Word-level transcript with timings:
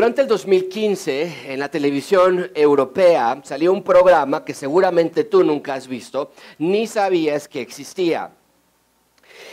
Durante 0.00 0.22
el 0.22 0.28
2015, 0.28 1.52
en 1.52 1.60
la 1.60 1.70
televisión 1.70 2.50
europea, 2.54 3.38
salió 3.44 3.70
un 3.70 3.82
programa 3.82 4.46
que 4.46 4.54
seguramente 4.54 5.24
tú 5.24 5.44
nunca 5.44 5.74
has 5.74 5.86
visto, 5.86 6.32
ni 6.56 6.86
sabías 6.86 7.46
que 7.46 7.60
existía. 7.60 8.32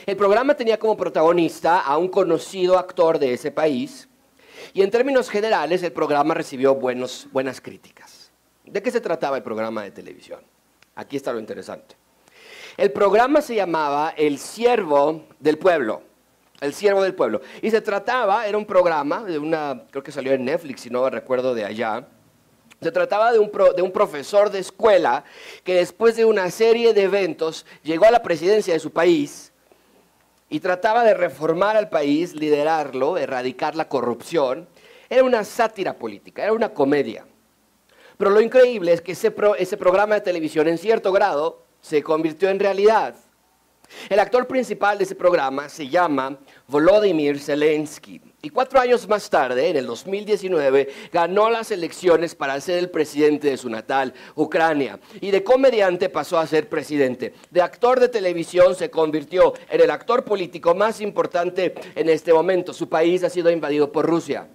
El 0.05 0.15
programa 0.15 0.55
tenía 0.55 0.79
como 0.79 0.95
protagonista 0.95 1.81
a 1.81 1.97
un 1.97 2.07
conocido 2.07 2.77
actor 2.77 3.19
de 3.19 3.33
ese 3.33 3.51
país 3.51 4.07
y 4.73 4.83
en 4.83 4.89
términos 4.89 5.29
generales 5.29 5.83
el 5.83 5.91
programa 5.91 6.33
recibió 6.33 6.75
buenas 6.75 7.59
críticas. 7.61 8.31
¿De 8.63 8.81
qué 8.81 8.89
se 8.89 9.01
trataba 9.01 9.35
el 9.35 9.43
programa 9.43 9.83
de 9.83 9.91
televisión? 9.91 10.39
Aquí 10.95 11.17
está 11.17 11.33
lo 11.33 11.41
interesante. 11.41 11.97
El 12.77 12.93
programa 12.93 13.41
se 13.41 13.55
llamaba 13.55 14.13
El 14.15 14.37
Siervo 14.37 15.25
del 15.41 15.57
Pueblo. 15.57 16.03
El 16.59 16.73
Siervo 16.73 17.03
del 17.03 17.13
Pueblo. 17.13 17.41
Y 17.61 17.71
se 17.71 17.81
trataba, 17.81 18.47
era 18.47 18.57
un 18.57 18.65
programa 18.65 19.23
de 19.23 19.37
una, 19.37 19.83
creo 19.91 20.03
que 20.03 20.11
salió 20.11 20.33
en 20.33 20.45
Netflix, 20.45 20.81
si 20.81 20.89
no 20.89 21.09
recuerdo 21.09 21.53
de 21.53 21.65
allá. 21.65 22.07
Se 22.81 22.91
trataba 22.91 23.31
de 23.31 23.39
un, 23.39 23.51
de 23.75 23.81
un 23.81 23.91
profesor 23.91 24.49
de 24.49 24.59
escuela 24.59 25.23
que 25.63 25.75
después 25.75 26.15
de 26.15 26.25
una 26.25 26.49
serie 26.51 26.93
de 26.93 27.03
eventos 27.03 27.65
llegó 27.83 28.05
a 28.05 28.11
la 28.11 28.23
presidencia 28.23 28.73
de 28.73 28.79
su 28.79 28.91
país 28.91 29.51
y 30.49 30.59
trataba 30.59 31.03
de 31.03 31.13
reformar 31.13 31.75
al 31.75 31.89
país, 31.89 32.33
liderarlo, 32.33 33.17
erradicar 33.17 33.75
la 33.75 33.89
corrupción. 33.89 34.67
Era 35.09 35.23
una 35.23 35.43
sátira 35.43 35.93
política, 35.93 36.43
era 36.43 36.53
una 36.53 36.69
comedia. 36.69 37.25
Pero 38.17 38.31
lo 38.31 38.41
increíble 38.41 38.93
es 38.93 39.01
que 39.01 39.11
ese, 39.11 39.33
ese 39.57 39.77
programa 39.77 40.15
de 40.15 40.21
televisión 40.21 40.67
en 40.67 40.77
cierto 40.77 41.11
grado 41.11 41.65
se 41.81 42.01
convirtió 42.01 42.49
en 42.49 42.59
realidad. 42.59 43.15
El 44.09 44.19
actor 44.19 44.47
principal 44.47 44.97
de 44.97 45.03
ese 45.03 45.15
programa 45.15 45.69
se 45.69 45.87
llama 45.87 46.37
Volodymyr 46.67 47.39
Zelensky. 47.39 48.21
Y 48.41 48.49
cuatro 48.49 48.79
años 48.79 49.07
más 49.07 49.29
tarde, 49.29 49.69
en 49.69 49.77
el 49.77 49.87
2019, 49.87 50.89
ganó 51.11 51.49
las 51.49 51.71
elecciones 51.71 52.35
para 52.35 52.59
ser 52.61 52.77
el 52.77 52.89
presidente 52.89 53.49
de 53.49 53.57
su 53.57 53.69
natal, 53.69 54.13
Ucrania. 54.35 54.99
Y 55.19 55.31
de 55.31 55.43
comediante 55.43 56.07
pasó 56.09 56.37
a 56.37 56.47
ser 56.47 56.69
presidente. 56.69 57.33
De 57.49 57.61
actor 57.61 57.99
de 57.99 58.09
televisión 58.09 58.75
se 58.75 58.89
convirtió 58.89 59.53
en 59.69 59.81
el 59.81 59.91
actor 59.91 60.23
político 60.23 60.75
más 60.75 61.01
importante 61.01 61.73
en 61.95 62.09
este 62.09 62.31
momento. 62.31 62.73
Su 62.73 62.87
país 62.87 63.23
ha 63.23 63.29
sido 63.29 63.49
invadido 63.51 63.91
por 63.91 64.05
Rusia 64.05 64.47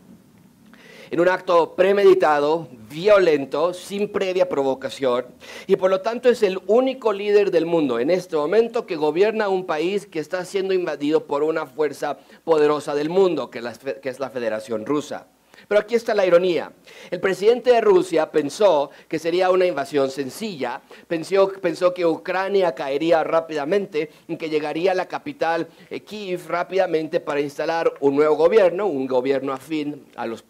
en 1.12 1.20
un 1.20 1.28
acto 1.28 1.74
premeditado, 1.74 2.68
violento, 2.88 3.74
sin 3.74 4.10
previa 4.10 4.48
provocación, 4.48 5.26
y 5.66 5.76
por 5.76 5.90
lo 5.90 6.00
tanto 6.00 6.30
es 6.30 6.42
el 6.42 6.58
único 6.66 7.12
líder 7.12 7.50
del 7.50 7.66
mundo 7.66 7.98
en 7.98 8.10
este 8.10 8.34
momento 8.34 8.86
que 8.86 8.96
gobierna 8.96 9.50
un 9.50 9.66
país 9.66 10.06
que 10.06 10.20
está 10.20 10.42
siendo 10.46 10.72
invadido 10.72 11.26
por 11.26 11.42
una 11.42 11.66
fuerza 11.66 12.16
poderosa 12.44 12.94
del 12.94 13.10
mundo, 13.10 13.50
que 13.50 13.58
es 13.58 14.20
la, 14.20 14.30
Federación 14.30 14.86
Rusa. 14.86 15.26
Pero 15.68 15.80
aquí 15.80 15.94
está 15.94 16.14
la 16.14 16.26
ironía. 16.26 16.72
El 17.10 17.20
presidente 17.20 17.72
de 17.72 17.80
Rusia 17.80 18.30
pensó 18.30 18.90
que 19.08 19.18
sería 19.18 19.50
una 19.50 19.66
invasión 19.66 20.10
sencilla, 20.10 20.80
pensó, 21.08 21.94
que 21.94 22.06
Ucrania 22.06 22.74
caería 22.74 23.24
rápidamente 23.24 24.10
y 24.28 24.36
que 24.36 24.48
llegaría 24.50 24.92
a 24.92 24.94
la 24.94 25.06
capital 25.06 25.68
eh, 25.90 26.00
Kiev 26.00 26.46
rápidamente 26.48 27.20
para 27.20 27.40
instalar 27.40 27.92
un 28.00 28.16
nuevo 28.16 28.36
gobierno, 28.36 28.86
un 28.86 29.06
gobierno 29.06 29.52
afín 29.52 30.06
a 30.16 30.26
los, 30.26 30.44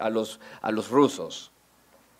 a 0.00 0.70
los 0.70 0.90
rusos. 0.90 1.50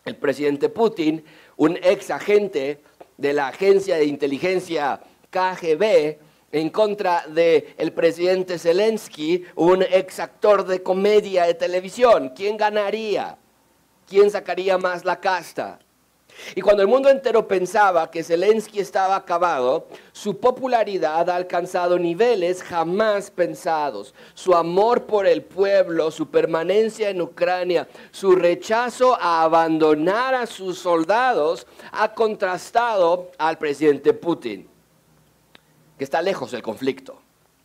El 0.04 0.16
presidente 0.16 0.68
Putin, 0.68 1.24
un 1.56 1.78
ex 1.82 2.10
agente 2.10 2.80
de 3.16 3.32
la 3.32 3.48
agencia 3.48 3.96
de 3.96 4.04
inteligencia 4.04 5.00
KGB, 5.30 6.18
en 6.54 6.70
contra 6.70 7.24
del 7.26 7.64
el 7.76 7.92
presidente 7.92 8.60
Zelensky, 8.60 9.44
un 9.56 9.82
ex 9.82 10.20
actor 10.20 10.64
de 10.64 10.84
comedia 10.84 11.46
de 11.46 11.54
televisión. 11.54 12.32
¿Quién 12.34 12.56
ganaría? 12.56 13.36
¿Quién 14.08 14.30
sacaría 14.30 14.78
más 14.78 15.04
la 15.04 15.18
casta? 15.18 15.80
Y 16.54 16.60
cuando 16.60 16.82
el 16.82 16.88
mundo 16.88 17.08
entero 17.08 17.48
pensaba 17.48 18.08
que 18.08 18.22
Zelensky 18.22 18.78
estaba 18.78 19.16
acabado, 19.16 19.88
su 20.12 20.38
popularidad 20.38 21.28
ha 21.28 21.34
alcanzado 21.34 21.98
niveles 21.98 22.62
jamás 22.62 23.32
pensados. 23.32 24.14
Su 24.34 24.54
amor 24.54 25.06
por 25.06 25.26
el 25.26 25.42
pueblo, 25.42 26.12
su 26.12 26.28
permanencia 26.28 27.10
en 27.10 27.20
Ucrania, 27.20 27.88
su 28.12 28.36
rechazo 28.36 29.16
a 29.20 29.42
abandonar 29.42 30.36
a 30.36 30.46
sus 30.46 30.78
soldados 30.78 31.66
ha 31.90 32.14
contrastado 32.14 33.32
al 33.38 33.58
presidente 33.58 34.12
Putin 34.12 34.73
que 35.98 36.04
está 36.04 36.22
lejos 36.22 36.50
del 36.50 36.62
conflicto. 36.62 37.20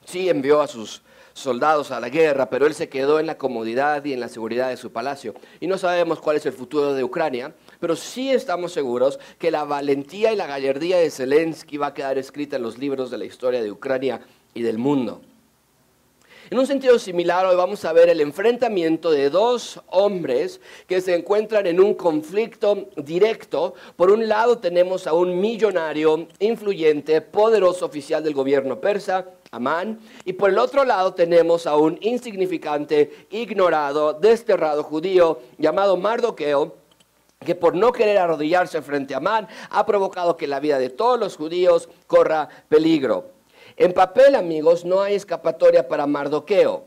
Sí 0.06 0.30
envió 0.30 0.62
a 0.62 0.68
sus 0.68 1.02
soldados 1.34 1.92
a 1.92 2.00
la 2.00 2.10
guerra, 2.10 2.50
pero 2.50 2.68
él 2.68 2.74
se 2.74 2.90
quedó 2.90 3.20
en 3.20 3.28
la 3.28 3.38
comodidad 3.38 4.04
y 4.06 4.14
en 4.14 4.20
la 4.20 4.30
seguridad 4.30 4.70
de 4.70 4.78
su 4.78 4.92
palacio. 4.92 5.34
Y 5.60 5.68
no 5.68 5.78
sabemos 5.78 6.20
cuál 6.20 6.38
es 6.38 6.46
el 6.46 6.54
futuro 6.54 6.94
de 6.94 7.04
Ucrania, 7.04 7.54
pero 7.80 7.96
sí 7.96 8.30
estamos 8.32 8.74
seguros 8.74 9.20
que 9.38 9.52
la 9.52 9.64
valentía 9.64 10.34
y 10.34 10.36
la 10.36 10.48
gallardía 10.48 10.98
de 10.98 11.10
Zelensky 11.10 11.78
va 11.78 11.88
a 11.88 11.94
quedar 11.94 12.18
escrita 12.18 12.58
en 12.58 12.64
los 12.64 12.78
libros 12.78 13.10
de 13.12 13.18
la 13.18 13.26
historia 13.26 13.62
de 13.62 13.72
Ucrania 13.72 14.22
y 14.54 14.62
del 14.62 14.78
mundo. 14.78 15.22
En 16.52 16.58
un 16.58 16.66
sentido 16.66 16.98
similar, 16.98 17.46
hoy 17.46 17.56
vamos 17.56 17.86
a 17.86 17.94
ver 17.94 18.10
el 18.10 18.22
enfrentamiento 18.22 19.12
de 19.12 19.30
dos 19.30 19.80
hombres 19.86 20.60
que 20.88 21.00
se 21.00 21.14
encuentran 21.14 21.68
en 21.68 21.80
un 21.80 21.94
conflicto 21.94 22.90
directo. 22.96 23.76
Por 23.96 24.10
un 24.10 24.28
lado 24.28 24.58
tenemos 24.58 25.06
a 25.06 25.14
un 25.14 25.40
millonario, 25.40 26.28
influyente, 26.40 27.22
poderoso 27.22 27.86
oficial 27.86 28.24
del 28.24 28.34
gobierno 28.34 28.82
persa, 28.82 29.28
Amán, 29.52 30.00
y 30.26 30.34
por 30.34 30.50
el 30.50 30.58
otro 30.58 30.86
lado 30.86 31.14
tenemos 31.14 31.68
a 31.68 31.76
un 31.76 32.00
insignificante, 32.02 33.28
ignorado, 33.30 34.14
desterrado 34.14 34.82
judío 34.82 35.42
llamado 35.60 35.98
Mardoqueo, 35.98 36.78
que 37.46 37.54
por 37.54 37.76
no 37.76 37.92
querer 37.92 38.18
arrodillarse 38.18 38.82
frente 38.82 39.14
a 39.14 39.18
Amán 39.18 39.48
ha 39.70 39.86
provocado 39.86 40.36
que 40.36 40.48
la 40.48 40.60
vida 40.60 40.80
de 40.80 40.90
todos 40.90 41.20
los 41.20 41.38
judíos 41.38 41.90
corra 42.08 42.50
peligro. 42.70 43.39
En 43.80 43.94
papel, 43.94 44.36
amigos, 44.36 44.84
no 44.84 45.02
hay 45.02 45.16
escapatoria 45.16 45.88
para 45.88 46.06
Mardoqueo. 46.06 46.84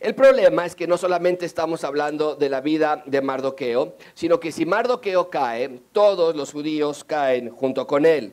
El 0.00 0.16
problema 0.16 0.66
es 0.66 0.74
que 0.74 0.88
no 0.88 0.98
solamente 0.98 1.46
estamos 1.46 1.84
hablando 1.84 2.34
de 2.34 2.48
la 2.48 2.60
vida 2.60 3.04
de 3.06 3.22
Mardoqueo, 3.22 3.94
sino 4.12 4.40
que 4.40 4.50
si 4.50 4.66
Mardoqueo 4.66 5.30
cae, 5.30 5.80
todos 5.92 6.34
los 6.34 6.50
judíos 6.50 7.04
caen 7.04 7.50
junto 7.50 7.86
con 7.86 8.04
él. 8.04 8.32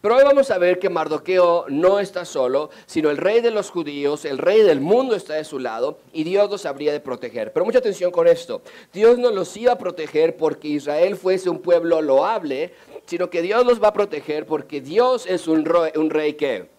Pero 0.00 0.16
hoy 0.16 0.24
vamos 0.24 0.50
a 0.50 0.56
ver 0.56 0.78
que 0.78 0.88
Mardoqueo 0.88 1.66
no 1.68 2.00
está 2.00 2.24
solo, 2.24 2.70
sino 2.86 3.10
el 3.10 3.18
rey 3.18 3.42
de 3.42 3.50
los 3.50 3.70
judíos, 3.70 4.24
el 4.24 4.38
rey 4.38 4.62
del 4.62 4.80
mundo 4.80 5.14
está 5.14 5.34
de 5.34 5.44
su 5.44 5.58
lado 5.58 5.98
y 6.14 6.24
Dios 6.24 6.50
los 6.50 6.64
habría 6.64 6.94
de 6.94 7.00
proteger. 7.00 7.52
Pero 7.52 7.66
mucha 7.66 7.80
atención 7.80 8.10
con 8.10 8.26
esto. 8.26 8.62
Dios 8.90 9.18
no 9.18 9.30
los 9.30 9.54
iba 9.58 9.72
a 9.72 9.78
proteger 9.78 10.38
porque 10.38 10.68
Israel 10.68 11.16
fuese 11.16 11.50
un 11.50 11.60
pueblo 11.60 12.00
loable, 12.00 12.72
sino 13.04 13.28
que 13.28 13.42
Dios 13.42 13.66
los 13.66 13.82
va 13.82 13.88
a 13.88 13.92
proteger 13.92 14.46
porque 14.46 14.80
Dios 14.80 15.26
es 15.26 15.46
un 15.46 15.66
rey, 15.66 15.92
un 15.96 16.08
rey 16.08 16.32
que 16.32 16.71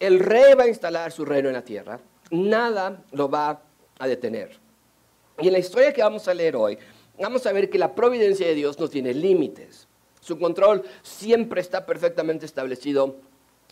el 0.00 0.18
rey 0.18 0.54
va 0.54 0.64
a 0.64 0.68
instalar 0.68 1.12
su 1.12 1.24
reino 1.24 1.48
en 1.48 1.54
la 1.54 1.62
tierra, 1.62 2.00
nada 2.30 3.02
lo 3.12 3.28
va 3.28 3.62
a 3.98 4.08
detener. 4.08 4.58
Y 5.38 5.46
en 5.46 5.52
la 5.52 5.58
historia 5.58 5.92
que 5.92 6.02
vamos 6.02 6.26
a 6.26 6.34
leer 6.34 6.56
hoy, 6.56 6.78
vamos 7.18 7.46
a 7.46 7.52
ver 7.52 7.70
que 7.70 7.78
la 7.78 7.94
providencia 7.94 8.46
de 8.46 8.54
Dios 8.54 8.78
no 8.80 8.88
tiene 8.88 9.14
límites. 9.14 9.86
Su 10.20 10.38
control 10.38 10.82
siempre 11.02 11.60
está 11.60 11.86
perfectamente 11.86 12.46
establecido 12.46 13.16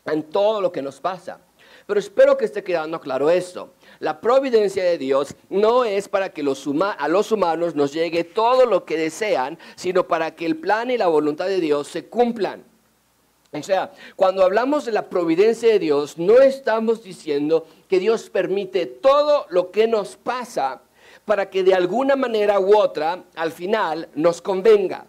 en 0.06 0.22
todo 0.22 0.61
lo 0.61 0.71
que 0.71 0.83
nos 0.83 1.00
pasa. 1.00 1.41
Pero 1.87 2.00
espero 2.00 2.37
que 2.37 2.45
esté 2.45 2.62
quedando 2.62 3.00
claro 3.00 3.31
esto. 3.31 3.72
La 3.99 4.21
providencia 4.21 4.84
de 4.84 4.99
Dios 4.99 5.34
no 5.49 5.84
es 5.84 6.09
para 6.09 6.31
que 6.31 6.43
a 6.43 7.09
los 7.09 7.33
humanos 7.33 7.75
nos 7.75 7.93
llegue 7.93 8.25
todo 8.25 8.66
lo 8.66 8.84
que 8.84 8.99
desean, 8.99 9.59
sino 9.77 10.07
para 10.07 10.34
que 10.34 10.45
el 10.45 10.57
plan 10.57 10.91
y 10.91 10.98
la 10.98 11.07
voluntad 11.07 11.47
de 11.47 11.60
Dios 11.60 11.89
se 11.89 12.07
cumplan. 12.07 12.65
O 13.50 13.62
sea, 13.62 13.92
cuando 14.15 14.42
hablamos 14.42 14.84
de 14.84 14.92
la 14.92 15.09
providencia 15.09 15.71
de 15.71 15.78
Dios, 15.78 16.18
no 16.18 16.39
estamos 16.39 17.03
diciendo 17.03 17.66
que 17.89 17.98
Dios 17.98 18.28
permite 18.28 18.84
todo 18.84 19.47
lo 19.48 19.71
que 19.71 19.86
nos 19.89 20.16
pasa 20.16 20.83
para 21.24 21.48
que 21.48 21.62
de 21.65 21.74
alguna 21.74 22.15
manera 22.15 22.60
u 22.60 22.77
otra 22.77 23.24
al 23.34 23.53
final 23.53 24.09
nos 24.15 24.42
convenga. 24.42 25.06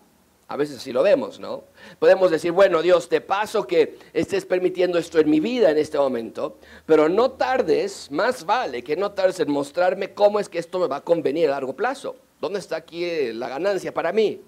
A 0.48 0.56
veces 0.56 0.78
así 0.78 0.92
lo 0.92 1.04
vemos, 1.04 1.40
¿no? 1.40 1.66
Podemos 2.00 2.32
decir, 2.32 2.52
bueno, 2.54 2.82
Dios, 2.82 3.08
te 3.10 3.22
paso 3.22 3.68
que 3.68 4.00
estés 4.14 4.46
permitiendo 4.46 4.98
esto 4.98 5.20
en 5.20 5.30
mi 5.30 5.40
vida 5.40 5.70
en 5.70 5.78
este 5.78 5.98
momento, 5.98 6.58
pero 6.86 7.08
no 7.08 7.32
tardes, 7.32 8.10
más 8.10 8.46
vale 8.46 8.84
que 8.84 8.96
no 8.96 9.12
tardes 9.12 9.40
en 9.42 9.52
mostrarme 9.52 10.14
cómo 10.14 10.40
es 10.40 10.50
que 10.50 10.60
esto 10.60 10.80
me 10.80 10.88
va 10.88 10.98
a 10.98 11.02
convenir 11.02 11.50
a 11.50 11.52
largo 11.52 11.76
plazo. 11.76 12.16
¿Dónde 12.40 12.60
está 12.60 12.78
aquí 12.78 13.32
la 13.34 13.50
ganancia 13.50 13.94
para 13.94 14.12
mí? 14.14 14.42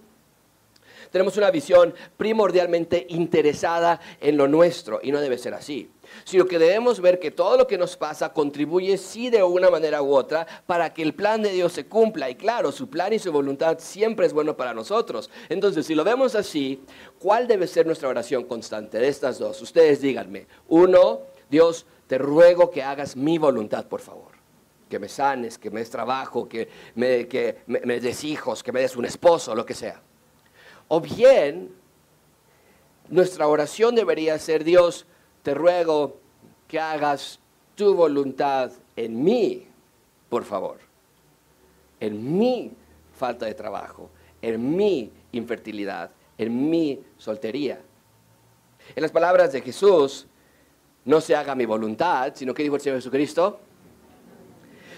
Tenemos 1.11 1.37
una 1.37 1.51
visión 1.51 1.93
primordialmente 2.17 3.05
interesada 3.09 3.99
en 4.19 4.37
lo 4.37 4.47
nuestro 4.47 4.99
y 5.03 5.11
no 5.11 5.19
debe 5.19 5.37
ser 5.37 5.53
así 5.53 5.89
sino 6.23 6.45
que 6.45 6.59
debemos 6.59 6.99
ver 6.99 7.19
que 7.19 7.31
todo 7.31 7.57
lo 7.57 7.67
que 7.67 7.77
nos 7.77 7.97
pasa 7.97 8.33
contribuye 8.33 8.97
sí 8.97 9.29
de 9.29 9.43
una 9.43 9.69
manera 9.69 10.01
u 10.01 10.13
otra 10.13 10.45
para 10.65 10.93
que 10.93 11.01
el 11.01 11.13
plan 11.13 11.41
de 11.41 11.51
Dios 11.51 11.73
se 11.73 11.85
cumpla. 11.85 12.29
Y 12.29 12.35
claro, 12.35 12.71
su 12.71 12.89
plan 12.89 13.13
y 13.13 13.19
su 13.19 13.31
voluntad 13.31 13.77
siempre 13.79 14.25
es 14.25 14.33
bueno 14.33 14.55
para 14.55 14.73
nosotros. 14.73 15.29
Entonces, 15.49 15.85
si 15.85 15.95
lo 15.95 16.03
vemos 16.03 16.35
así, 16.35 16.83
¿cuál 17.19 17.47
debe 17.47 17.67
ser 17.67 17.85
nuestra 17.85 18.09
oración 18.09 18.43
constante 18.45 18.99
de 18.99 19.07
estas 19.07 19.39
dos? 19.39 19.61
Ustedes 19.61 20.01
díganme. 20.01 20.47
Uno, 20.67 21.21
Dios, 21.49 21.85
te 22.07 22.17
ruego 22.17 22.69
que 22.69 22.83
hagas 22.83 23.15
mi 23.15 23.37
voluntad, 23.37 23.85
por 23.85 24.01
favor. 24.01 24.31
que 24.89 24.99
me 24.99 25.07
sanes, 25.07 25.57
que 25.57 25.71
me 25.71 25.79
des 25.79 25.89
trabajo, 25.89 26.49
que 26.49 26.67
me, 26.95 27.23
des 27.25 28.23
hijos, 28.25 28.61
que 28.61 28.73
me 28.73 28.81
des 28.81 28.97
un 28.97 29.05
esposo, 29.05 29.55
lo 29.55 29.65
que 29.65 29.73
sea. 29.73 30.01
O 30.93 30.99
bien, 30.99 31.73
nuestra 33.07 33.47
oración 33.47 33.95
debería 33.95 34.37
ser, 34.37 34.65
Dios, 34.65 35.05
te 35.41 35.53
ruego 35.53 36.17
que 36.67 36.81
hagas 36.81 37.39
tu 37.75 37.95
voluntad 37.95 38.73
en 38.97 39.23
mí, 39.23 39.65
por 40.27 40.43
favor, 40.43 40.79
en 41.97 42.37
mi 42.37 42.73
falta 43.17 43.45
de 43.45 43.53
trabajo, 43.53 44.09
en 44.41 44.75
mi 44.75 45.09
infertilidad, 45.31 46.11
en 46.37 46.69
mi 46.69 47.01
soltería. 47.17 47.79
En 48.93 49.01
las 49.01 49.13
palabras 49.13 49.53
de 49.53 49.61
Jesús, 49.61 50.27
no 51.05 51.21
se 51.21 51.37
haga 51.37 51.55
mi 51.55 51.65
voluntad, 51.65 52.33
sino 52.35 52.53
que 52.53 52.63
dijo 52.63 52.75
el 52.75 52.81
Señor 52.81 52.97
Jesucristo. 52.97 53.61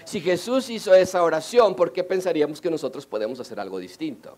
Si 0.04 0.20
Jesús 0.20 0.70
hizo 0.70 0.92
esa 0.92 1.22
oración, 1.22 1.76
¿por 1.76 1.92
qué 1.92 2.02
pensaríamos 2.02 2.60
que 2.60 2.68
nosotros 2.68 3.06
podemos 3.06 3.38
hacer 3.38 3.60
algo 3.60 3.78
distinto? 3.78 4.36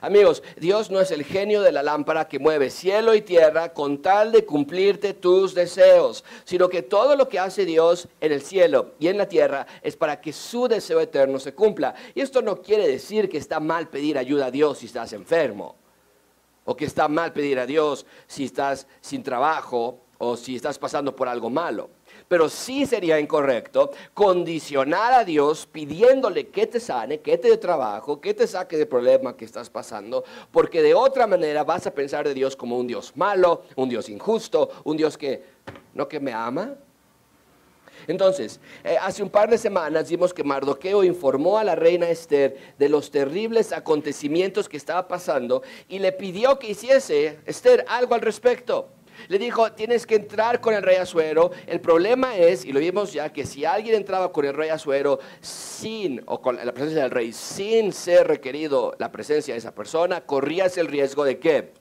Amigos, 0.00 0.42
Dios 0.56 0.90
no 0.90 1.00
es 1.00 1.10
el 1.10 1.24
genio 1.24 1.62
de 1.62 1.72
la 1.72 1.82
lámpara 1.82 2.28
que 2.28 2.38
mueve 2.38 2.70
cielo 2.70 3.14
y 3.14 3.22
tierra 3.22 3.72
con 3.72 4.02
tal 4.02 4.32
de 4.32 4.44
cumplirte 4.44 5.14
tus 5.14 5.54
deseos, 5.54 6.24
sino 6.44 6.68
que 6.68 6.82
todo 6.82 7.16
lo 7.16 7.28
que 7.28 7.38
hace 7.38 7.64
Dios 7.64 8.08
en 8.20 8.32
el 8.32 8.42
cielo 8.42 8.92
y 8.98 9.08
en 9.08 9.18
la 9.18 9.28
tierra 9.28 9.66
es 9.82 9.96
para 9.96 10.20
que 10.20 10.32
su 10.32 10.68
deseo 10.68 11.00
eterno 11.00 11.38
se 11.38 11.54
cumpla. 11.54 11.94
Y 12.14 12.20
esto 12.20 12.42
no 12.42 12.62
quiere 12.62 12.86
decir 12.86 13.28
que 13.28 13.38
está 13.38 13.60
mal 13.60 13.88
pedir 13.88 14.18
ayuda 14.18 14.46
a 14.46 14.50
Dios 14.50 14.78
si 14.78 14.86
estás 14.86 15.12
enfermo, 15.12 15.76
o 16.64 16.76
que 16.76 16.84
está 16.84 17.08
mal 17.08 17.32
pedir 17.32 17.58
a 17.58 17.66
Dios 17.66 18.06
si 18.26 18.44
estás 18.44 18.86
sin 19.00 19.22
trabajo 19.22 20.00
o 20.18 20.36
si 20.36 20.56
estás 20.56 20.78
pasando 20.78 21.14
por 21.14 21.28
algo 21.28 21.48
malo. 21.48 21.90
Pero 22.28 22.48
sí 22.48 22.86
sería 22.86 23.18
incorrecto 23.18 23.90
condicionar 24.14 25.12
a 25.14 25.24
Dios 25.24 25.66
pidiéndole 25.66 26.48
que 26.48 26.66
te 26.66 26.78
sane, 26.78 27.20
que 27.20 27.38
te 27.38 27.48
dé 27.48 27.56
trabajo, 27.56 28.20
que 28.20 28.34
te 28.34 28.46
saque 28.46 28.76
del 28.76 28.86
problema 28.86 29.36
que 29.36 29.44
estás 29.44 29.70
pasando, 29.70 30.24
porque 30.50 30.82
de 30.82 30.94
otra 30.94 31.26
manera 31.26 31.64
vas 31.64 31.86
a 31.86 31.94
pensar 31.94 32.28
de 32.28 32.34
Dios 32.34 32.54
como 32.54 32.78
un 32.78 32.86
Dios 32.86 33.12
malo, 33.16 33.62
un 33.76 33.88
Dios 33.88 34.08
injusto, 34.08 34.70
un 34.84 34.96
Dios 34.96 35.16
que 35.16 35.42
no 35.94 36.06
que 36.06 36.20
me 36.20 36.32
ama. 36.32 36.76
Entonces, 38.06 38.60
eh, 38.84 38.96
hace 39.00 39.22
un 39.22 39.28
par 39.28 39.50
de 39.50 39.58
semanas 39.58 40.08
vimos 40.08 40.32
que 40.32 40.44
Mardoqueo 40.44 41.04
informó 41.04 41.58
a 41.58 41.64
la 41.64 41.74
reina 41.74 42.08
Esther 42.08 42.56
de 42.78 42.88
los 42.88 43.10
terribles 43.10 43.72
acontecimientos 43.72 44.68
que 44.68 44.76
estaba 44.76 45.08
pasando 45.08 45.62
y 45.88 45.98
le 45.98 46.12
pidió 46.12 46.58
que 46.58 46.70
hiciese, 46.70 47.40
Esther, 47.44 47.84
algo 47.88 48.14
al 48.14 48.20
respecto. 48.20 48.88
Le 49.26 49.38
dijo, 49.38 49.72
tienes 49.72 50.06
que 50.06 50.14
entrar 50.14 50.60
con 50.60 50.74
el 50.74 50.82
rey 50.82 50.96
Azuero. 50.96 51.50
El 51.66 51.80
problema 51.80 52.36
es, 52.36 52.64
y 52.64 52.72
lo 52.72 52.80
vimos 52.80 53.12
ya, 53.12 53.32
que 53.32 53.44
si 53.44 53.64
alguien 53.64 53.96
entraba 53.96 54.32
con 54.32 54.44
el 54.44 54.54
rey 54.54 54.70
Azuero 54.70 55.18
sin, 55.40 56.22
o 56.26 56.40
con 56.40 56.56
la 56.56 56.72
presencia 56.72 57.02
del 57.02 57.10
rey, 57.10 57.32
sin 57.32 57.92
ser 57.92 58.28
requerido 58.28 58.94
la 58.98 59.10
presencia 59.10 59.54
de 59.54 59.58
esa 59.58 59.74
persona, 59.74 60.20
corrías 60.20 60.78
el 60.78 60.86
riesgo 60.86 61.24
de 61.24 61.38
qué? 61.38 61.72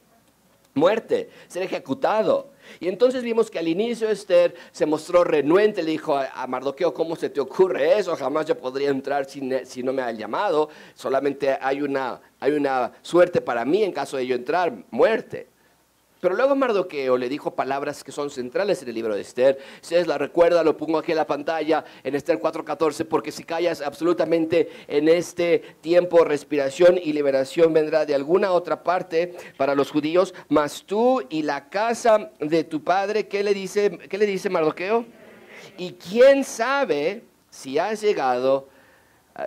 Muerte, 0.74 1.30
ser 1.48 1.63
ejecutado. 1.63 2.51
Y 2.80 2.88
entonces 2.88 3.24
vimos 3.24 3.50
que 3.50 3.60
al 3.60 3.68
inicio 3.68 4.10
Esther 4.10 4.54
se 4.72 4.86
mostró 4.86 5.24
renuente, 5.24 5.81
le 5.81 5.92
dijo 5.92 6.16
a, 6.16 6.45
Mardoqueo, 6.48 6.94
¿cómo 6.94 7.16
se 7.16 7.30
te 7.30 7.40
ocurre 7.40 7.98
eso? 7.98 8.16
Jamás 8.16 8.45
yo 8.45 8.57
podría 8.57 8.90
entrar 8.90 9.25
si, 9.25 9.42
si 9.66 9.83
no 9.83 9.94
me 9.94 10.01
han 10.01 10.18
llamado, 10.18 10.69
solamente 10.94 11.57
hay 11.60 11.81
una, 11.81 12.19
hay 12.40 12.51
una 12.51 12.92
suerte 13.01 13.42
para 13.42 13.66
mí 13.66 13.83
en 13.83 13.92
caso 13.92 14.18
de 14.18 14.28
yo 14.28 14.36
entrar, 14.36 14.74
muerte. 14.92 15.48
Pero 16.19 16.36
luego 16.36 16.56
Mardoqueo 16.56 17.18
le 17.18 17.30
dijo 17.30 17.56
palabras 17.56 18.04
que 18.04 18.12
son 18.12 18.30
centrales 18.30 18.81
en 18.81 18.90
el 18.90 18.96
libro 18.96 19.16
de 19.16 19.22
Esther. 19.22 19.60
Si 19.81 19.96
es 19.96 20.08
la 20.08 20.18
recuerda, 20.18 20.64
lo 20.64 20.78
pongo 20.78 20.98
aquí 20.98 21.12
en 21.12 21.18
la 21.18 21.28
pantalla 21.28 21.86
en 22.04 22.16
Esther 22.16 22.40
4:14, 22.40 23.06
porque 23.06 23.31
si 23.31 23.44
callas 23.44 23.81
absolutamente 23.81 24.69
en 24.88 25.10
este 25.10 25.60
tiempo, 25.81 26.24
respiración 26.24 26.98
y 26.98 27.14
liberación 27.14 27.74
vendrá 27.74 28.06
de 28.06 28.16
alguna 28.16 28.52
otra 28.52 28.84
parte 28.84 29.36
para 29.58 29.75
los 29.75 29.92
judíos, 29.92 30.34
mas 30.50 30.84
tú 30.86 31.24
y 31.30 31.44
la 31.44 31.69
casa 31.69 32.31
de 32.40 32.64
tu 32.64 32.84
padre, 32.84 33.28
¿qué 33.28 33.44
le 33.44 33.54
dice, 33.54 33.98
qué 34.10 34.18
le 34.18 34.25
dice 34.25 34.50
Mardoqueo? 34.50 35.06
Y 35.78 35.94
quién 35.94 36.44
sabe 36.44 37.24
si 37.50 37.78
has 37.78 38.02
llegado 38.02 38.69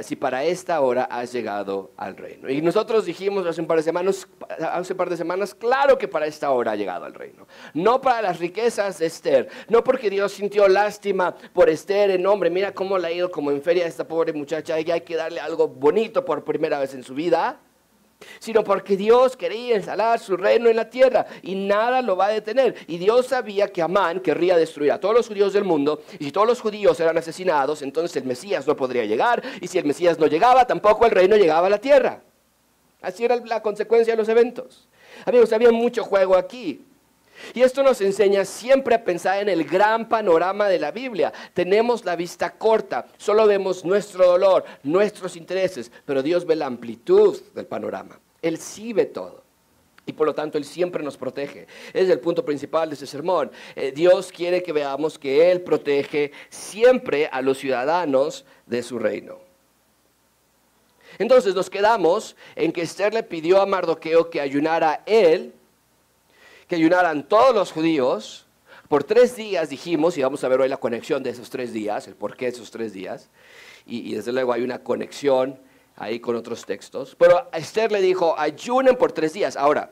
si 0.02 0.16
para 0.16 0.44
esta 0.44 0.80
hora 0.80 1.04
has 1.04 1.32
llegado 1.32 1.92
al 1.96 2.16
reino. 2.16 2.48
Y 2.48 2.62
nosotros 2.62 3.04
dijimos 3.04 3.46
hace 3.46 3.60
un 3.60 3.66
par 3.66 3.78
de 3.78 3.82
semanas, 3.82 4.28
hace 4.72 4.92
un 4.92 4.96
par 4.96 5.10
de 5.10 5.16
semanas, 5.16 5.54
claro 5.54 5.98
que 5.98 6.08
para 6.08 6.26
esta 6.26 6.50
hora 6.50 6.72
ha 6.72 6.76
llegado 6.76 7.04
al 7.04 7.14
reino. 7.14 7.46
No 7.74 8.00
para 8.00 8.22
las 8.22 8.38
riquezas 8.38 8.98
de 8.98 9.06
Esther, 9.06 9.48
no 9.68 9.82
porque 9.82 10.10
Dios 10.10 10.32
sintió 10.32 10.68
lástima 10.68 11.34
por 11.52 11.68
Esther 11.68 12.10
en 12.10 12.22
nombre, 12.22 12.50
mira 12.50 12.72
cómo 12.72 12.98
le 12.98 13.08
ha 13.08 13.12
ido 13.12 13.30
como 13.30 13.50
en 13.50 13.62
feria 13.62 13.86
esta 13.86 14.06
pobre 14.06 14.32
muchacha, 14.32 14.78
y 14.80 14.90
hay 14.90 15.00
que 15.00 15.16
darle 15.16 15.40
algo 15.40 15.68
bonito 15.68 16.24
por 16.24 16.44
primera 16.44 16.78
vez 16.78 16.94
en 16.94 17.02
su 17.02 17.14
vida 17.14 17.60
sino 18.38 18.64
porque 18.64 18.96
Dios 18.96 19.36
quería 19.36 19.76
instalar 19.76 20.18
su 20.18 20.36
reino 20.36 20.68
en 20.68 20.76
la 20.76 20.88
tierra 20.90 21.26
y 21.42 21.54
nada 21.54 22.02
lo 22.02 22.16
va 22.16 22.26
a 22.26 22.30
detener. 22.30 22.74
Y 22.86 22.98
Dios 22.98 23.26
sabía 23.26 23.72
que 23.72 23.82
Amán 23.82 24.20
querría 24.20 24.56
destruir 24.56 24.92
a 24.92 25.00
todos 25.00 25.14
los 25.14 25.28
judíos 25.28 25.52
del 25.52 25.64
mundo 25.64 26.02
y 26.18 26.24
si 26.24 26.32
todos 26.32 26.46
los 26.46 26.60
judíos 26.60 26.98
eran 27.00 27.16
asesinados, 27.18 27.82
entonces 27.82 28.16
el 28.16 28.24
Mesías 28.24 28.66
no 28.66 28.76
podría 28.76 29.04
llegar 29.04 29.42
y 29.60 29.66
si 29.66 29.78
el 29.78 29.84
Mesías 29.84 30.18
no 30.18 30.26
llegaba, 30.26 30.66
tampoco 30.66 31.06
el 31.06 31.12
reino 31.12 31.36
llegaba 31.36 31.66
a 31.66 31.70
la 31.70 31.78
tierra. 31.78 32.22
Así 33.02 33.24
era 33.24 33.36
la 33.36 33.62
consecuencia 33.62 34.12
de 34.12 34.18
los 34.18 34.28
eventos. 34.28 34.88
Amigos, 35.24 35.52
había 35.52 35.70
mucho 35.70 36.04
juego 36.04 36.36
aquí. 36.36 36.84
Y 37.54 37.62
esto 37.62 37.82
nos 37.82 38.00
enseña 38.00 38.44
siempre 38.44 38.94
a 38.94 39.04
pensar 39.04 39.40
en 39.40 39.48
el 39.48 39.64
gran 39.64 40.08
panorama 40.08 40.68
de 40.68 40.78
la 40.78 40.90
Biblia. 40.90 41.32
Tenemos 41.54 42.04
la 42.04 42.16
vista 42.16 42.50
corta, 42.50 43.06
solo 43.18 43.46
vemos 43.46 43.84
nuestro 43.84 44.26
dolor, 44.26 44.64
nuestros 44.82 45.36
intereses, 45.36 45.90
pero 46.04 46.22
Dios 46.22 46.46
ve 46.46 46.56
la 46.56 46.66
amplitud 46.66 47.40
del 47.54 47.66
panorama. 47.66 48.18
Él 48.42 48.58
sí 48.58 48.92
ve 48.92 49.06
todo. 49.06 49.42
Y 50.06 50.12
por 50.12 50.26
lo 50.26 50.34
tanto 50.34 50.58
Él 50.58 50.64
siempre 50.64 51.04
nos 51.04 51.16
protege. 51.16 51.66
Es 51.92 52.08
el 52.08 52.18
punto 52.20 52.44
principal 52.44 52.88
de 52.88 52.94
este 52.94 53.06
sermón. 53.06 53.50
Eh, 53.76 53.92
Dios 53.94 54.32
quiere 54.32 54.62
que 54.62 54.72
veamos 54.72 55.18
que 55.18 55.50
Él 55.50 55.60
protege 55.60 56.32
siempre 56.48 57.28
a 57.30 57.42
los 57.42 57.58
ciudadanos 57.58 58.44
de 58.66 58.82
su 58.82 58.98
reino. 58.98 59.38
Entonces 61.18 61.54
nos 61.54 61.68
quedamos 61.68 62.34
en 62.56 62.72
que 62.72 62.82
Esther 62.82 63.12
le 63.12 63.22
pidió 63.22 63.60
a 63.60 63.66
Mardoqueo 63.66 64.30
que 64.30 64.40
ayunara 64.40 65.02
él 65.06 65.52
que 66.70 66.76
ayunaran 66.76 67.24
todos 67.24 67.52
los 67.52 67.72
judíos. 67.72 68.46
Por 68.88 69.02
tres 69.02 69.34
días 69.34 69.70
dijimos, 69.70 70.16
y 70.16 70.22
vamos 70.22 70.44
a 70.44 70.48
ver 70.48 70.60
hoy 70.60 70.68
la 70.68 70.76
conexión 70.76 71.20
de 71.20 71.30
esos 71.30 71.50
tres 71.50 71.72
días, 71.72 72.06
el 72.06 72.14
porqué 72.14 72.44
de 72.44 72.52
esos 72.52 72.70
tres 72.70 72.92
días, 72.92 73.28
y, 73.86 74.14
desde 74.14 74.32
luego 74.32 74.52
hay 74.52 74.62
una 74.62 74.78
conexión 74.78 75.58
ahí 75.96 76.20
con 76.20 76.36
otros 76.36 76.64
textos. 76.64 77.16
Pero 77.18 77.50
Esther 77.52 77.90
le 77.90 78.00
dijo, 78.00 78.38
ayunen 78.38 78.94
por 78.94 79.10
tres 79.10 79.32
días. 79.32 79.56
Ahora, 79.56 79.90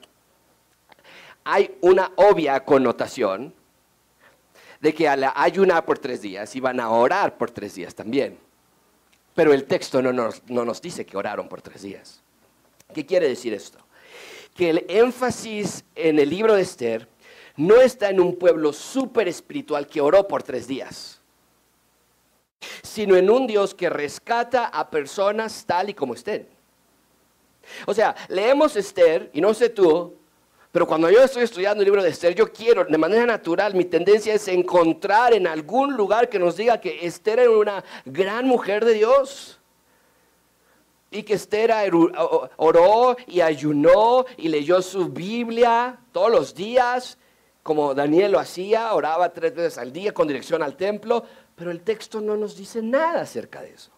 hay 1.43 1.77
una 1.81 2.13
obvia 2.15 2.65
connotación 2.65 3.53
de 4.81 4.95
que 4.95 5.09
al 5.09 5.33
ayunar 5.35 5.85
por 5.85 5.99
tres 5.99 6.23
días 6.23 6.55
iban 6.55 6.79
a 6.79 6.91
orar 6.91 7.37
por 7.37 7.51
tres 7.51 7.75
días 7.75 7.93
también. 7.97 8.39
Pero 9.35 9.53
el 9.53 9.65
texto 9.65 10.01
no 10.01 10.13
nos, 10.13 10.45
no 10.49 10.65
nos 10.65 10.81
dice 10.81 11.05
que 11.05 11.17
oraron 11.17 11.49
por 11.49 11.61
tres 11.61 11.83
días. 11.83 12.23
¿Qué 12.95 13.05
quiere 13.05 13.27
decir 13.27 13.53
esto? 13.53 13.81
Que 14.59 14.71
el 14.71 14.85
énfasis 14.89 15.85
en 15.95 16.19
el 16.19 16.31
libro 16.31 16.55
de 16.55 16.63
Esther 16.63 17.07
no 17.55 17.81
está 17.81 18.11
en 18.11 18.19
un 18.19 18.35
pueblo 18.35 18.73
súper 18.73 19.29
espiritual 19.29 19.87
que 19.87 20.01
oró 20.01 20.27
por 20.27 20.43
tres 20.43 20.67
días, 20.67 21.21
sino 22.83 23.15
en 23.15 23.31
un 23.31 23.47
Dios 23.47 23.73
que 23.73 23.89
rescata 23.89 24.67
a 24.67 24.91
personas 24.91 25.65
tal 25.65 25.91
y 25.91 25.95
como 25.95 26.15
estén. 26.15 26.49
O 27.87 27.95
sea, 27.95 28.17
leemos 28.27 28.75
Esther, 28.75 29.31
y 29.33 29.41
no 29.41 29.55
sé 29.55 29.69
tú, 29.69 30.17
pero 30.73 30.89
cuando 30.89 31.09
yo 31.09 31.23
estoy 31.23 31.45
estudiando 31.45 31.83
el 31.83 31.87
libro 31.87 32.03
de 32.03 32.11
Esther, 32.11 32.35
yo 32.35 32.53
quiero, 32.53 32.85
de 32.85 32.99
manera 32.99 33.27
natural, 33.27 33.77
mi 33.77 33.85
tendencia 33.85 34.35
es 34.35 34.49
encontrar 34.49 35.35
en 35.35 35.47
algún 35.47 35.97
lugar 35.97 36.29
que 36.29 36.41
nos 36.41 36.57
diga 36.57 36.81
que 36.81 37.07
Esther 37.07 37.39
era 37.39 37.51
una 37.53 37.85
gran 38.05 38.45
mujer 38.49 38.85
de 38.85 38.95
Dios 38.95 39.58
y 41.11 41.23
que 41.23 41.35
Esther 41.35 41.73
oró 42.57 43.17
y 43.27 43.41
ayunó 43.41 44.27
y 44.37 44.49
leyó 44.49 44.83
su 44.83 45.09
Biblia 45.09 45.99
todos 46.13 46.31
los 46.31 46.55
días, 46.55 47.19
como 47.63 47.95
Daniel 47.95 48.33
lo 48.33 48.39
hacía, 48.39 48.93
oraba 48.95 49.33
tres 49.33 49.55
veces 49.55 49.79
al 49.79 49.93
día 49.93 50.13
con 50.13 50.29
dirección 50.29 50.63
al 50.63 50.77
templo, 50.77 51.25
pero 51.55 51.71
el 51.71 51.83
texto 51.83 52.21
no 52.21 52.37
nos 52.37 52.57
dice 52.57 52.83
nada 52.83 53.23
acerca 53.23 53.63
de 53.63 53.71
eso. 53.71 53.91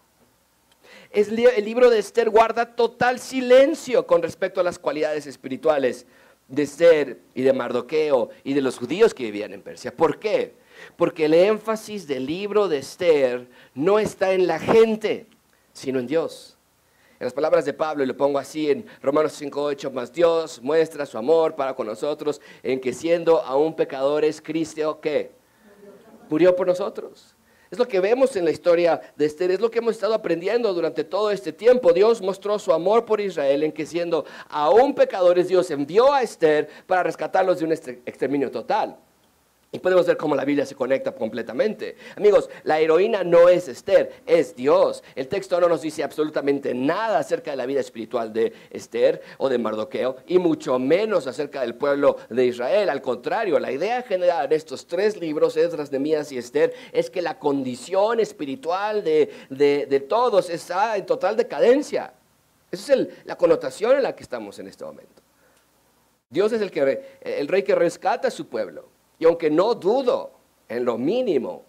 el 1.11 1.65
libro 1.65 1.89
de 1.89 1.99
Esther 1.99 2.29
guarda 2.29 2.75
total 2.75 3.19
silencio 3.19 4.07
con 4.07 4.21
respecto 4.21 4.61
a 4.61 4.63
las 4.63 4.79
cualidades 4.79 5.27
espirituales 5.27 6.05
de 6.47 6.63
Esther 6.63 7.19
y 7.33 7.43
de 7.43 7.53
Mardoqueo 7.53 8.29
y 8.43 8.53
de 8.53 8.61
los 8.61 8.77
judíos 8.77 9.13
que 9.13 9.23
vivían 9.23 9.53
en 9.53 9.61
Persia. 9.61 9.95
¿Por 9.95 10.19
qué? 10.19 10.53
Porque 10.97 11.25
el 11.25 11.33
énfasis 11.33 12.07
del 12.07 12.25
libro 12.25 12.67
de 12.67 12.79
Esther 12.79 13.47
no 13.73 13.99
está 13.99 14.33
en 14.33 14.47
la 14.47 14.59
gente, 14.59 15.27
sino 15.73 15.99
en 15.99 16.07
Dios. 16.07 16.57
En 17.21 17.25
las 17.25 17.33
palabras 17.33 17.65
de 17.65 17.73
Pablo, 17.73 18.03
y 18.03 18.07
lo 18.07 18.17
pongo 18.17 18.39
así 18.39 18.71
en 18.71 18.83
Romanos 18.99 19.39
5.8, 19.39 19.91
más 19.91 20.11
Dios 20.11 20.59
muestra 20.59 21.05
su 21.05 21.19
amor 21.19 21.55
para 21.55 21.75
con 21.75 21.85
nosotros 21.85 22.41
en 22.63 22.81
que 22.81 22.93
siendo 22.93 23.43
aún 23.43 23.75
pecadores, 23.75 24.41
Cristo, 24.41 24.99
¿qué? 24.99 25.29
Murió 26.31 26.55
por 26.55 26.65
nosotros. 26.65 27.35
Es 27.69 27.77
lo 27.77 27.87
que 27.87 27.99
vemos 27.99 28.35
en 28.37 28.43
la 28.43 28.49
historia 28.49 28.99
de 29.15 29.27
Esther, 29.27 29.51
es 29.51 29.59
lo 29.59 29.69
que 29.69 29.77
hemos 29.77 29.91
estado 29.91 30.15
aprendiendo 30.15 30.73
durante 30.73 31.03
todo 31.03 31.29
este 31.29 31.53
tiempo. 31.53 31.93
Dios 31.93 32.23
mostró 32.23 32.57
su 32.57 32.73
amor 32.73 33.05
por 33.05 33.21
Israel 33.21 33.61
en 33.61 33.71
que 33.71 33.85
siendo 33.85 34.25
aún 34.49 34.95
pecadores, 34.95 35.47
Dios 35.47 35.69
envió 35.69 36.11
a 36.11 36.23
Esther 36.23 36.69
para 36.87 37.03
rescatarlos 37.03 37.59
de 37.59 37.65
un 37.65 37.71
exterminio 37.71 38.49
total. 38.49 38.97
Y 39.73 39.79
podemos 39.79 40.05
ver 40.05 40.17
cómo 40.17 40.35
la 40.35 40.43
Biblia 40.43 40.65
se 40.65 40.75
conecta 40.75 41.13
completamente. 41.13 41.95
Amigos, 42.17 42.49
la 42.63 42.81
heroína 42.81 43.23
no 43.23 43.47
es 43.47 43.69
Esther, 43.69 44.21
es 44.25 44.53
Dios. 44.53 45.01
El 45.15 45.29
texto 45.29 45.61
no 45.61 45.69
nos 45.69 45.81
dice 45.81 46.03
absolutamente 46.03 46.73
nada 46.73 47.19
acerca 47.19 47.51
de 47.51 47.57
la 47.57 47.65
vida 47.65 47.79
espiritual 47.79 48.33
de 48.33 48.51
Esther 48.69 49.21
o 49.37 49.47
de 49.47 49.57
Mardoqueo, 49.57 50.17
y 50.27 50.39
mucho 50.39 50.77
menos 50.77 51.25
acerca 51.25 51.61
del 51.61 51.75
pueblo 51.75 52.17
de 52.29 52.47
Israel. 52.47 52.89
Al 52.89 53.01
contrario, 53.01 53.59
la 53.59 53.71
idea 53.71 54.01
general 54.01 54.49
de 54.49 54.57
estos 54.57 54.85
tres 54.87 55.15
libros, 55.15 55.55
Esdras, 55.55 55.89
Nemías 55.89 56.33
y 56.33 56.37
Esther, 56.37 56.73
es 56.91 57.09
que 57.09 57.21
la 57.21 57.39
condición 57.39 58.19
espiritual 58.19 59.05
de, 59.05 60.05
todos 60.09 60.49
está 60.49 60.97
en 60.97 61.05
total 61.05 61.37
decadencia. 61.37 62.13
Esa 62.71 62.93
es 62.95 63.07
la 63.23 63.37
connotación 63.37 63.95
en 63.95 64.03
la 64.03 64.13
que 64.17 64.23
estamos 64.23 64.59
en 64.59 64.67
este 64.67 64.83
momento. 64.83 65.21
Dios 66.29 66.51
es 66.51 66.61
el, 66.61 66.71
que, 66.71 67.19
el 67.21 67.47
rey 67.47 67.63
que 67.63 67.75
rescata 67.75 68.27
a 68.27 68.31
su 68.31 68.47
pueblo. 68.47 68.90
Y 69.21 69.25
aunque 69.25 69.51
no 69.51 69.75
dudo 69.75 70.31
en 70.67 70.83
lo 70.83 70.97
mínimo 70.97 71.63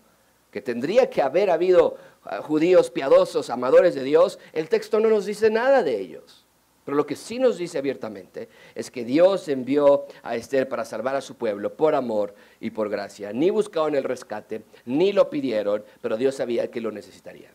que 0.50 0.62
tendría 0.62 1.11
que 1.11 1.21
haber 1.21 1.50
habido 1.50 1.99
ah, 2.25 2.38
judíos 2.38 2.90
piadosos, 2.90 3.50
amadores 3.50 3.94
de 3.94 4.02
Dios, 4.02 4.38
el 4.54 4.71
texto 4.71 4.99
no 5.00 5.11
nos 5.11 5.26
dice 5.26 5.50
nada 5.50 5.82
de 5.82 6.00
ellos. 6.00 6.47
Pero 6.87 6.97
lo 6.97 7.04
que 7.04 7.14
sí 7.14 7.38
nos 7.38 7.59
dice 7.59 7.76
abiertamente 7.76 8.49
es 8.75 8.90
que 8.90 9.04
Dios 9.04 9.49
envió 9.49 10.06
a 10.23 10.35
Esther 10.35 10.66
para 10.66 10.87
salvar 10.87 11.14
a 11.14 11.21
su 11.21 11.35
pueblo 11.35 11.76
por 11.76 11.94
amor 11.94 12.35
y 12.59 12.71
por 12.71 12.88
gracia. 12.88 13.35
Ni 13.35 13.50
buscaron 13.50 13.97
el 13.97 14.04
rescate, 14.04 14.62
ni 14.87 15.12
lo 15.12 15.28
pidieron, 15.28 15.85
pero 16.00 16.16
Dios 16.16 16.37
sabía 16.37 16.71
que 16.71 16.80
lo 16.80 16.90
necesitarían. 16.90 17.52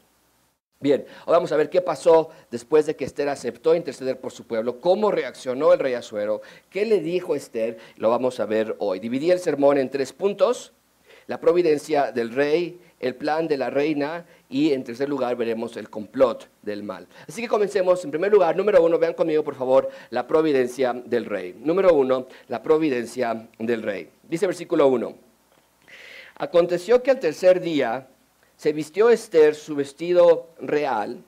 Bien, 0.80 1.06
ahora 1.22 1.40
vamos 1.40 1.52
a 1.52 1.58
ver 1.58 1.72
qué 1.72 1.82
pasó 1.82 2.30
después 2.52 2.86
de 2.86 2.96
que 2.96 3.04
Esther 3.04 3.30
aceptó 3.30 3.74
interceder 3.74 4.20
por 4.20 4.32
su 4.32 4.46
pueblo, 4.46 4.80
cómo 4.80 5.10
reaccionó 5.10 5.74
el 5.74 5.80
rey 5.80 5.96
Asuero, 5.96 6.42
qué 6.70 6.86
le 6.86 7.00
dijo 7.00 7.34
Esther, 7.34 7.80
lo 7.96 8.12
vamos 8.12 8.40
a 8.40 8.46
ver 8.46 8.76
hoy. 8.78 9.00
Dividí 9.00 9.32
el 9.32 9.40
sermón 9.40 9.80
en 9.80 9.90
tres 9.90 10.14
puntos, 10.14 10.74
la 11.26 11.40
providencia 11.40 12.12
del 12.12 12.32
rey, 12.32 12.80
el 13.00 13.16
plan 13.16 13.48
de 13.48 13.58
la 13.58 13.72
reina 13.72 14.28
y 14.50 14.72
en 14.74 14.84
tercer 14.84 15.10
lugar 15.10 15.36
veremos 15.36 15.78
el 15.78 15.90
complot 15.90 16.48
del 16.62 16.84
mal. 16.84 17.08
Así 17.28 17.42
que 17.42 17.48
comencemos. 17.48 18.04
En 18.06 18.12
primer 18.12 18.32
lugar, 18.32 18.56
número 18.56 18.84
uno, 18.84 19.00
vean 19.00 19.14
conmigo 19.14 19.44
por 19.44 19.56
favor 19.56 19.90
la 20.12 20.28
providencia 20.28 20.94
del 20.94 21.26
rey. 21.26 21.56
Número 21.60 21.94
uno, 21.94 22.28
la 22.48 22.62
providencia 22.62 23.48
del 23.58 23.82
rey. 23.82 24.10
Dice 24.24 24.46
versículo 24.46 24.88
uno. 24.88 25.16
Aconteció 26.36 27.02
que 27.02 27.12
al 27.12 27.20
tercer 27.20 27.62
día 27.62 28.08
se 28.58 28.74
vistió 28.74 29.10
Esther 29.10 29.56
su 29.56 29.76
vestido 29.76 30.48
real 30.60 31.24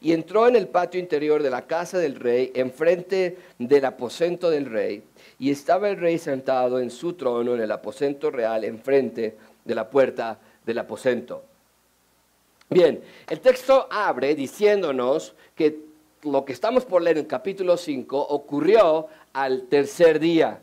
y 0.00 0.12
entró 0.12 0.48
en 0.48 0.56
el 0.56 0.68
patio 0.68 1.00
interior 1.00 1.42
de 1.42 1.50
la 1.50 1.66
casa 1.66 1.98
del 1.98 2.16
rey, 2.16 2.50
enfrente 2.54 3.36
del 3.58 3.84
aposento 3.84 4.50
del 4.50 4.66
rey, 4.66 5.02
y 5.38 5.50
estaba 5.50 5.88
el 5.88 5.98
rey 5.98 6.18
sentado 6.18 6.80
en 6.80 6.90
su 6.90 7.12
trono 7.12 7.54
en 7.54 7.60
el 7.60 7.70
aposento 7.70 8.30
real, 8.30 8.64
enfrente 8.64 9.36
de 9.64 9.74
la 9.74 9.88
puerta 9.88 10.38
del 10.64 10.78
aposento. 10.78 11.44
Bien, 12.68 13.02
el 13.28 13.40
texto 13.40 13.86
abre 13.90 14.34
diciéndonos 14.34 15.34
que 15.54 15.78
lo 16.22 16.44
que 16.44 16.52
estamos 16.52 16.84
por 16.84 17.02
leer 17.02 17.18
en 17.18 17.26
capítulo 17.26 17.76
5 17.76 18.18
ocurrió 18.18 19.08
al 19.32 19.68
tercer 19.68 20.18
día. 20.18 20.62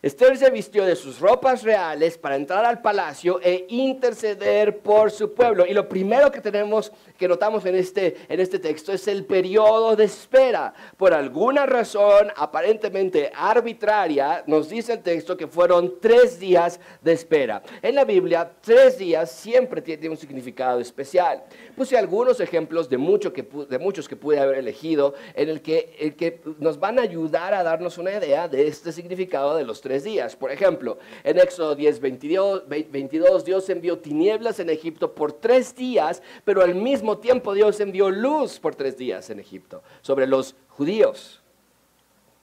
Esther 0.00 0.38
se 0.38 0.48
vistió 0.50 0.84
de 0.84 0.94
sus 0.94 1.18
ropas 1.18 1.64
reales 1.64 2.16
para 2.16 2.36
entrar 2.36 2.64
al 2.64 2.80
palacio 2.80 3.40
e 3.42 3.66
interceder 3.68 4.78
por 4.78 5.10
su 5.10 5.34
pueblo. 5.34 5.66
Y 5.66 5.72
lo 5.72 5.88
primero 5.88 6.30
que 6.30 6.40
tenemos 6.40 6.92
que 7.16 7.26
notamos 7.26 7.66
en 7.66 7.74
este, 7.74 8.16
en 8.28 8.38
este 8.38 8.60
texto 8.60 8.92
es 8.92 9.08
el 9.08 9.24
periodo 9.24 9.96
de 9.96 10.04
espera. 10.04 10.72
Por 10.96 11.12
alguna 11.12 11.66
razón 11.66 12.28
aparentemente 12.36 13.32
arbitraria, 13.34 14.44
nos 14.46 14.68
dice 14.68 14.92
el 14.92 15.02
texto 15.02 15.36
que 15.36 15.48
fueron 15.48 15.94
tres 16.00 16.38
días 16.38 16.78
de 17.02 17.14
espera. 17.14 17.60
En 17.82 17.96
la 17.96 18.04
Biblia, 18.04 18.52
tres 18.60 18.98
días 18.98 19.32
siempre 19.32 19.82
tiene 19.82 20.10
un 20.10 20.16
significado 20.16 20.78
especial. 20.78 21.42
Puse 21.74 21.98
algunos 21.98 22.38
ejemplos 22.38 22.88
de, 22.88 22.98
mucho 22.98 23.32
que, 23.32 23.42
de 23.42 23.78
muchos 23.80 24.08
que 24.08 24.14
pude 24.14 24.38
haber 24.38 24.58
elegido 24.58 25.14
en 25.34 25.48
el 25.48 25.60
que, 25.60 25.96
el 25.98 26.14
que 26.14 26.40
nos 26.60 26.78
van 26.78 27.00
a 27.00 27.02
ayudar 27.02 27.52
a 27.52 27.64
darnos 27.64 27.98
una 27.98 28.12
idea 28.12 28.46
de 28.46 28.68
este 28.68 28.92
significado 28.92 29.56
de 29.56 29.64
los 29.64 29.80
tres 29.80 29.87
días. 30.04 30.36
Por 30.36 30.52
ejemplo, 30.52 30.98
en 31.24 31.38
Éxodo 31.38 31.74
10, 31.74 32.00
22, 32.00 33.44
Dios 33.44 33.68
envió 33.70 33.98
tinieblas 33.98 34.60
en 34.60 34.70
Egipto 34.70 35.14
por 35.14 35.32
tres 35.32 35.74
días, 35.74 36.22
pero 36.44 36.62
al 36.62 36.74
mismo 36.74 37.18
tiempo 37.18 37.54
Dios 37.54 37.80
envió 37.80 38.10
luz 38.10 38.58
por 38.60 38.74
tres 38.74 38.96
días 38.96 39.30
en 39.30 39.40
Egipto 39.40 39.82
sobre 40.02 40.26
los 40.26 40.54
judíos. 40.68 41.42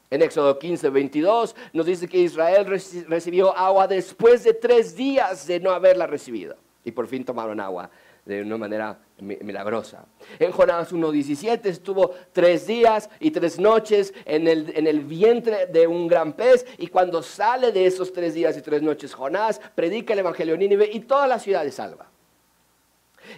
En 0.10 0.22
Éxodo 0.22 0.60
15, 0.60 0.90
22 0.90 1.56
nos 1.74 1.86
dice 1.86 2.08
que 2.08 2.20
Israel 2.20 2.66
recibió 3.08 3.56
agua 3.56 3.88
después 3.88 4.44
de 4.44 4.54
tres 4.54 4.96
días 4.96 5.48
de 5.48 5.60
no 5.60 5.72
haberla 5.72 6.08
recibido. 6.08 6.56
Y 6.84 6.92
por 6.92 7.08
fin 7.08 7.26
tomaron 7.26 7.60
agua 7.60 7.90
de 8.26 8.42
una 8.42 8.58
manera 8.58 9.00
milagrosa. 9.20 10.06
En 10.40 10.52
Jonás 10.52 10.92
1.17 10.92 11.66
estuvo 11.66 12.14
tres 12.34 12.66
días 12.68 13.10
y 13.20 13.32
tres 13.32 13.60
noches 13.60 14.14
en 14.26 14.48
el, 14.48 14.74
en 14.76 14.88
el 14.88 15.02
vientre 15.02 15.68
de 15.68 15.88
un 15.88 16.08
gran 16.08 16.34
pez 16.34 16.66
y 16.78 16.88
cuando 16.88 17.22
sale 17.22 17.72
de 17.72 17.86
esos 17.86 18.12
tres 18.12 18.34
días 18.34 18.58
y 18.58 18.62
tres 18.62 18.82
noches 18.82 19.14
Jonás 19.14 19.62
predica 19.76 20.14
el 20.14 20.20
Evangelio 20.20 20.56
en 20.56 20.62
Nínive 20.62 20.90
y 20.92 21.02
toda 21.02 21.28
la 21.28 21.40
ciudad 21.40 21.66
es 21.66 21.76
salva. 21.76 22.15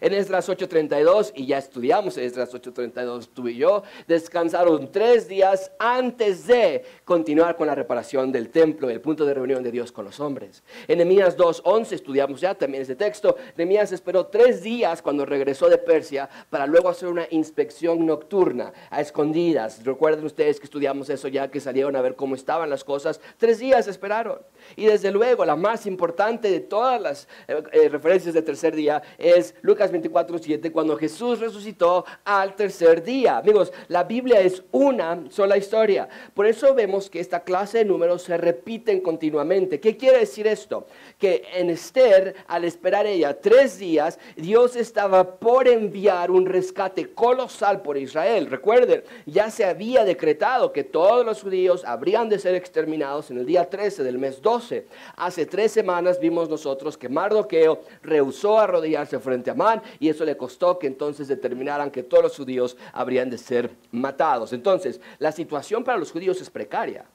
En 0.01 0.13
Esdras 0.13 0.49
8:32, 0.49 1.31
y 1.35 1.47
ya 1.47 1.57
estudiamos 1.57 2.17
Esdras 2.17 2.53
8:32 2.53 3.29
tú 3.33 3.47
y 3.47 3.57
yo, 3.57 3.83
descansaron 4.07 4.91
tres 4.91 5.27
días 5.27 5.71
antes 5.79 6.47
de 6.47 6.83
continuar 7.05 7.55
con 7.55 7.67
la 7.67 7.75
reparación 7.75 8.31
del 8.31 8.49
templo, 8.49 8.89
el 8.89 9.01
punto 9.01 9.25
de 9.25 9.33
reunión 9.33 9.63
de 9.63 9.71
Dios 9.71 9.91
con 9.91 10.05
los 10.05 10.19
hombres. 10.19 10.63
En 10.87 10.97
Nehemías 10.97 11.37
2:11 11.37 11.93
estudiamos 11.93 12.41
ya 12.41 12.55
también 12.55 12.83
ese 12.83 12.95
texto. 12.95 13.35
Nehemías 13.55 13.91
esperó 13.91 14.27
tres 14.27 14.63
días 14.63 15.01
cuando 15.01 15.25
regresó 15.25 15.69
de 15.69 15.77
Persia 15.77 16.29
para 16.49 16.65
luego 16.65 16.89
hacer 16.89 17.09
una 17.09 17.27
inspección 17.31 18.05
nocturna 18.05 18.73
a 18.89 19.01
escondidas. 19.01 19.83
Recuerden 19.83 20.25
ustedes 20.25 20.59
que 20.59 20.65
estudiamos 20.65 21.09
eso 21.09 21.27
ya 21.27 21.49
que 21.49 21.59
salieron 21.59 21.95
a 21.95 22.01
ver 22.01 22.15
cómo 22.15 22.35
estaban 22.35 22.69
las 22.69 22.83
cosas. 22.83 23.19
Tres 23.37 23.59
días 23.59 23.87
esperaron. 23.87 24.39
Y 24.75 24.85
desde 24.85 25.11
luego 25.11 25.45
la 25.45 25.55
más 25.55 25.85
importante 25.85 26.49
de 26.49 26.59
todas 26.59 27.01
las 27.01 27.27
eh, 27.47 27.63
eh, 27.71 27.89
referencias 27.89 28.33
de 28.33 28.41
tercer 28.41 28.75
día 28.75 29.01
es 29.17 29.55
Lucas 29.61 29.76
24, 29.77 30.37
7, 30.39 30.71
cuando 30.71 30.97
Jesús 30.97 31.39
resucitó 31.39 32.05
al 32.25 32.55
tercer 32.55 33.03
día. 33.03 33.37
Amigos, 33.37 33.71
la 33.87 34.03
Biblia 34.03 34.41
es 34.41 34.63
una 34.71 35.23
sola 35.29 35.57
historia. 35.57 36.09
Por 36.33 36.47
eso 36.47 36.73
vemos 36.73 37.09
que 37.09 37.19
esta 37.19 37.41
clase 37.41 37.79
de 37.79 37.85
números 37.85 38.23
se 38.23 38.37
repiten 38.37 38.99
continuamente. 39.01 39.79
¿Qué 39.79 39.95
quiere 39.95 40.19
decir 40.19 40.47
esto? 40.47 40.87
Que 41.17 41.43
en 41.53 41.69
Esther, 41.69 42.35
al 42.47 42.63
esperar 42.63 43.07
ella 43.07 43.39
tres 43.39 43.79
días, 43.79 44.19
Dios 44.35 44.75
estaba 44.75 45.37
por 45.37 45.67
enviar 45.67 46.29
un 46.29 46.45
rescate 46.45 47.13
colosal 47.13 47.81
por 47.81 47.97
Israel. 47.97 48.47
Recuerden, 48.47 49.03
ya 49.25 49.49
se 49.49 49.65
había 49.65 50.03
decretado 50.03 50.71
que 50.71 50.83
todos 50.83 51.25
los 51.25 51.41
judíos 51.41 51.83
habrían 51.85 52.29
de 52.29 52.37
ser 52.37 52.53
exterminados 52.53 53.31
en 53.31 53.39
el 53.39 53.45
día 53.45 53.69
13 53.69 54.03
del 54.03 54.19
mes 54.19 54.41
12. 54.41 54.85
Hace 55.15 55.45
tres 55.45 55.71
semanas 55.71 56.19
vimos 56.19 56.49
nosotros 56.49 56.97
que 56.97 57.09
Mardoqueo 57.09 57.81
rehusó 58.03 58.59
arrodillarse 58.59 59.19
frente 59.19 59.49
a 59.49 59.55
Man 59.55 59.81
y 59.99 60.09
eso 60.09 60.23
le 60.23 60.37
costó 60.37 60.77
que 60.77 60.87
entonces 60.87 61.27
determinaran 61.27 61.91
que 61.91 62.03
todos 62.03 62.23
los 62.23 62.37
judíos 62.37 62.77
habrían 62.93 63.29
de 63.29 63.37
ser 63.37 63.71
matados. 63.91 64.53
Entonces, 64.53 65.01
la 65.19 65.31
situación 65.31 65.83
para 65.83 65.97
los 65.97 66.11
judíos 66.11 66.39
es 66.41 66.49
precaria. 66.49 67.05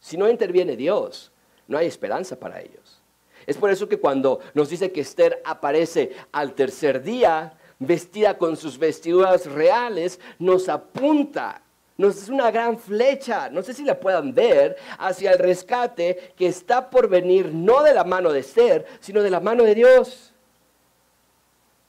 Si 0.00 0.16
no 0.16 0.28
interviene 0.28 0.76
Dios, 0.76 1.32
no 1.68 1.78
hay 1.78 1.86
esperanza 1.86 2.38
para 2.38 2.60
ellos. 2.60 3.00
Es 3.46 3.56
por 3.56 3.70
eso 3.70 3.88
que 3.88 4.00
cuando 4.00 4.40
nos 4.54 4.68
dice 4.68 4.90
que 4.90 5.02
Esther 5.02 5.40
aparece 5.44 6.12
al 6.32 6.54
tercer 6.54 7.02
día, 7.02 7.56
vestida 7.78 8.36
con 8.36 8.56
sus 8.56 8.76
vestiduras 8.78 9.46
reales, 9.46 10.18
nos 10.38 10.68
apunta 10.68 11.62
nos 11.98 12.16
es 12.22 12.28
una 12.28 12.52
gran 12.52 12.78
flecha, 12.78 13.50
no 13.50 13.60
sé 13.60 13.74
si 13.74 13.82
la 13.82 13.98
puedan 13.98 14.32
ver, 14.32 14.76
hacia 14.98 15.32
el 15.32 15.38
rescate 15.40 16.32
que 16.36 16.46
está 16.46 16.90
por 16.90 17.08
venir 17.08 17.52
no 17.52 17.82
de 17.82 17.92
la 17.92 18.04
mano 18.04 18.32
de 18.32 18.38
Esther, 18.38 18.86
sino 19.00 19.20
de 19.20 19.30
la 19.30 19.40
mano 19.40 19.64
de 19.64 19.74
Dios. 19.74 20.32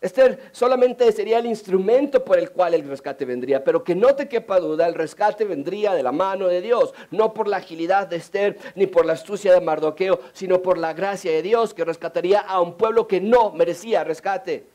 Esther 0.02 0.40
solamente 0.54 1.12
sería 1.12 1.40
el 1.40 1.46
instrumento 1.46 2.24
por 2.24 2.40
el 2.40 2.52
cual 2.52 2.74
el 2.74 2.88
rescate 2.88 3.26
vendría, 3.26 3.66
pero 3.66 3.84
que 3.84 3.96
no 3.96 4.16
te 4.16 4.30
quepa 4.30 4.58
duda, 4.60 4.88
el 4.88 4.94
rescate 4.94 5.44
vendría 5.44 5.94
de 5.94 6.04
la 6.04 6.14
mano 6.14 6.48
de 6.48 6.62
Dios, 6.62 6.94
no 7.12 7.34
por 7.34 7.50
la 7.50 7.58
agilidad 7.58 8.08
de 8.08 8.16
Esther 8.16 8.58
ni 8.76 8.88
por 8.88 9.06
la 9.06 9.14
astucia 9.14 9.54
de 9.54 9.60
Mardoqueo, 9.60 10.22
sino 10.32 10.62
por 10.62 10.78
la 10.78 10.94
gracia 10.94 11.32
de 11.32 11.42
Dios 11.42 11.74
que 11.74 11.84
rescataría 11.84 12.40
a 12.40 12.62
un 12.62 12.78
pueblo 12.78 13.08
que 13.08 13.20
no 13.20 13.52
merecía 13.52 14.06
rescate. 14.06 14.68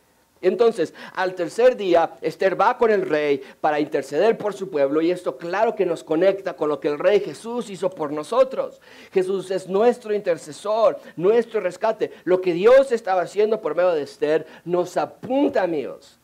Entonces, 0.44 0.92
al 1.14 1.34
tercer 1.34 1.74
día, 1.74 2.18
Esther 2.20 2.60
va 2.60 2.76
con 2.76 2.90
el 2.90 3.08
rey 3.08 3.40
para 3.62 3.80
interceder 3.80 4.36
por 4.36 4.52
su 4.52 4.68
pueblo 4.68 5.00
y 5.00 5.10
esto 5.10 5.38
claro 5.38 5.74
que 5.74 5.86
nos 5.86 6.04
conecta 6.04 6.54
con 6.54 6.68
lo 6.68 6.80
que 6.80 6.88
el 6.88 6.98
rey 6.98 7.20
Jesús 7.20 7.70
hizo 7.70 7.88
por 7.88 8.12
nosotros. 8.12 8.78
Jesús 9.10 9.50
es 9.50 9.68
nuestro 9.68 10.14
intercesor, 10.14 10.98
nuestro 11.16 11.60
rescate. 11.60 12.12
Lo 12.24 12.42
que 12.42 12.52
Dios 12.52 12.92
estaba 12.92 13.22
haciendo 13.22 13.62
por 13.62 13.74
medio 13.74 13.92
de 13.92 14.02
Esther 14.02 14.46
nos 14.66 14.98
apunta, 14.98 15.62
amigos, 15.62 16.18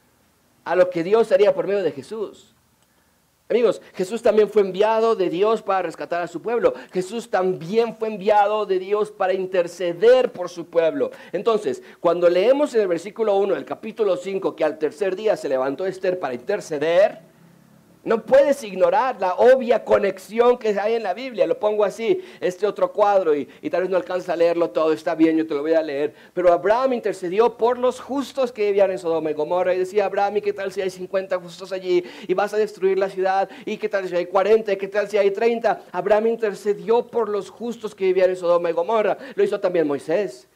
a 0.64 0.76
lo 0.76 0.90
que 0.90 1.02
Dios 1.02 1.32
haría 1.32 1.54
por 1.54 1.66
medio 1.66 1.82
de 1.82 1.92
Jesús. 1.92 2.54
Amigos, 3.50 3.82
Jesús 3.94 4.22
también 4.22 4.48
fue 4.48 4.62
enviado 4.62 5.16
de 5.16 5.28
Dios 5.28 5.60
para 5.60 5.82
rescatar 5.82 6.22
a 6.22 6.28
su 6.28 6.40
pueblo. 6.40 6.72
Jesús 6.92 7.30
también 7.30 7.96
fue 7.96 8.06
enviado 8.06 8.64
de 8.64 8.78
Dios 8.78 9.10
para 9.10 9.32
interceder 9.32 10.30
por 10.30 10.48
su 10.48 10.66
pueblo. 10.66 11.10
Entonces, 11.32 11.82
cuando 11.98 12.28
leemos 12.28 12.72
en 12.74 12.82
el 12.82 12.86
versículo 12.86 13.34
1 13.38 13.56
del 13.56 13.64
capítulo 13.64 14.16
5 14.16 14.54
que 14.54 14.62
al 14.62 14.78
tercer 14.78 15.16
día 15.16 15.36
se 15.36 15.48
levantó 15.48 15.84
Esther 15.84 16.20
para 16.20 16.34
interceder, 16.34 17.29
no 18.02 18.24
puedes 18.24 18.62
ignorar 18.64 19.20
la 19.20 19.34
obvia 19.34 19.84
conexión 19.84 20.56
que 20.56 20.68
hay 20.78 20.94
en 20.94 21.02
la 21.02 21.14
Biblia. 21.14 21.46
Lo 21.46 21.58
pongo 21.58 21.84
así, 21.84 22.22
este 22.40 22.66
otro 22.66 22.92
cuadro, 22.92 23.34
y, 23.34 23.46
tal 23.70 23.82
vez 23.82 23.90
no 23.90 23.96
alcanza 23.96 24.32
a 24.32 24.36
leerlo 24.36 24.70
todo, 24.70 24.92
está 24.92 25.14
bien, 25.14 25.36
yo 25.36 25.46
te 25.46 25.54
lo 25.54 25.62
voy 25.62 25.74
a 25.74 25.82
leer. 25.82 26.14
Pero 26.32 26.52
Abraham 26.52 26.94
intercedió 26.94 27.56
por 27.56 27.78
los 27.78 28.00
justos 28.00 28.52
que 28.52 28.66
vivían 28.66 28.90
en 28.90 28.98
Sodoma 28.98 29.30
y 29.30 29.34
Gomorra. 29.34 29.74
Y 29.74 29.78
decía, 29.78 30.06
Abraham, 30.06 30.38
¿y 30.38 30.40
qué 30.40 30.52
tal 30.52 30.72
si 30.72 30.80
hay 30.80 30.90
50 30.90 31.38
justos 31.38 31.72
allí? 31.72 32.04
Y 32.26 32.34
vas 32.34 32.54
a 32.54 32.56
destruir 32.56 32.98
la 32.98 33.10
ciudad. 33.10 33.48
¿Y 33.64 33.76
qué 33.76 33.88
tal 33.88 34.08
si 34.08 34.16
hay 34.16 34.26
40? 34.26 34.72
¿Y 34.72 34.76
qué 34.76 34.88
tal 34.88 35.08
si 35.08 35.18
hay 35.18 35.30
30? 35.30 35.84
Abraham 35.92 36.28
intercedió 36.28 37.06
por 37.06 37.28
los 37.28 37.50
justos 37.50 37.94
que 37.94 38.04
vivían 38.06 38.30
en 38.30 38.36
Sodoma 38.36 38.70
y 38.70 38.72
Gomorra. 38.72 39.18
Lo 39.34 39.44
hizo 39.44 39.60
también 39.60 39.86
Moisés. 39.86 40.49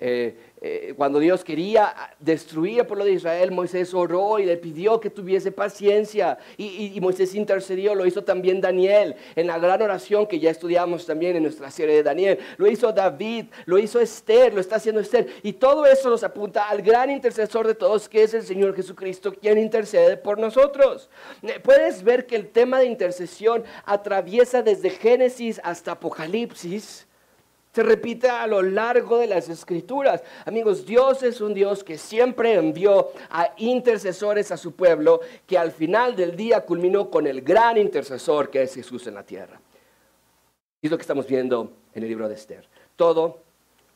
Eh, 0.00 0.36
eh, 0.60 0.94
cuando 0.96 1.20
Dios 1.20 1.44
quería 1.44 1.94
destruir 2.18 2.80
al 2.80 2.86
pueblo 2.86 3.04
de 3.04 3.12
Israel, 3.12 3.52
Moisés 3.52 3.94
oró 3.94 4.38
y 4.38 4.44
le 4.44 4.56
pidió 4.56 4.98
que 4.98 5.08
tuviese 5.08 5.52
paciencia. 5.52 6.38
Y, 6.56 6.98
Moisés 7.00 7.34
intercedió, 7.34 7.94
lo 7.94 8.06
hizo 8.06 8.24
también 8.24 8.60
Daniel. 8.60 9.14
En 9.36 9.46
la 9.46 9.58
gran 9.58 9.82
oración 9.82 10.26
que 10.26 10.40
ya 10.40 10.50
estudiamos 10.50 11.06
también 11.06 11.36
en 11.36 11.42
nuestra 11.42 11.70
serie 11.70 11.96
de 11.96 12.02
Daniel, 12.02 12.38
lo 12.56 12.66
hizo 12.66 12.92
David, 12.92 13.46
lo 13.66 13.78
hizo 13.78 14.00
Esther, 14.00 14.52
lo 14.54 14.60
está 14.60 14.76
haciendo 14.76 15.00
Esther. 15.00 15.28
Y 15.42 15.52
todo 15.52 15.86
eso 15.86 16.10
nos 16.10 16.24
apunta 16.24 16.68
al 16.68 16.82
gran 16.82 17.10
intercesor 17.10 17.66
de 17.66 17.74
todos 17.74 18.08
que 18.08 18.22
es 18.22 18.34
el 18.34 18.42
Señor 18.42 18.74
Jesucristo 18.74 19.32
quien 19.32 19.58
intercede 19.58 20.16
por 20.16 20.38
nosotros. 20.38 21.08
Eh, 21.42 21.60
puedes 21.62 22.02
ver 22.02 22.26
que 22.26 22.36
el 22.36 22.48
tema 22.48 22.80
de 22.80 22.86
intercesión 22.86 23.64
atraviesa 23.84 24.62
desde 24.62 24.90
Génesis 24.90 25.60
hasta 25.62 25.92
Apocalipsis 25.92 27.06
se 27.74 27.82
repite 27.82 28.28
a 28.28 28.46
lo 28.46 28.62
largo 28.62 29.18
de 29.18 29.26
las 29.26 29.48
escrituras. 29.48 30.22
Amigos, 30.44 30.86
Dios 30.86 31.24
es 31.24 31.40
un 31.40 31.52
Dios 31.52 31.82
que 31.82 31.98
siempre 31.98 32.54
envió 32.54 33.10
a 33.30 33.52
intercesores 33.56 34.52
a 34.52 34.56
su 34.56 34.76
pueblo, 34.76 35.20
que 35.44 35.58
al 35.58 35.72
final 35.72 36.14
del 36.14 36.36
día 36.36 36.60
culminó 36.60 37.10
con 37.10 37.26
el 37.26 37.42
gran 37.42 37.76
intercesor 37.76 38.48
que 38.48 38.62
es 38.62 38.76
Jesús 38.76 39.08
en 39.08 39.14
la 39.14 39.24
tierra. 39.24 39.60
Y 40.80 40.86
es 40.86 40.90
lo 40.92 40.96
que 40.96 41.02
estamos 41.02 41.26
viendo 41.26 41.72
en 41.92 42.04
el 42.04 42.08
libro 42.08 42.28
de 42.28 42.36
Esther. 42.36 42.64
Todo 42.94 43.40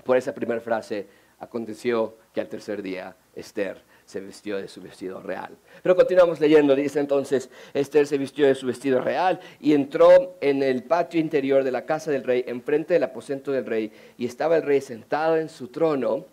por 0.02 0.16
esa 0.16 0.35
primera 0.35 0.61
frase 0.61 1.06
aconteció 1.38 2.16
que 2.35 2.40
al 2.40 2.49
tercer 2.49 2.82
día 2.82 3.14
Esther 3.32 3.80
se 4.08 4.20
vistió 4.20 4.56
de 4.56 4.68
su 4.68 4.80
vestido 4.80 5.20
real. 5.20 5.54
Pero 5.82 5.94
continuamos 5.94 6.40
leyendo, 6.40 6.74
dice 6.74 6.98
entonces, 6.98 7.50
Esther 7.74 8.06
se 8.06 8.16
vistió 8.16 8.46
de 8.46 8.54
su 8.54 8.66
vestido 8.66 9.02
real 9.02 9.38
y 9.60 9.74
entró 9.74 10.38
en 10.40 10.62
el 10.62 10.82
patio 10.82 11.20
interior 11.20 11.62
de 11.62 11.70
la 11.70 11.84
casa 11.84 12.10
del 12.10 12.24
rey, 12.24 12.42
enfrente 12.46 12.94
del 12.94 13.02
aposento 13.02 13.52
del 13.52 13.66
rey, 13.66 13.92
y 14.16 14.24
estaba 14.24 14.56
el 14.56 14.62
rey 14.62 14.80
sentado 14.80 15.36
en 15.36 15.50
su 15.50 15.68
trono, 15.68 16.24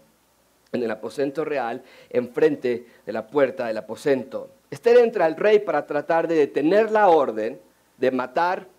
en 0.72 0.84
el 0.84 0.90
aposento 0.90 1.44
real, 1.44 1.84
enfrente 2.10 2.86
de 3.06 3.12
la 3.12 3.28
puerta 3.28 3.68
del 3.68 3.78
aposento. 3.78 4.52
Esther 4.72 5.00
entra 5.00 5.26
al 5.26 5.36
rey 5.36 5.60
para 5.60 5.86
tratar 5.86 6.30
de 6.30 6.36
detener 6.36 6.92
la 6.92 7.10
orden 7.10 7.60
de 7.98 8.10
matar, 8.10 8.70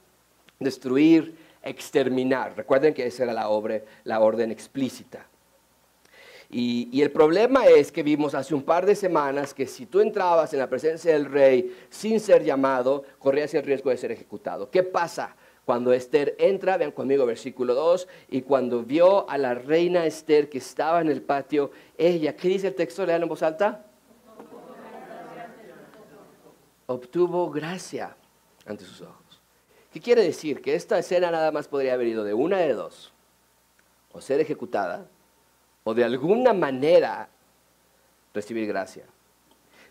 destruir, 0.59 1.37
exterminar. 1.63 2.57
Recuerden 2.57 2.95
que 2.95 3.07
esa 3.07 3.25
era 3.25 3.35
la, 3.35 3.51
obra, 3.51 3.83
la 4.05 4.21
orden 4.21 4.51
explícita. 4.51 5.27
Y, 6.51 7.03
el 7.03 7.11
problema 7.11 7.67
es 7.67 7.91
que 7.91 8.03
vimos 8.03 8.35
hace 8.35 8.55
un 8.55 8.63
par 8.63 8.87
de 8.87 8.95
semanas 8.95 9.53
que 9.53 9.67
si 9.67 9.87
tú 9.87 10.01
entrabas 10.01 10.53
en 10.53 10.61
la 10.61 10.69
presencia 10.69 11.13
del 11.13 11.27
rey 11.27 11.77
sin 11.91 12.21
ser 12.21 12.45
llamado, 12.45 13.05
corrías 13.19 13.53
el 13.55 13.65
riesgo 13.65 13.91
de 13.91 13.97
ser 13.97 14.13
ejecutado. 14.13 14.71
¿Qué 14.71 14.83
pasa? 14.83 15.35
Cuando 15.65 15.93
Esther 15.93 16.37
entra, 16.39 16.77
vean 16.77 16.93
conmigo 16.93 17.27
versículo 17.27 17.75
2, 17.75 18.07
y 18.31 18.43
cuando 18.43 18.85
vio 18.85 19.29
a 19.29 19.37
la 19.37 19.55
reina 19.55 20.07
Esther 20.07 20.49
que 20.49 20.59
estaba 20.59 21.01
en 21.01 21.09
el 21.09 21.23
patio, 21.23 21.73
ella, 21.99 22.37
¿qué 22.37 22.49
dice 22.49 22.69
el 22.69 22.75
texto? 22.77 23.05
Lean 23.05 23.23
en 23.23 23.29
voz 23.29 23.43
alta. 23.43 23.85
Obtuvo 26.87 27.51
gracia 27.51 28.17
ante 28.65 28.85
sus 28.85 29.01
ojos. 29.01 29.43
¿Qué 29.93 30.01
quiere 30.01 30.23
decir? 30.23 30.63
Que 30.63 30.77
esta 30.77 31.01
escena 31.01 31.33
nada 31.33 31.51
más 31.51 31.67
podría 31.67 31.95
haber 31.95 32.07
ido 32.07 32.23
de 32.23 32.35
una 32.35 32.59
de 32.59 32.73
dos. 32.75 33.13
O 34.13 34.21
ser 34.21 34.39
ejecutada 34.41 35.09
o 35.89 35.95
de 35.95 36.03
alguna 36.03 36.53
manera 36.53 37.29
recibir 38.35 38.67
gracia. 38.67 39.05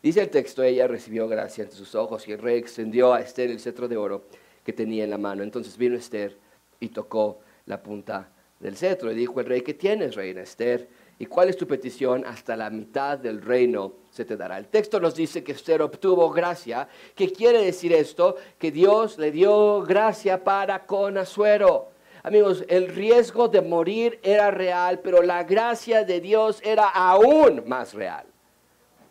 Dice 0.03 0.21
el 0.21 0.29
texto, 0.29 0.62
ella 0.62 0.88
recibió 0.88 1.25
gracia 1.25 1.63
ante 1.63 1.77
sus 1.77 1.95
ojos 1.95 2.27
y 2.27 2.34
el 2.34 2.39
rey 2.39 2.58
extendió 2.58 3.13
a 3.13 3.21
Esther 3.21 3.49
el 3.49 3.62
cetro 3.62 3.88
de 3.88 3.95
oro 3.95 4.25
que 4.65 4.73
tenía 4.73 5.05
en 5.05 5.10
la 5.10 5.17
mano. 5.17 5.41
Entonces 5.41 5.77
vino 5.77 5.95
Esther 5.95 6.38
y 6.81 6.89
tocó 6.89 7.39
la 7.65 7.81
punta 7.81 8.29
del 8.60 8.75
cetro. 8.75 9.10
Y 9.10 9.15
dijo 9.15 9.39
el 9.39 9.45
rey, 9.45 9.62
¿qué 9.62 9.73
tienes, 9.73 10.15
reina 10.15 10.41
Esther? 10.41 10.89
¿Y 11.17 11.27
cuál 11.27 11.47
es 11.47 11.55
tu 11.55 11.65
petición? 11.65 12.25
Hasta 12.25 12.58
la 12.58 12.69
mitad 12.69 13.17
del 13.17 13.41
reino 13.41 13.93
se 14.12 14.25
te 14.25 14.36
dará. 14.36 14.58
El 14.58 14.67
texto 14.67 14.99
nos 14.99 15.15
dice 15.15 15.45
que 15.45 15.53
Esther 15.53 15.81
obtuvo 15.81 16.29
gracia. 16.29 16.89
¿Qué 17.15 17.31
quiere 17.31 17.63
decir 17.63 17.93
esto? 17.93 18.36
Que 18.60 18.69
Dios 18.69 19.17
le 19.17 19.31
dio 19.31 19.81
gracia 19.84 20.43
para 20.43 20.86
con 20.86 21.17
Azuero. 21.17 21.94
Amigos, 22.25 22.65
el 22.69 22.88
riesgo 22.88 23.47
de 23.49 23.61
morir 23.61 24.19
era 24.23 24.49
real, 24.49 24.97
pero 24.97 25.21
la 25.21 25.43
gracia 25.43 26.03
de 26.03 26.19
Dios 26.19 26.59
era 26.63 26.89
aún 26.89 27.61
más 27.67 27.93
real. 27.93 28.25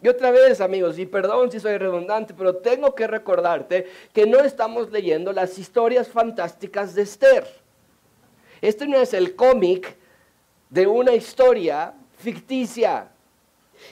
Y 0.02 0.08
otra 0.08 0.32
vez, 0.32 0.60
amigos, 0.60 0.98
y 0.98 1.06
perdón 1.06 1.52
si 1.52 1.60
soy 1.60 1.78
redundante, 1.78 2.34
pero 2.34 2.56
tengo 2.56 2.92
que 2.92 3.06
recordarte 3.06 3.86
que 4.12 4.26
no 4.26 4.40
estamos 4.40 4.90
leyendo 4.90 5.32
las 5.32 5.56
historias 5.60 6.08
fantásticas 6.08 6.96
de 6.96 7.02
Esther. 7.02 7.46
Este 8.60 8.84
no 8.88 8.98
es 8.98 9.14
el 9.14 9.36
cómic 9.36 9.96
de 10.68 10.88
una 10.88 11.14
historia 11.14 11.94
ficticia 12.18 13.10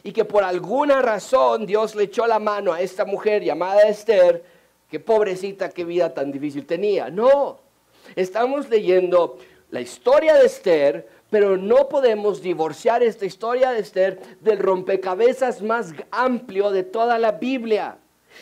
y 0.03 0.11
que 0.11 0.25
por 0.25 0.43
alguna 0.43 1.01
razón 1.01 1.65
Dios 1.65 1.95
le 1.95 2.03
echó 2.03 2.27
la 2.27 2.41
mano 2.41 2.73
a 2.73 2.81
esta 2.81 3.05
mujer 3.05 3.45
llamada 3.45 3.83
Esther, 3.83 4.43
que 4.91 4.99
pobrecita, 4.99 5.69
qué 5.69 5.85
vida 5.85 6.13
tan 6.13 6.33
difícil 6.33 6.67
tenía. 6.67 7.09
No, 7.09 7.62
Estamos 8.17 8.69
leyendo 8.69 9.39
la 9.71 9.81
historia 9.81 10.35
de 10.35 10.47
Esther, 10.47 11.09
pero 11.31 11.57
no 11.57 11.89
podemos 11.89 12.43
divorciar 12.43 13.03
esta 13.03 13.25
historia 13.25 13.71
de 13.71 13.81
Esther 13.81 14.21
del 14.41 14.59
rompecabezas 14.59 15.63
más 15.63 15.95
amplio 16.11 16.71
de 16.71 16.83
toda 16.83 17.19
la 17.19 17.33
Biblia. 17.33 17.99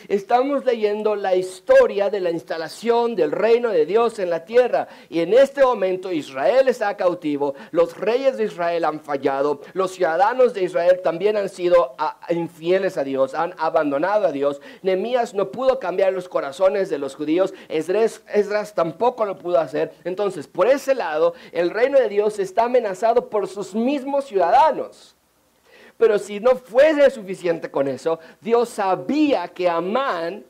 Estamos 0.09 0.65
leyendo 0.65 1.17
la 1.17 1.35
historia 1.35 2.11
de 2.11 2.21
la 2.21 2.31
instalación 2.31 3.15
del 3.15 3.33
reino 3.33 3.71
de 3.71 3.87
Dios 3.87 4.19
en 4.19 4.31
la 4.31 4.45
tierra. 4.45 4.89
Y 5.09 5.21
en 5.21 5.33
este 5.35 5.63
momento 5.63 6.13
Israel 6.13 6.69
está 6.69 6.97
cautivo, 6.97 7.55
los 7.71 7.97
reyes 7.97 8.37
de 8.37 8.45
Israel 8.45 8.85
han 8.85 9.01
fallado, 9.01 9.61
los 9.73 9.93
ciudadanos 9.93 10.55
de 10.55 10.65
Israel 10.65 11.01
también 11.03 11.37
han 11.37 11.49
sido 11.49 11.95
ah, 11.99 12.19
infieles 12.31 12.97
a 12.97 13.05
Dios, 13.05 13.35
han 13.35 13.55
abandonado 13.59 14.27
a 14.27 14.33
Dios. 14.33 14.61
Nehemías 14.83 15.35
no 15.35 15.51
pudo 15.51 15.79
cambiar 15.79 16.13
los 16.13 16.29
corazones 16.29 16.91
de 16.91 16.99
los 16.99 17.15
judíos, 17.15 17.55
Esdras, 17.69 18.23
Esdras 18.33 18.75
tampoco 18.75 19.25
lo 19.25 19.39
pudo 19.39 19.59
hacer. 19.59 19.93
Entonces, 20.05 20.47
por 20.47 20.67
ese 20.67 20.95
lado, 20.95 21.35
el 21.53 21.71
reino 21.71 21.99
de 21.99 22.09
Dios 22.09 22.39
está 22.39 22.65
amenazado 22.65 23.29
por 23.29 23.49
sus 23.49 23.75
mismos 23.75 24.27
ciudadanos. 24.27 25.17
Pero 26.01 26.19
si 26.19 26.41
no 26.41 26.57
fuese 26.57 27.11
suficiente 27.11 27.71
con 27.71 27.87
eso, 27.87 28.19
Dios 28.41 28.71
sabía 28.71 29.47
que 29.49 29.69
Amán 29.69 30.45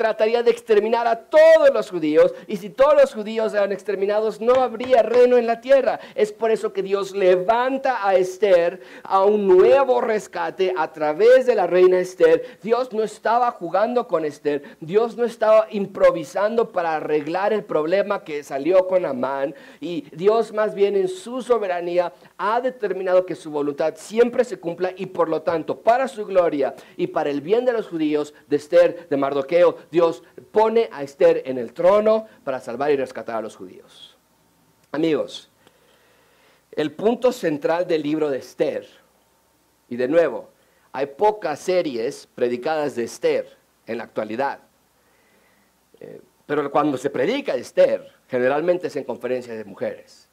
trataría 0.00 0.42
de 0.42 0.50
exterminar 0.50 1.06
a 1.06 1.16
todos 1.16 1.70
los 1.72 1.90
judíos 1.90 2.34
y 2.46 2.56
si 2.56 2.70
todos 2.70 2.94
los 2.94 3.12
judíos 3.12 3.52
eran 3.52 3.72
exterminados 3.72 4.40
no 4.40 4.54
habría 4.54 5.02
reino 5.02 5.36
en 5.36 5.46
la 5.46 5.60
tierra. 5.60 6.00
Es 6.14 6.32
por 6.32 6.50
eso 6.50 6.72
que 6.72 6.82
Dios 6.82 7.12
levanta 7.12 8.06
a 8.06 8.14
Esther 8.14 8.80
a 9.02 9.24
un 9.24 9.46
nuevo 9.46 10.00
rescate 10.00 10.72
a 10.76 10.92
través 10.92 11.46
de 11.46 11.54
la 11.54 11.66
reina 11.66 11.98
Esther. 11.98 12.58
Dios 12.62 12.92
no 12.92 13.02
estaba 13.02 13.50
jugando 13.50 14.06
con 14.08 14.24
Esther, 14.24 14.62
Dios 14.80 15.16
no 15.16 15.24
estaba 15.24 15.66
improvisando 15.70 16.70
para 16.70 16.96
arreglar 16.96 17.52
el 17.52 17.64
problema 17.64 18.24
que 18.24 18.42
salió 18.42 18.86
con 18.86 19.04
Amán 19.04 19.54
y 19.80 20.06
Dios 20.12 20.52
más 20.52 20.74
bien 20.74 20.96
en 20.96 21.08
su 21.08 21.42
soberanía 21.42 22.12
ha 22.42 22.58
determinado 22.62 23.26
que 23.26 23.34
su 23.34 23.50
voluntad 23.50 23.96
siempre 23.96 24.44
se 24.44 24.58
cumpla 24.58 24.94
y 24.96 25.04
por 25.04 25.28
lo 25.28 25.42
tanto 25.42 25.78
para 25.82 26.08
su 26.08 26.24
gloria 26.24 26.74
y 26.96 27.08
para 27.08 27.28
el 27.28 27.42
bien 27.42 27.66
de 27.66 27.74
los 27.74 27.86
judíos, 27.86 28.32
de 28.48 28.56
Esther, 28.56 29.06
de 29.10 29.16
Mardoqueo, 29.18 29.76
Dios 29.90 30.22
pone 30.50 30.88
a 30.90 31.02
Esther 31.02 31.42
en 31.44 31.58
el 31.58 31.74
trono 31.74 32.26
para 32.42 32.58
salvar 32.58 32.92
y 32.92 32.96
rescatar 32.96 33.36
a 33.36 33.42
los 33.42 33.56
judíos. 33.56 34.16
Amigos, 34.90 35.50
el 36.72 36.92
punto 36.92 37.30
central 37.30 37.86
del 37.86 38.02
libro 38.02 38.30
de 38.30 38.38
Esther, 38.38 38.86
y 39.90 39.96
de 39.96 40.08
nuevo, 40.08 40.48
hay 40.92 41.04
pocas 41.04 41.60
series 41.60 42.26
predicadas 42.34 42.96
de 42.96 43.04
Esther 43.04 43.54
en 43.86 43.98
la 43.98 44.04
actualidad. 44.04 44.60
Eh, 46.00 46.22
pero 46.46 46.70
cuando 46.70 46.96
se 46.96 47.10
predica 47.10 47.54
Esther, 47.54 48.10
generalmente 48.28 48.86
es 48.86 48.96
en 48.96 49.04
conferencias 49.04 49.58
de 49.58 49.64
mujeres. 49.66 50.29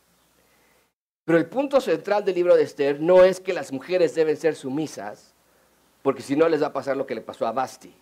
Pero 1.28 1.40
el 1.40 1.48
punto 1.48 1.82
central 1.82 2.24
del 2.24 2.36
libro 2.36 2.56
de 2.56 2.64
Esther 2.64 3.02
no 3.02 3.22
es 3.22 3.42
que 3.42 3.52
las 3.52 3.74
mujeres 3.74 4.16
deben 4.16 4.38
ser 4.38 4.56
sumisas, 4.56 5.36
porque 6.02 6.22
si 6.22 6.38
no 6.38 6.48
les 6.48 6.64
va 6.64 6.68
a 6.68 6.72
pasar 6.72 6.96
lo 6.96 7.06
que 7.06 7.16
le 7.16 7.20
pasó 7.20 7.46
a 7.46 7.52
Basti. 7.52 7.94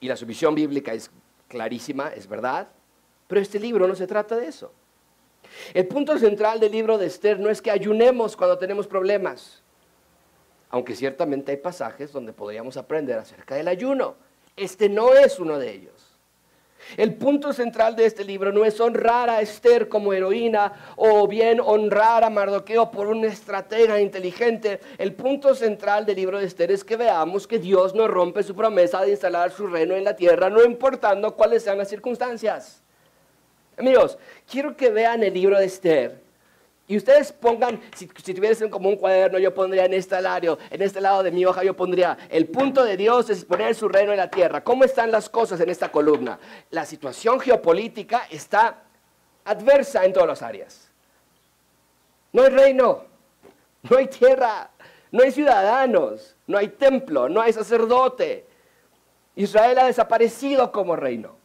Y 0.00 0.08
la 0.08 0.16
sumisión 0.16 0.54
bíblica 0.54 0.94
es 0.94 1.10
clarísima, 1.48 2.08
es 2.14 2.26
verdad, 2.26 2.66
pero 3.26 3.42
este 3.42 3.60
libro 3.60 3.86
no 3.86 3.94
se 3.94 4.06
trata 4.06 4.36
de 4.36 4.46
eso. 4.46 4.72
El 5.74 5.86
punto 5.86 6.16
central 6.16 6.60
del 6.60 6.72
libro 6.72 6.96
de 6.96 7.08
Esther 7.08 7.38
no 7.38 7.50
es 7.50 7.60
que 7.60 7.70
ayunemos 7.70 8.34
cuando 8.34 8.56
tenemos 8.56 8.86
problemas, 8.86 9.62
aunque 10.70 10.96
ciertamente 10.96 11.50
hay 11.52 11.58
pasajes 11.58 12.10
donde 12.10 12.32
podríamos 12.32 12.78
aprender 12.78 13.18
acerca 13.18 13.54
del 13.54 13.68
ayuno. 13.68 14.16
Este 14.56 14.88
no 14.88 15.12
es 15.12 15.38
uno 15.38 15.58
de 15.58 15.70
ellos. 15.74 16.07
El 16.96 17.14
punto 17.14 17.52
central 17.52 17.96
de 17.96 18.06
este 18.06 18.24
libro 18.24 18.52
no 18.52 18.64
es 18.64 18.80
honrar 18.80 19.28
a 19.28 19.40
Esther 19.40 19.88
como 19.88 20.12
heroína 20.12 20.94
o 20.96 21.26
bien 21.28 21.60
honrar 21.60 22.24
a 22.24 22.30
Mardoqueo 22.30 22.90
por 22.90 23.08
una 23.08 23.26
estratega 23.26 24.00
inteligente. 24.00 24.80
El 24.96 25.14
punto 25.14 25.54
central 25.54 26.06
del 26.06 26.16
libro 26.16 26.38
de 26.38 26.46
Esther 26.46 26.70
es 26.70 26.84
que 26.84 26.96
veamos 26.96 27.46
que 27.46 27.58
Dios 27.58 27.94
no 27.94 28.08
rompe 28.08 28.42
su 28.42 28.54
promesa 28.54 29.02
de 29.02 29.10
instalar 29.10 29.50
su 29.50 29.66
reino 29.66 29.94
en 29.94 30.04
la 30.04 30.16
tierra, 30.16 30.48
no 30.50 30.64
importando 30.64 31.34
cuáles 31.34 31.62
sean 31.62 31.78
las 31.78 31.88
circunstancias. 31.88 32.82
Amigos, 33.76 34.18
quiero 34.50 34.76
que 34.76 34.90
vean 34.90 35.22
el 35.22 35.34
libro 35.34 35.58
de 35.58 35.66
Esther. 35.66 36.27
Y 36.88 36.96
ustedes 36.96 37.32
pongan, 37.32 37.80
si, 37.94 38.08
si 38.24 38.32
tuviesen 38.32 38.70
como 38.70 38.88
un 38.88 38.96
cuaderno, 38.96 39.38
yo 39.38 39.52
pondría 39.52 39.84
en 39.84 39.92
este 39.92 40.16
en 40.16 40.82
este 40.82 41.02
lado 41.02 41.22
de 41.22 41.30
mi 41.30 41.44
hoja, 41.44 41.62
yo 41.62 41.76
pondría, 41.76 42.16
el 42.30 42.46
punto 42.48 42.82
de 42.82 42.96
Dios 42.96 43.28
es 43.28 43.44
poner 43.44 43.74
su 43.74 43.88
reino 43.88 44.10
en 44.12 44.16
la 44.16 44.30
tierra. 44.30 44.64
¿Cómo 44.64 44.84
están 44.84 45.10
las 45.10 45.28
cosas 45.28 45.60
en 45.60 45.68
esta 45.68 45.92
columna? 45.92 46.38
La 46.70 46.86
situación 46.86 47.40
geopolítica 47.40 48.26
está 48.30 48.84
adversa 49.44 50.06
en 50.06 50.14
todas 50.14 50.28
las 50.28 50.42
áreas. 50.42 50.90
No 52.32 52.42
hay 52.42 52.48
reino, 52.48 53.04
no 53.82 53.96
hay 53.98 54.06
tierra, 54.06 54.70
no 55.10 55.22
hay 55.22 55.30
ciudadanos, 55.30 56.36
no 56.46 56.56
hay 56.56 56.68
templo, 56.68 57.28
no 57.28 57.42
hay 57.42 57.52
sacerdote. 57.52 58.46
Israel 59.36 59.78
ha 59.78 59.84
desaparecido 59.86 60.72
como 60.72 60.96
reino. 60.96 61.37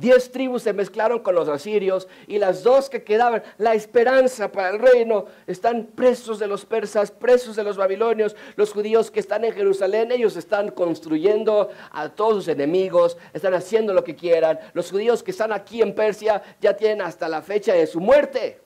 Diez 0.00 0.32
tribus 0.32 0.62
se 0.62 0.72
mezclaron 0.72 1.18
con 1.18 1.34
los 1.34 1.46
asirios 1.50 2.08
y 2.26 2.38
las 2.38 2.62
dos 2.62 2.88
que 2.88 3.04
quedaban, 3.04 3.42
la 3.58 3.74
esperanza 3.74 4.50
para 4.50 4.70
el 4.70 4.78
reino, 4.78 5.26
están 5.46 5.88
presos 5.94 6.38
de 6.38 6.46
los 6.46 6.64
persas, 6.64 7.10
presos 7.10 7.54
de 7.54 7.64
los 7.64 7.76
babilonios. 7.76 8.34
Los 8.56 8.72
judíos 8.72 9.10
que 9.10 9.20
están 9.20 9.44
en 9.44 9.52
Jerusalén, 9.52 10.10
ellos 10.10 10.36
están 10.36 10.70
construyendo 10.70 11.68
a 11.90 12.08
todos 12.08 12.36
sus 12.36 12.48
enemigos, 12.48 13.18
están 13.34 13.52
haciendo 13.52 13.92
lo 13.92 14.02
que 14.02 14.16
quieran. 14.16 14.58
Los 14.72 14.90
judíos 14.90 15.22
que 15.22 15.32
están 15.32 15.52
aquí 15.52 15.82
en 15.82 15.94
Persia 15.94 16.42
ya 16.62 16.74
tienen 16.74 17.02
hasta 17.02 17.28
la 17.28 17.42
fecha 17.42 17.74
de 17.74 17.86
su 17.86 18.00
muerte. 18.00 18.58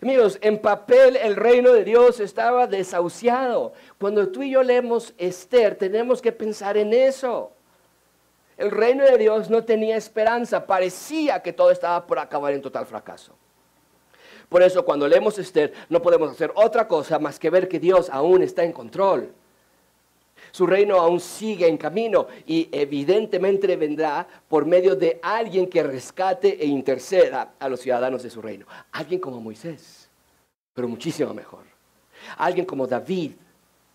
Amigos, 0.00 0.38
en 0.42 0.58
papel 0.58 1.16
el 1.16 1.34
reino 1.34 1.72
de 1.72 1.82
Dios 1.82 2.20
estaba 2.20 2.68
desahuciado. 2.68 3.72
Cuando 3.98 4.28
tú 4.28 4.44
y 4.44 4.52
yo 4.52 4.62
leemos 4.62 5.12
Esther, 5.18 5.74
tenemos 5.74 6.22
que 6.22 6.30
pensar 6.30 6.76
en 6.76 6.92
eso. 6.92 7.57
El 8.58 8.72
reino 8.72 9.04
de 9.04 9.16
Dios 9.16 9.48
no 9.50 9.64
tenía 9.64 9.96
esperanza, 9.96 10.66
parecía 10.66 11.40
que 11.40 11.52
todo 11.52 11.70
estaba 11.70 12.04
por 12.04 12.18
acabar 12.18 12.52
en 12.52 12.60
total 12.60 12.86
fracaso. 12.86 13.32
Por 14.48 14.62
eso 14.62 14.84
cuando 14.84 15.06
leemos 15.06 15.38
Esther 15.38 15.72
no 15.88 16.02
podemos 16.02 16.32
hacer 16.32 16.50
otra 16.56 16.88
cosa 16.88 17.20
más 17.20 17.38
que 17.38 17.50
ver 17.50 17.68
que 17.68 17.78
Dios 17.78 18.10
aún 18.10 18.42
está 18.42 18.64
en 18.64 18.72
control. 18.72 19.32
Su 20.50 20.66
reino 20.66 20.96
aún 20.96 21.20
sigue 21.20 21.68
en 21.68 21.76
camino 21.76 22.26
y 22.46 22.68
evidentemente 22.72 23.76
vendrá 23.76 24.26
por 24.48 24.66
medio 24.66 24.96
de 24.96 25.20
alguien 25.22 25.68
que 25.68 25.82
rescate 25.84 26.60
e 26.60 26.66
interceda 26.66 27.52
a 27.60 27.68
los 27.68 27.78
ciudadanos 27.80 28.24
de 28.24 28.30
su 28.30 28.42
reino. 28.42 28.66
Alguien 28.90 29.20
como 29.20 29.40
Moisés, 29.40 30.08
pero 30.74 30.88
muchísimo 30.88 31.32
mejor. 31.32 31.64
Alguien 32.36 32.66
como 32.66 32.88
David, 32.88 33.32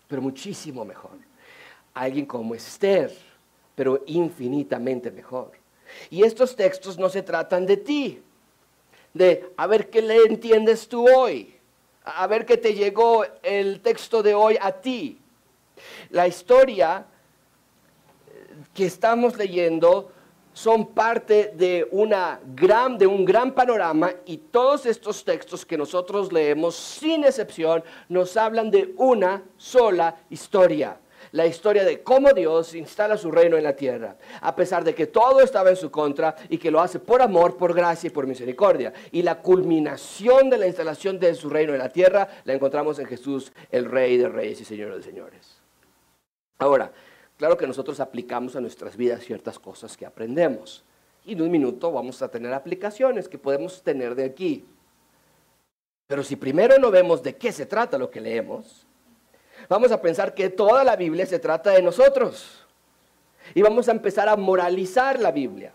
pero 0.08 0.22
muchísimo 0.22 0.86
mejor. 0.86 1.18
Alguien 1.92 2.24
como 2.24 2.54
Esther 2.54 3.12
pero 3.74 4.02
infinitamente 4.06 5.10
mejor. 5.10 5.52
Y 6.10 6.22
estos 6.22 6.56
textos 6.56 6.98
no 6.98 7.08
se 7.08 7.22
tratan 7.22 7.66
de 7.66 7.76
ti, 7.76 8.22
de 9.12 9.52
a 9.56 9.66
ver 9.66 9.90
qué 9.90 10.02
le 10.02 10.16
entiendes 10.24 10.88
tú 10.88 11.06
hoy, 11.08 11.54
a 12.04 12.26
ver 12.26 12.44
qué 12.44 12.56
te 12.56 12.74
llegó 12.74 13.24
el 13.42 13.80
texto 13.80 14.22
de 14.22 14.34
hoy 14.34 14.56
a 14.60 14.72
ti. 14.72 15.18
La 16.10 16.26
historia 16.26 17.06
que 18.72 18.86
estamos 18.86 19.36
leyendo 19.36 20.10
son 20.52 20.86
parte 20.94 21.52
de, 21.54 21.88
una 21.90 22.40
gran, 22.54 22.96
de 22.96 23.06
un 23.06 23.24
gran 23.24 23.52
panorama 23.52 24.12
y 24.24 24.36
todos 24.36 24.86
estos 24.86 25.24
textos 25.24 25.66
que 25.66 25.76
nosotros 25.76 26.32
leemos, 26.32 26.76
sin 26.76 27.24
excepción, 27.24 27.82
nos 28.08 28.36
hablan 28.36 28.70
de 28.70 28.94
una 28.96 29.42
sola 29.56 30.16
historia 30.30 30.98
la 31.32 31.46
historia 31.46 31.84
de 31.84 32.02
cómo 32.02 32.32
Dios 32.32 32.74
instala 32.74 33.16
su 33.16 33.30
reino 33.30 33.56
en 33.56 33.64
la 33.64 33.76
tierra, 33.76 34.16
a 34.40 34.54
pesar 34.54 34.84
de 34.84 34.94
que 34.94 35.06
todo 35.06 35.40
estaba 35.40 35.70
en 35.70 35.76
su 35.76 35.90
contra 35.90 36.36
y 36.48 36.58
que 36.58 36.70
lo 36.70 36.80
hace 36.80 36.98
por 36.98 37.22
amor, 37.22 37.56
por 37.56 37.74
gracia 37.74 38.08
y 38.08 38.10
por 38.10 38.26
misericordia. 38.26 38.92
Y 39.12 39.22
la 39.22 39.40
culminación 39.40 40.50
de 40.50 40.58
la 40.58 40.66
instalación 40.66 41.18
de 41.18 41.34
su 41.34 41.48
reino 41.48 41.72
en 41.72 41.78
la 41.78 41.88
tierra 41.88 42.28
la 42.44 42.52
encontramos 42.52 42.98
en 42.98 43.06
Jesús, 43.06 43.52
el 43.70 43.84
Rey 43.84 44.16
de 44.16 44.28
Reyes 44.28 44.60
y 44.60 44.64
Señor 44.64 44.94
de 44.94 45.02
Señores. 45.02 45.58
Ahora, 46.58 46.92
claro 47.36 47.56
que 47.56 47.66
nosotros 47.66 48.00
aplicamos 48.00 48.56
a 48.56 48.60
nuestras 48.60 48.96
vidas 48.96 49.24
ciertas 49.24 49.58
cosas 49.58 49.96
que 49.96 50.06
aprendemos. 50.06 50.84
Y 51.24 51.32
en 51.32 51.42
un 51.42 51.50
minuto 51.50 51.90
vamos 51.90 52.20
a 52.22 52.28
tener 52.28 52.52
aplicaciones 52.52 53.28
que 53.28 53.38
podemos 53.38 53.82
tener 53.82 54.14
de 54.14 54.24
aquí. 54.24 54.66
Pero 56.06 56.22
si 56.22 56.36
primero 56.36 56.78
no 56.78 56.90
vemos 56.90 57.22
de 57.22 57.36
qué 57.36 57.50
se 57.50 57.66
trata 57.66 57.96
lo 57.96 58.10
que 58.10 58.20
leemos, 58.20 58.83
vamos 59.68 59.92
a 59.92 60.00
pensar 60.00 60.34
que 60.34 60.50
toda 60.50 60.84
la 60.84 60.96
Biblia 60.96 61.26
se 61.26 61.38
trata 61.38 61.70
de 61.70 61.82
nosotros. 61.82 62.64
Y 63.54 63.62
vamos 63.62 63.88
a 63.88 63.92
empezar 63.92 64.28
a 64.28 64.36
moralizar 64.36 65.20
la 65.20 65.30
Biblia. 65.30 65.72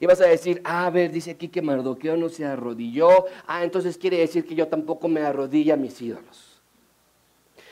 Y 0.00 0.06
vas 0.06 0.20
a 0.20 0.26
decir, 0.26 0.60
ah, 0.64 0.86
a 0.86 0.90
ver, 0.90 1.10
dice 1.10 1.32
aquí 1.32 1.48
que 1.48 1.62
Mardoqueo 1.62 2.16
no 2.16 2.28
se 2.28 2.44
arrodilló. 2.44 3.26
Ah, 3.46 3.64
entonces 3.64 3.98
quiere 3.98 4.18
decir 4.18 4.46
que 4.46 4.54
yo 4.54 4.68
tampoco 4.68 5.08
me 5.08 5.20
arrodilla 5.20 5.74
a 5.74 5.76
mis 5.76 6.00
ídolos. 6.00 6.54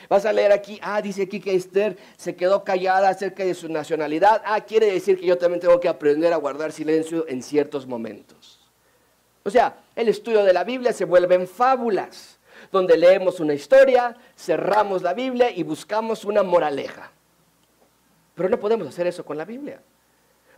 Vas 0.09 0.25
a 0.25 0.33
leer 0.33 0.51
aquí, 0.51 0.79
ah, 0.81 1.01
dice 1.01 1.23
aquí 1.23 1.39
que 1.39 1.55
Esther 1.55 1.97
se 2.17 2.35
quedó 2.35 2.63
callada 2.63 3.09
acerca 3.09 3.43
de 3.43 3.53
su 3.53 3.69
nacionalidad. 3.69 4.41
Ah, 4.45 4.61
quiere 4.61 4.87
decir 4.87 5.19
que 5.19 5.25
yo 5.25 5.37
también 5.37 5.61
tengo 5.61 5.79
que 5.79 5.87
aprender 5.87 6.33
a 6.33 6.37
guardar 6.37 6.71
silencio 6.71 7.25
en 7.27 7.41
ciertos 7.41 7.87
momentos. 7.87 8.59
O 9.43 9.49
sea, 9.49 9.77
el 9.95 10.07
estudio 10.07 10.43
de 10.43 10.53
la 10.53 10.63
Biblia 10.63 10.93
se 10.93 11.05
vuelve 11.05 11.35
en 11.35 11.47
fábulas 11.47 12.37
donde 12.73 12.97
leemos 12.97 13.39
una 13.39 13.53
historia, 13.53 14.17
cerramos 14.35 15.03
la 15.03 15.13
Biblia 15.13 15.49
y 15.51 15.63
buscamos 15.63 16.25
una 16.25 16.43
moraleja. 16.43 17.11
Pero 18.35 18.49
no 18.49 18.59
podemos 18.59 18.87
hacer 18.87 19.05
eso 19.07 19.23
con 19.23 19.37
la 19.37 19.45
Biblia. 19.45 19.79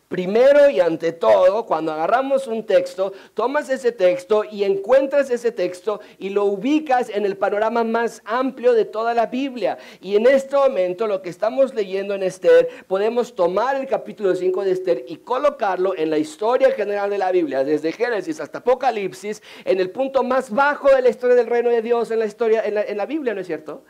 Primero 0.08 0.70
y 0.70 0.80
ante 0.80 1.14
todo, 1.14 1.66
cuando 1.66 1.92
agarramos 1.92 2.46
un 2.46 2.64
texto, 2.64 3.12
tomas 3.34 3.70
ese 3.72 3.92
texto 3.92 4.44
y 4.44 4.64
encuentras 4.64 5.32
ese 5.32 5.52
texto 5.52 6.00
y 6.20 6.30
lo 6.30 6.46
ubicas 6.46 7.10
en 7.10 7.26
el 7.26 7.38
panorama 7.38 7.84
más 7.84 8.22
amplio 8.24 8.74
de 8.74 8.86
toda 8.86 9.16
la 9.16 9.26
Biblia. 9.26 9.80
Y 10.02 10.16
en 10.16 10.28
este 10.28 10.56
momento, 10.56 11.08
lo 11.08 11.24
que 11.24 11.30
estamos 11.30 11.74
leyendo 11.74 12.14
en 12.14 12.22
Esther, 12.22 12.70
podemos 12.88 13.34
tomar 13.34 13.78
el 13.78 13.88
capítulo 13.88 14.36
5 14.36 14.64
de 14.64 14.72
Esther 14.72 15.06
y 15.08 15.18
colocarlo 15.18 15.98
en 15.98 16.12
la 16.12 16.20
historia 16.20 16.70
general 16.72 17.10
de 17.10 17.18
la 17.18 17.32
Biblia, 17.32 17.64
desde 17.64 17.92
Génesis 17.92 18.40
hasta 18.40 18.60
Apocalipsis, 18.60 19.42
en 19.64 19.80
el 19.80 19.90
punto 19.90 20.24
más 20.24 20.52
bajo 20.52 20.88
de 20.96 21.02
la 21.02 21.10
historia 21.10 21.36
del 21.36 21.48
reino 21.48 21.72
de 21.72 21.82
Dios 21.82 22.12
en 22.12 22.20
la 22.20 22.26
historia, 22.26 22.64
en 22.64 22.76
la, 22.76 22.84
en 22.84 22.98
la 22.98 23.08
Biblia, 23.08 23.34
¿no 23.34 23.42
es 23.42 23.48
cierto? 23.48 23.84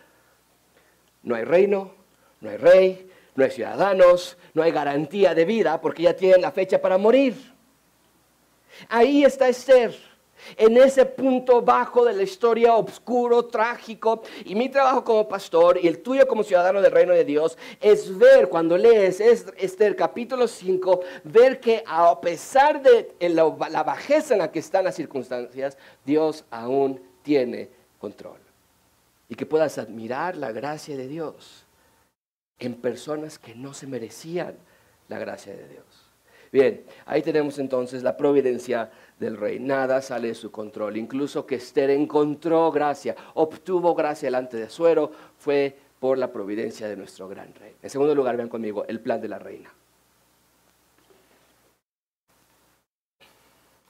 No 1.23 1.35
hay 1.35 1.43
reino, 1.43 1.91
no 2.39 2.49
hay 2.49 2.57
rey, 2.57 3.09
no 3.35 3.43
hay 3.43 3.51
ciudadanos, 3.51 4.37
no 4.53 4.63
hay 4.63 4.71
garantía 4.71 5.35
de 5.35 5.45
vida 5.45 5.79
porque 5.79 6.03
ya 6.03 6.15
tienen 6.15 6.41
la 6.41 6.51
fecha 6.51 6.81
para 6.81 6.97
morir. 6.97 7.35
Ahí 8.89 9.23
está 9.23 9.47
Esther, 9.47 9.95
en 10.57 10.77
ese 10.77 11.05
punto 11.05 11.61
bajo 11.61 12.05
de 12.05 12.13
la 12.13 12.23
historia, 12.23 12.75
oscuro, 12.75 13.45
trágico. 13.45 14.23
Y 14.45 14.55
mi 14.55 14.69
trabajo 14.69 15.03
como 15.03 15.27
pastor 15.27 15.79
y 15.81 15.87
el 15.87 16.01
tuyo 16.01 16.27
como 16.27 16.43
ciudadano 16.43 16.81
del 16.81 16.91
reino 16.91 17.13
de 17.13 17.25
Dios 17.25 17.57
es 17.81 18.17
ver, 18.17 18.47
cuando 18.49 18.77
lees 18.77 19.19
Esther 19.19 19.95
capítulo 19.95 20.47
5, 20.47 21.01
ver 21.25 21.59
que 21.59 21.83
a 21.85 22.19
pesar 22.19 22.81
de 22.81 23.15
la 23.29 23.83
bajeza 23.83 24.33
en 24.33 24.39
la 24.39 24.51
que 24.51 24.59
están 24.59 24.85
las 24.85 24.95
circunstancias, 24.95 25.77
Dios 26.05 26.45
aún 26.51 27.01
tiene 27.21 27.69
control. 27.99 28.39
Y 29.27 29.35
que 29.35 29.45
puedas 29.45 29.77
admirar 29.77 30.37
la 30.37 30.51
gracia 30.51 30.95
de 30.95 31.07
Dios 31.07 31.64
en 32.59 32.75
personas 32.75 33.39
que 33.39 33.55
no 33.55 33.73
se 33.73 33.87
merecían 33.87 34.55
la 35.07 35.19
gracia 35.19 35.53
de 35.53 35.67
Dios. 35.67 35.85
Bien, 36.51 36.85
ahí 37.05 37.21
tenemos 37.21 37.59
entonces 37.59 38.01
la 38.01 38.15
providencia 38.15 38.89
del 39.19 39.35
rey. 39.35 39.59
Nada 39.59 40.01
sale 40.01 40.29
de 40.29 40.35
su 40.35 40.51
control. 40.51 40.95
Incluso 40.95 41.45
que 41.45 41.55
Esther 41.55 41.89
encontró 41.89 42.71
gracia, 42.71 43.15
obtuvo 43.33 43.93
gracia 43.93 44.27
delante 44.27 44.57
de 44.57 44.69
Suero, 44.69 45.11
fue 45.37 45.77
por 45.99 46.17
la 46.17 46.31
providencia 46.31 46.87
de 46.87 46.95
nuestro 46.95 47.27
gran 47.27 47.53
rey. 47.55 47.75
En 47.81 47.89
segundo 47.89 48.15
lugar, 48.15 48.37
vean 48.37 48.49
conmigo 48.49 48.85
el 48.87 48.99
plan 49.01 49.19
de 49.19 49.27
la 49.27 49.39
reina. 49.39 49.73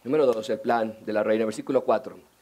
Número 0.04 0.25
dos, 0.25 0.49
el 0.49 0.60
plan 0.60 0.97
de 1.04 1.13
la 1.13 1.23
reina, 1.23 1.45
versículo 1.45 1.84
4. 1.84 2.35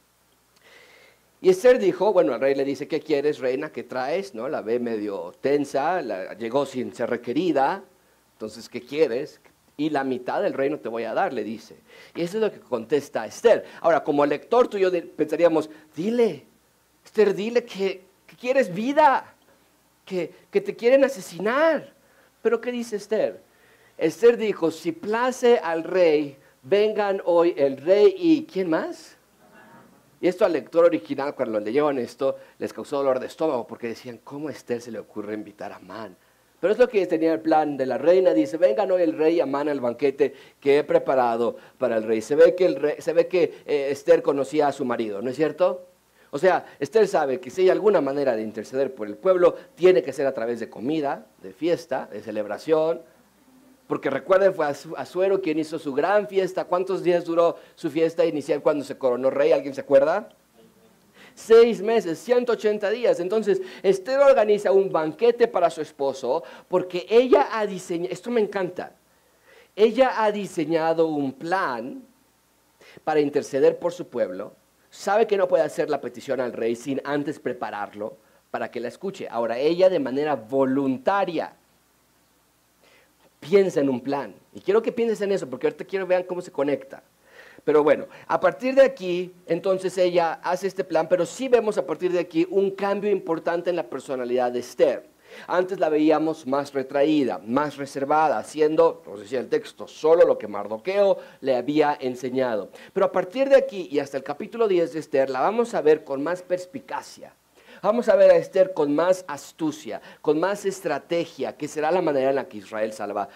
Y 1.43 1.49
Esther 1.49 1.77
dijo, 1.77 2.13
bueno, 2.13 2.33
el 2.33 2.39
rey 2.39 2.55
le 2.55 2.63
dice, 2.63 2.87
¿qué 2.87 3.01
quieres, 3.01 3.39
reina? 3.39 3.69
¿Qué 3.69 3.83
traes? 3.83 4.33
¿No? 4.33 4.47
La 4.47 4.61
ve 4.61 4.79
medio 4.79 5.33
tensa, 5.41 6.01
llegó 6.35 6.65
sin 6.65 6.95
ser 6.95 7.09
requerida, 7.09 7.83
entonces, 8.31 8.69
¿qué 8.69 8.79
quieres? 8.79 9.41
Y 9.75 9.89
la 9.89 10.05
mitad 10.05 10.41
del 10.41 10.53
reino 10.53 10.79
te 10.79 10.87
voy 10.87 11.03
a 11.03 11.13
dar, 11.13 11.33
le 11.33 11.43
dice. 11.43 11.75
Y 12.15 12.21
eso 12.21 12.37
es 12.37 12.43
lo 12.43 12.49
que 12.49 12.61
contesta 12.61 13.25
Esther. 13.25 13.65
Ahora, 13.81 14.05
como 14.05 14.25
lector 14.25 14.69
tú 14.69 14.77
y 14.77 14.83
yo 14.83 14.89
pensaríamos, 15.17 15.69
dile, 15.93 16.45
Esther, 17.03 17.35
dile 17.35 17.65
que, 17.65 18.05
quieres 18.39 18.73
vida, 18.73 19.35
que, 20.05 20.31
que 20.49 20.61
te 20.61 20.73
quieren 20.73 21.03
asesinar. 21.03 21.91
Pero 22.41 22.61
¿qué 22.61 22.71
dice 22.71 22.95
Esther? 22.95 23.41
Esther 23.97 24.37
dijo, 24.37 24.71
si 24.71 24.93
place 24.93 25.57
al 25.57 25.83
rey, 25.83 26.37
vengan 26.61 27.21
hoy 27.25 27.53
el 27.57 27.75
rey 27.75 28.15
y 28.17 28.45
¿quién 28.45 28.69
más? 28.69 29.17
Y 30.23 30.29
esto 30.29 30.45
al 30.45 30.53
lector 30.53 30.85
original, 30.85 31.35
cuando 31.35 31.59
lo 31.59 31.65
leyeron 31.65 31.99
esto, 31.99 32.37
les 32.57 32.71
causó 32.71 32.95
dolor 32.95 33.19
de 33.19 33.27
estómago 33.27 33.67
porque 33.67 33.89
decían, 33.89 34.21
¿cómo 34.23 34.47
a 34.47 34.51
Esther 34.51 34.79
se 34.79 34.89
le 34.89 34.97
ocurre 34.97 35.33
invitar 35.33 35.73
a 35.73 35.79
Man? 35.79 36.15
Pero 36.61 36.71
es 36.71 36.79
lo 36.79 36.87
que 36.87 37.05
tenía 37.07 37.33
el 37.33 37.41
plan 37.41 37.75
de 37.75 37.85
la 37.85 37.97
reina. 37.97 38.33
Dice, 38.33 38.55
vengan 38.55 38.89
hoy 38.89 39.01
el 39.01 39.17
rey 39.17 39.35
y 39.35 39.39
Amán 39.41 39.67
al 39.67 39.81
banquete 39.81 40.33
que 40.61 40.77
he 40.77 40.83
preparado 40.85 41.57
para 41.77 41.97
el 41.97 42.03
rey. 42.03 42.21
Se 42.21 42.35
ve 42.35 42.55
que, 42.55 42.65
el 42.65 42.75
rey, 42.77 42.95
se 42.99 43.11
ve 43.11 43.27
que 43.27 43.63
eh, 43.65 43.89
Esther 43.91 44.21
conocía 44.21 44.67
a 44.67 44.71
su 44.71 44.85
marido, 44.85 45.21
¿no 45.21 45.29
es 45.29 45.35
cierto? 45.35 45.89
O 46.31 46.39
sea, 46.39 46.67
Esther 46.79 47.05
sabe 47.09 47.41
que 47.41 47.49
si 47.49 47.63
hay 47.63 47.69
alguna 47.69 47.99
manera 47.99 48.33
de 48.33 48.43
interceder 48.43 48.95
por 48.95 49.07
el 49.07 49.17
pueblo, 49.17 49.55
tiene 49.75 50.03
que 50.03 50.13
ser 50.13 50.25
a 50.25 50.33
través 50.33 50.61
de 50.61 50.69
comida, 50.69 51.25
de 51.41 51.51
fiesta, 51.51 52.07
de 52.09 52.21
celebración, 52.21 53.01
porque 53.87 54.09
recuerden, 54.09 54.53
fue 54.53 54.65
Azuero 54.97 55.41
quien 55.41 55.59
hizo 55.59 55.77
su 55.77 55.93
gran 55.93 56.27
fiesta. 56.27 56.65
¿Cuántos 56.65 57.03
días 57.03 57.25
duró 57.25 57.57
su 57.75 57.89
fiesta 57.89 58.25
inicial 58.25 58.61
cuando 58.61 58.83
se 58.83 58.97
coronó 58.97 59.29
rey? 59.29 59.51
¿Alguien 59.51 59.75
se 59.75 59.81
acuerda? 59.81 60.29
Seis 61.35 61.81
meses, 61.81 62.19
180 62.19 62.89
días. 62.91 63.19
Entonces, 63.19 63.61
Esther 63.81 64.19
organiza 64.19 64.71
un 64.71 64.91
banquete 64.91 65.47
para 65.47 65.69
su 65.69 65.81
esposo 65.81 66.43
porque 66.67 67.05
ella 67.09 67.49
ha 67.51 67.65
diseñado, 67.65 68.13
esto 68.13 68.31
me 68.31 68.41
encanta, 68.41 68.95
ella 69.75 70.23
ha 70.23 70.31
diseñado 70.31 71.07
un 71.07 71.33
plan 71.33 72.03
para 73.03 73.19
interceder 73.19 73.79
por 73.79 73.91
su 73.91 74.07
pueblo. 74.07 74.53
Sabe 74.89 75.25
que 75.25 75.37
no 75.37 75.47
puede 75.47 75.63
hacer 75.63 75.89
la 75.89 75.99
petición 75.99 76.39
al 76.39 76.53
rey 76.53 76.75
sin 76.75 77.01
antes 77.03 77.39
prepararlo 77.39 78.17
para 78.51 78.69
que 78.69 78.79
la 78.79 78.87
escuche. 78.87 79.27
Ahora, 79.27 79.57
ella 79.57 79.89
de 79.89 79.99
manera 79.99 80.35
voluntaria 80.35 81.55
piensa 83.43 83.81
en 83.81 83.89
un 83.89 84.01
plan. 84.01 84.33
Y 84.53 84.61
quiero 84.61 84.81
que 84.81 84.91
pienses 84.91 85.21
en 85.21 85.31
eso, 85.31 85.49
porque 85.49 85.67
ahorita 85.67 85.85
quiero 85.85 86.07
ver 86.07 86.25
cómo 86.25 86.41
se 86.41 86.51
conecta. 86.51 87.03
Pero 87.63 87.83
bueno, 87.83 88.07
a 88.27 88.39
partir 88.39 88.75
de 88.75 88.83
aquí, 88.83 89.33
entonces 89.45 89.97
ella 89.97 90.33
hace 90.43 90.67
este 90.67 90.83
plan, 90.83 91.07
pero 91.07 91.25
sí 91.25 91.47
vemos 91.47 91.77
a 91.77 91.85
partir 91.85 92.11
de 92.11 92.19
aquí 92.19 92.45
un 92.49 92.71
cambio 92.71 93.09
importante 93.09 93.69
en 93.69 93.77
la 93.77 93.89
personalidad 93.89 94.51
de 94.51 94.59
Esther. 94.59 95.09
Antes 95.47 95.79
la 95.79 95.89
veíamos 95.89 96.45
más 96.45 96.73
retraída, 96.73 97.39
más 97.43 97.77
reservada, 97.77 98.37
haciendo, 98.37 99.01
nos 99.07 99.21
decía 99.21 99.39
el 99.39 99.49
texto, 99.49 99.87
solo 99.87 100.25
lo 100.25 100.37
que 100.37 100.47
Mardoqueo 100.47 101.17
le 101.41 101.55
había 101.55 101.97
enseñado. 101.99 102.69
Pero 102.91 103.07
a 103.07 103.11
partir 103.11 103.49
de 103.49 103.55
aquí 103.55 103.87
y 103.89 103.99
hasta 103.99 104.17
el 104.17 104.23
capítulo 104.23 104.67
10 104.67 104.93
de 104.93 104.99
Esther, 104.99 105.29
la 105.29 105.39
vamos 105.39 105.73
a 105.73 105.81
ver 105.81 106.03
con 106.03 106.21
más 106.21 106.43
perspicacia 106.43 107.33
Vamos 107.83 108.07
a 108.07 108.15
ver 108.15 108.31
a 108.31 108.37
Esther 108.37 108.71
con 108.71 108.95
más 108.95 109.25
astucia, 109.27 110.01
con 110.21 110.39
más 110.39 110.63
estrategia, 110.63 111.57
que 111.57 111.67
será 111.67 111.91
la 111.91 112.01
manera 112.01 112.29
en 112.29 112.37
la 112.37 112.47
que 112.47 112.59
Israel 112.59 112.93
salva 112.93 113.27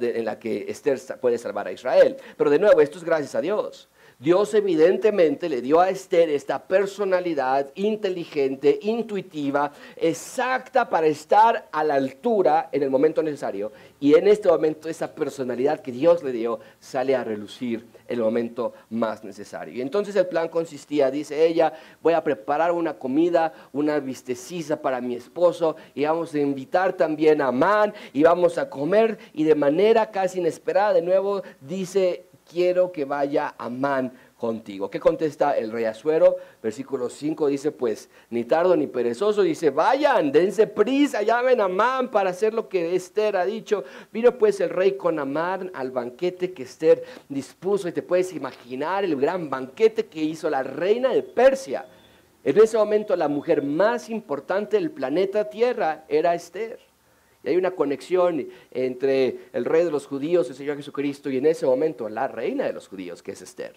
en 0.00 0.24
la 0.24 0.38
que 0.38 0.66
Esther 0.68 1.00
puede 1.20 1.38
salvar 1.38 1.66
a 1.66 1.72
Israel. 1.72 2.16
Pero 2.36 2.50
de 2.50 2.60
nuevo, 2.60 2.80
esto 2.80 2.98
es 2.98 3.04
gracias 3.04 3.34
a 3.34 3.40
Dios. 3.40 3.88
Dios 4.16 4.54
evidentemente 4.54 5.48
le 5.48 5.60
dio 5.60 5.80
a 5.80 5.90
Esther 5.90 6.28
esta 6.28 6.62
personalidad 6.68 7.72
inteligente, 7.74 8.78
intuitiva, 8.82 9.72
exacta 9.96 10.88
para 10.88 11.08
estar 11.08 11.68
a 11.72 11.82
la 11.82 11.94
altura 11.94 12.68
en 12.70 12.84
el 12.84 12.90
momento 12.90 13.24
necesario. 13.24 13.72
Y 13.98 14.14
en 14.14 14.28
este 14.28 14.48
momento 14.48 14.88
esa 14.88 15.12
personalidad 15.12 15.80
que 15.80 15.90
Dios 15.90 16.22
le 16.22 16.30
dio 16.30 16.60
sale 16.78 17.16
a 17.16 17.24
relucir 17.24 17.84
el 18.08 18.20
momento 18.20 18.72
más 18.90 19.22
necesario. 19.22 19.74
Y 19.74 19.80
entonces 19.80 20.16
el 20.16 20.26
plan 20.26 20.48
consistía, 20.48 21.10
dice 21.10 21.46
ella, 21.46 21.72
voy 22.02 22.14
a 22.14 22.24
preparar 22.24 22.72
una 22.72 22.98
comida, 22.98 23.52
una 23.72 24.00
vistecisa 24.00 24.80
para 24.80 25.00
mi 25.00 25.14
esposo 25.14 25.76
y 25.94 26.04
vamos 26.04 26.34
a 26.34 26.38
invitar 26.40 26.94
también 26.94 27.40
a 27.40 27.52
Man 27.52 27.94
y 28.12 28.22
vamos 28.22 28.58
a 28.58 28.68
comer 28.68 29.18
y 29.32 29.44
de 29.44 29.54
manera 29.54 30.10
casi 30.10 30.38
inesperada 30.38 30.94
de 30.94 31.02
nuevo 31.02 31.42
dice 31.60 32.24
quiero 32.50 32.90
que 32.90 33.04
vaya 33.04 33.54
Amán 33.58 34.12
contigo. 34.38 34.88
¿Qué 34.88 35.00
contesta 35.00 35.58
el 35.58 35.72
rey 35.72 35.84
Azuero? 35.84 36.36
Versículo 36.62 37.10
5 37.10 37.48
dice, 37.48 37.72
pues, 37.72 38.08
ni 38.30 38.44
tardo 38.44 38.76
ni 38.76 38.86
perezoso, 38.86 39.42
dice, 39.42 39.70
vayan, 39.70 40.30
dense 40.30 40.68
prisa, 40.68 41.22
llamen 41.22 41.60
a 41.60 41.64
Amán 41.64 42.10
para 42.10 42.30
hacer 42.30 42.54
lo 42.54 42.68
que 42.68 42.94
Esther 42.94 43.36
ha 43.36 43.44
dicho. 43.44 43.84
Vino 44.12 44.38
pues 44.38 44.60
el 44.60 44.70
rey 44.70 44.92
con 44.96 45.18
Amán 45.18 45.70
al 45.74 45.90
banquete 45.90 46.52
que 46.52 46.62
Esther 46.62 47.02
dispuso 47.28 47.88
y 47.88 47.92
te 47.92 48.02
puedes 48.02 48.32
imaginar 48.32 49.04
el 49.04 49.16
gran 49.16 49.50
banquete 49.50 50.06
que 50.06 50.22
hizo 50.22 50.48
la 50.48 50.62
reina 50.62 51.12
de 51.12 51.24
Persia. 51.24 51.86
En 52.44 52.56
ese 52.58 52.78
momento 52.78 53.16
la 53.16 53.28
mujer 53.28 53.62
más 53.62 54.08
importante 54.08 54.76
del 54.76 54.92
planeta 54.92 55.50
Tierra 55.50 56.04
era 56.08 56.34
Esther. 56.34 56.78
Y 57.42 57.48
hay 57.48 57.56
una 57.56 57.72
conexión 57.72 58.48
entre 58.70 59.50
el 59.52 59.64
rey 59.64 59.84
de 59.84 59.90
los 59.90 60.06
judíos, 60.06 60.48
el 60.48 60.54
Señor 60.54 60.76
Jesucristo, 60.76 61.28
y 61.28 61.38
en 61.38 61.46
ese 61.46 61.66
momento 61.66 62.08
la 62.08 62.28
reina 62.28 62.64
de 62.64 62.72
los 62.72 62.86
judíos, 62.86 63.22
que 63.22 63.32
es 63.32 63.42
Esther. 63.42 63.74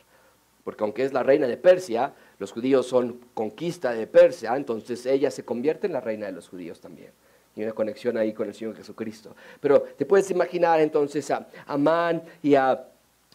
Porque 0.64 0.84
aunque 0.84 1.04
es 1.04 1.14
la 1.14 1.24
reina 1.24 1.48
de 1.48 1.58
Persia, 1.58 2.14
los 2.38 2.52
judíos 2.52 2.88
son 2.88 3.20
conquista 3.34 3.94
de 3.94 4.08
Persia, 4.08 4.56
entonces 4.56 5.06
ella 5.06 5.32
se 5.32 5.44
convierte 5.44 5.88
en 5.88 5.94
la 5.94 6.02
reina 6.02 6.28
de 6.28 6.32
los 6.32 6.50
judíos 6.50 6.80
también. 6.80 7.12
Y 7.56 7.64
una 7.64 7.74
conexión 7.74 8.18
ahí 8.18 8.34
con 8.34 8.48
el 8.48 8.54
Señor 8.54 8.76
Jesucristo. 8.76 9.36
Pero 9.60 9.82
te 9.82 10.06
puedes 10.06 10.30
imaginar 10.32 10.80
entonces 10.80 11.30
a 11.32 11.48
Amán 11.66 12.24
y 12.42 12.56
al 12.56 12.80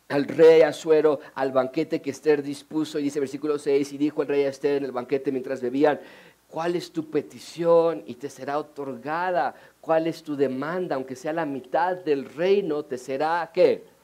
rey 0.08 0.62
Asuero 0.62 1.20
al 1.34 1.52
banquete 1.52 2.00
que 2.00 2.10
Esther 2.10 2.42
dispuso, 2.42 2.98
y 2.98 3.02
dice 3.02 3.20
versículo 3.20 3.58
6, 3.58 3.92
y 3.92 3.98
dijo 3.98 4.22
el 4.22 4.28
rey 4.28 4.44
a 4.44 4.48
Esther 4.48 4.76
en 4.76 4.84
el 4.84 4.92
banquete 4.92 5.32
mientras 5.32 5.60
bebían, 5.60 6.00
¿cuál 6.48 6.76
es 6.76 6.92
tu 6.92 7.10
petición? 7.10 8.04
Y 8.06 8.14
te 8.14 8.30
será 8.30 8.58
otorgada 8.58 9.54
cuál 9.80 10.06
es 10.06 10.22
tu 10.22 10.36
demanda, 10.36 10.96
aunque 10.96 11.16
sea 11.16 11.32
la 11.32 11.44
mitad 11.44 11.96
del 11.96 12.24
reino, 12.24 12.84
te 12.84 12.98
será 12.98 13.50
qué. 13.52 13.95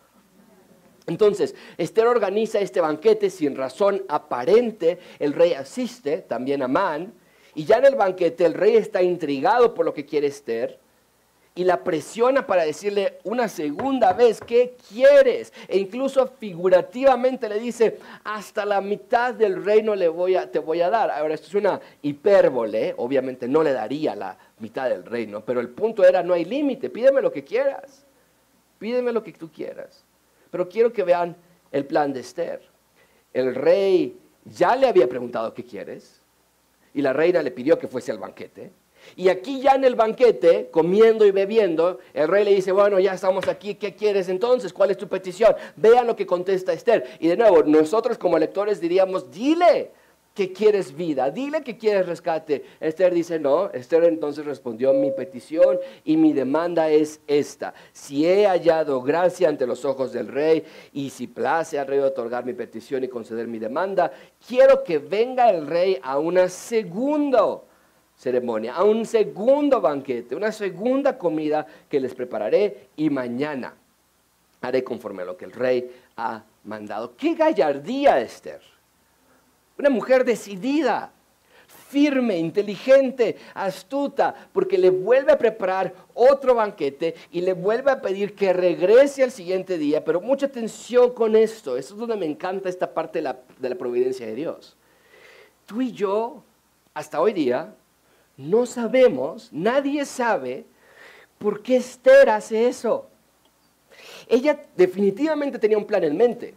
Entonces, 1.06 1.54
Esther 1.78 2.06
organiza 2.06 2.60
este 2.60 2.80
banquete 2.80 3.30
sin 3.30 3.56
razón 3.56 4.02
aparente, 4.08 4.98
el 5.18 5.32
rey 5.32 5.52
asiste, 5.52 6.18
también 6.18 6.62
Amán, 6.62 7.12
y 7.54 7.64
ya 7.64 7.78
en 7.78 7.86
el 7.86 7.96
banquete 7.96 8.44
el 8.44 8.54
rey 8.54 8.76
está 8.76 9.02
intrigado 9.02 9.74
por 9.74 9.84
lo 9.84 9.92
que 9.92 10.06
quiere 10.06 10.28
Esther, 10.28 10.78
y 11.54 11.64
la 11.64 11.84
presiona 11.84 12.46
para 12.46 12.64
decirle 12.64 13.18
una 13.24 13.46
segunda 13.46 14.14
vez, 14.14 14.40
¿qué 14.40 14.74
quieres? 14.88 15.52
E 15.68 15.78
incluso 15.78 16.26
figurativamente 16.38 17.48
le 17.48 17.60
dice, 17.60 17.98
hasta 18.24 18.64
la 18.64 18.80
mitad 18.80 19.34
del 19.34 19.62
reino 19.62 19.94
le 19.94 20.08
voy 20.08 20.36
a, 20.36 20.50
te 20.50 20.58
voy 20.58 20.80
a 20.80 20.88
dar. 20.88 21.10
Ahora, 21.10 21.34
esto 21.34 21.48
es 21.48 21.54
una 21.54 21.78
hipérbole, 22.00 22.94
obviamente 22.96 23.48
no 23.48 23.62
le 23.62 23.72
daría 23.72 24.14
la 24.16 24.38
mitad 24.60 24.88
del 24.88 25.04
reino, 25.04 25.44
pero 25.44 25.60
el 25.60 25.68
punto 25.68 26.04
era, 26.04 26.22
no 26.22 26.32
hay 26.32 26.46
límite, 26.46 26.88
pídeme 26.88 27.20
lo 27.20 27.30
que 27.30 27.44
quieras, 27.44 28.06
pídeme 28.78 29.12
lo 29.12 29.22
que 29.22 29.32
tú 29.32 29.50
quieras. 29.52 30.04
Pero 30.52 30.68
quiero 30.68 30.92
que 30.92 31.02
vean 31.02 31.34
el 31.72 31.86
plan 31.86 32.12
de 32.12 32.20
Esther. 32.20 32.60
El 33.32 33.54
rey 33.54 34.18
ya 34.44 34.76
le 34.76 34.86
había 34.86 35.08
preguntado, 35.08 35.54
¿qué 35.54 35.64
quieres? 35.64 36.20
Y 36.92 37.00
la 37.00 37.14
reina 37.14 37.42
le 37.42 37.50
pidió 37.50 37.78
que 37.78 37.88
fuese 37.88 38.12
al 38.12 38.18
banquete. 38.18 38.70
Y 39.16 39.30
aquí 39.30 39.62
ya 39.62 39.72
en 39.72 39.84
el 39.84 39.94
banquete, 39.94 40.68
comiendo 40.70 41.24
y 41.24 41.30
bebiendo, 41.30 42.00
el 42.12 42.28
rey 42.28 42.44
le 42.44 42.54
dice, 42.54 42.70
bueno, 42.70 43.00
ya 43.00 43.14
estamos 43.14 43.48
aquí, 43.48 43.76
¿qué 43.76 43.96
quieres 43.96 44.28
entonces? 44.28 44.74
¿Cuál 44.74 44.90
es 44.90 44.98
tu 44.98 45.08
petición? 45.08 45.56
Vean 45.74 46.06
lo 46.06 46.14
que 46.14 46.26
contesta 46.26 46.74
Esther. 46.74 47.16
Y 47.18 47.28
de 47.28 47.36
nuevo, 47.38 47.62
nosotros 47.62 48.18
como 48.18 48.38
lectores 48.38 48.78
diríamos, 48.78 49.30
dile 49.30 49.90
que 50.34 50.52
quieres 50.52 50.94
vida, 50.94 51.30
dile 51.30 51.62
que 51.62 51.76
quieres 51.76 52.06
rescate. 52.06 52.64
Esther 52.80 53.12
dice, 53.12 53.38
no, 53.38 53.70
Esther 53.70 54.04
entonces 54.04 54.44
respondió, 54.44 54.92
mi 54.92 55.10
petición 55.10 55.78
y 56.04 56.16
mi 56.16 56.32
demanda 56.32 56.88
es 56.88 57.20
esta. 57.26 57.74
Si 57.92 58.26
he 58.26 58.46
hallado 58.46 59.02
gracia 59.02 59.48
ante 59.48 59.66
los 59.66 59.84
ojos 59.84 60.12
del 60.12 60.28
rey 60.28 60.64
y 60.92 61.10
si 61.10 61.26
place 61.26 61.78
al 61.78 61.86
rey 61.86 61.98
otorgar 61.98 62.44
mi 62.44 62.54
petición 62.54 63.04
y 63.04 63.08
conceder 63.08 63.46
mi 63.46 63.58
demanda, 63.58 64.10
quiero 64.46 64.82
que 64.82 64.98
venga 64.98 65.50
el 65.50 65.66
rey 65.66 65.98
a 66.02 66.18
una 66.18 66.48
segunda 66.48 67.60
ceremonia, 68.16 68.74
a 68.74 68.84
un 68.84 69.04
segundo 69.04 69.80
banquete, 69.80 70.34
una 70.34 70.52
segunda 70.52 71.18
comida 71.18 71.66
que 71.88 72.00
les 72.00 72.14
prepararé 72.14 72.88
y 72.96 73.10
mañana. 73.10 73.74
haré 74.60 74.84
conforme 74.84 75.22
a 75.22 75.26
lo 75.26 75.36
que 75.36 75.44
el 75.44 75.52
rey 75.52 75.90
ha 76.16 76.42
mandado. 76.64 77.16
¡Qué 77.16 77.34
gallardía, 77.34 78.20
Esther! 78.20 78.62
Una 79.78 79.90
mujer 79.90 80.24
decidida, 80.24 81.12
firme, 81.92 82.38
inteligente, 82.38 83.36
astuta, 83.54 84.34
porque 84.52 84.78
le 84.78 84.90
vuelve 84.90 85.32
a 85.32 85.38
preparar 85.38 85.92
otro 86.14 86.54
banquete 86.54 87.14
y 87.30 87.42
le 87.42 87.52
vuelve 87.52 87.90
a 87.90 88.00
pedir 88.00 88.34
que 88.34 88.52
regrese 88.52 89.22
al 89.22 89.30
siguiente 89.30 89.76
día. 89.76 90.04
Pero 90.04 90.20
mucha 90.20 90.46
atención 90.46 91.12
con 91.12 91.36
esto, 91.36 91.76
eso 91.76 91.94
es 91.94 92.00
donde 92.00 92.16
me 92.16 92.26
encanta 92.26 92.68
esta 92.68 92.92
parte 92.92 93.18
de 93.18 93.24
la, 93.24 93.38
de 93.58 93.68
la 93.68 93.74
providencia 93.74 94.26
de 94.26 94.34
Dios. 94.34 94.76
Tú 95.66 95.82
y 95.82 95.92
yo, 95.92 96.42
hasta 96.94 97.20
hoy 97.20 97.32
día, 97.32 97.74
no 98.36 98.64
sabemos, 98.66 99.48
nadie 99.52 100.04
sabe 100.04 100.64
por 101.38 101.62
qué 101.62 101.76
Esther 101.76 102.30
hace 102.30 102.68
eso. 102.68 103.06
Ella 104.28 104.58
definitivamente 104.76 105.58
tenía 105.58 105.76
un 105.76 105.86
plan 105.86 106.04
en 106.04 106.16
mente, 106.16 106.54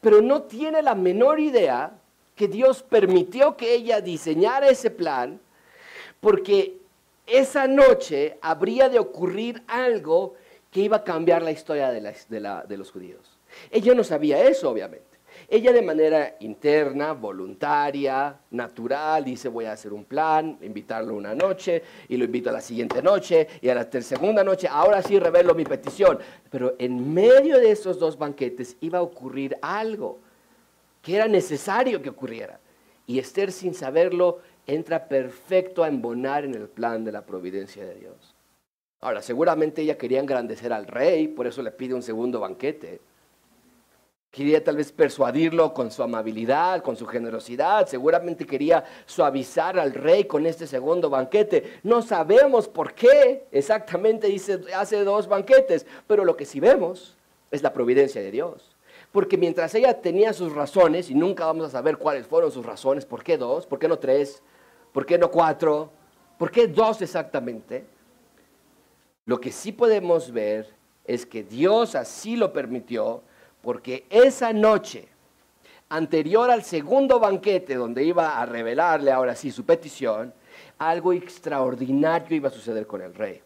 pero 0.00 0.20
no 0.22 0.42
tiene 0.42 0.82
la 0.82 0.94
menor 0.94 1.40
idea 1.40 1.92
que 2.34 2.48
Dios 2.48 2.82
permitió 2.82 3.56
que 3.56 3.74
ella 3.74 4.00
diseñara 4.00 4.68
ese 4.68 4.90
plan 4.90 5.40
porque 6.20 6.78
esa 7.26 7.66
noche 7.66 8.38
habría 8.40 8.88
de 8.88 8.98
ocurrir 8.98 9.62
algo 9.66 10.34
que 10.70 10.80
iba 10.80 10.98
a 10.98 11.04
cambiar 11.04 11.42
la 11.42 11.50
historia 11.50 11.90
de, 11.90 12.76
los 12.76 12.90
judíos. 12.90 13.38
Ella 13.70 13.94
no 13.94 14.04
sabía 14.04 14.42
eso, 14.44 14.70
obviamente. 14.70 15.07
Ella 15.50 15.72
de 15.72 15.80
manera 15.80 16.36
interna, 16.40 17.14
voluntaria, 17.14 18.38
natural, 18.50 19.24
dice 19.24 19.48
voy 19.48 19.64
a 19.64 19.72
hacer 19.72 19.94
un 19.94 20.04
plan, 20.04 20.58
invitarlo 20.60 21.14
una 21.14 21.34
noche 21.34 21.82
y 22.06 22.18
lo 22.18 22.26
invito 22.26 22.50
a 22.50 22.52
la 22.52 22.60
siguiente 22.60 23.02
noche 23.02 23.48
y 23.62 23.70
a 23.70 23.74
la 23.74 23.90
segunda 24.02 24.44
noche, 24.44 24.68
ahora 24.70 25.00
sí 25.00 25.18
revelo 25.18 25.54
mi 25.54 25.64
petición. 25.64 26.18
Pero 26.50 26.74
en 26.78 27.14
medio 27.14 27.58
de 27.58 27.70
esos 27.70 27.98
dos 27.98 28.18
banquetes 28.18 28.76
iba 28.82 28.98
a 28.98 29.02
ocurrir 29.02 29.56
algo 29.62 30.18
que 31.00 31.16
era 31.16 31.26
necesario 31.26 32.02
que 32.02 32.10
ocurriera. 32.10 32.60
Y 33.06 33.18
Esther 33.18 33.50
sin 33.50 33.72
saberlo 33.72 34.40
entra 34.66 35.08
perfecto 35.08 35.82
a 35.82 35.88
embonar 35.88 36.44
en 36.44 36.54
el 36.54 36.68
plan 36.68 37.04
de 37.04 37.12
la 37.12 37.24
providencia 37.24 37.86
de 37.86 37.94
Dios. 37.94 38.34
Ahora, 39.00 39.22
seguramente 39.22 39.80
ella 39.80 39.96
quería 39.96 40.20
engrandecer 40.20 40.74
al 40.74 40.86
rey, 40.86 41.28
por 41.28 41.46
eso 41.46 41.62
le 41.62 41.70
pide 41.70 41.94
un 41.94 42.02
segundo 42.02 42.40
banquete. 42.40 43.00
Quería 44.30 44.62
tal 44.62 44.76
vez 44.76 44.92
persuadirlo 44.92 45.72
con 45.72 45.90
su 45.90 46.02
amabilidad, 46.02 46.82
con 46.82 46.96
su 46.96 47.06
generosidad. 47.06 47.86
Seguramente 47.86 48.44
quería 48.46 48.84
suavizar 49.06 49.78
al 49.78 49.94
rey 49.94 50.24
con 50.24 50.44
este 50.44 50.66
segundo 50.66 51.08
banquete. 51.08 51.80
No 51.82 52.02
sabemos 52.02 52.68
por 52.68 52.92
qué 52.92 53.46
exactamente 53.50 54.26
dice, 54.26 54.60
hace 54.76 55.02
dos 55.02 55.28
banquetes, 55.28 55.86
pero 56.06 56.24
lo 56.24 56.36
que 56.36 56.44
sí 56.44 56.60
vemos 56.60 57.16
es 57.50 57.62
la 57.62 57.72
providencia 57.72 58.20
de 58.20 58.30
Dios. 58.30 58.76
Porque 59.12 59.38
mientras 59.38 59.74
ella 59.74 60.00
tenía 60.02 60.34
sus 60.34 60.54
razones, 60.54 61.08
y 61.08 61.14
nunca 61.14 61.46
vamos 61.46 61.66
a 61.66 61.70
saber 61.70 61.96
cuáles 61.96 62.26
fueron 62.26 62.52
sus 62.52 62.66
razones, 62.66 63.06
¿por 63.06 63.24
qué 63.24 63.38
dos? 63.38 63.66
¿Por 63.66 63.78
qué 63.78 63.88
no 63.88 63.98
tres? 63.98 64.42
¿Por 64.92 65.06
qué 65.06 65.16
no 65.16 65.30
cuatro? 65.30 65.90
¿Por 66.36 66.50
qué 66.50 66.68
dos 66.68 67.00
exactamente? 67.00 67.86
Lo 69.24 69.40
que 69.40 69.50
sí 69.52 69.72
podemos 69.72 70.30
ver 70.30 70.74
es 71.04 71.24
que 71.24 71.42
Dios 71.42 71.94
así 71.94 72.36
lo 72.36 72.52
permitió 72.52 73.22
porque 73.62 74.06
esa 74.10 74.52
noche, 74.52 75.08
anterior 75.88 76.50
al 76.50 76.62
segundo 76.62 77.18
banquete 77.18 77.74
donde 77.74 78.04
iba 78.04 78.40
a 78.40 78.46
revelarle 78.46 79.10
ahora 79.10 79.34
sí 79.34 79.50
su 79.50 79.64
petición, 79.64 80.32
algo 80.78 81.12
extraordinario 81.12 82.36
iba 82.36 82.48
a 82.48 82.52
suceder 82.52 82.86
con 82.86 83.02
el 83.02 83.14
rey. 83.14 83.40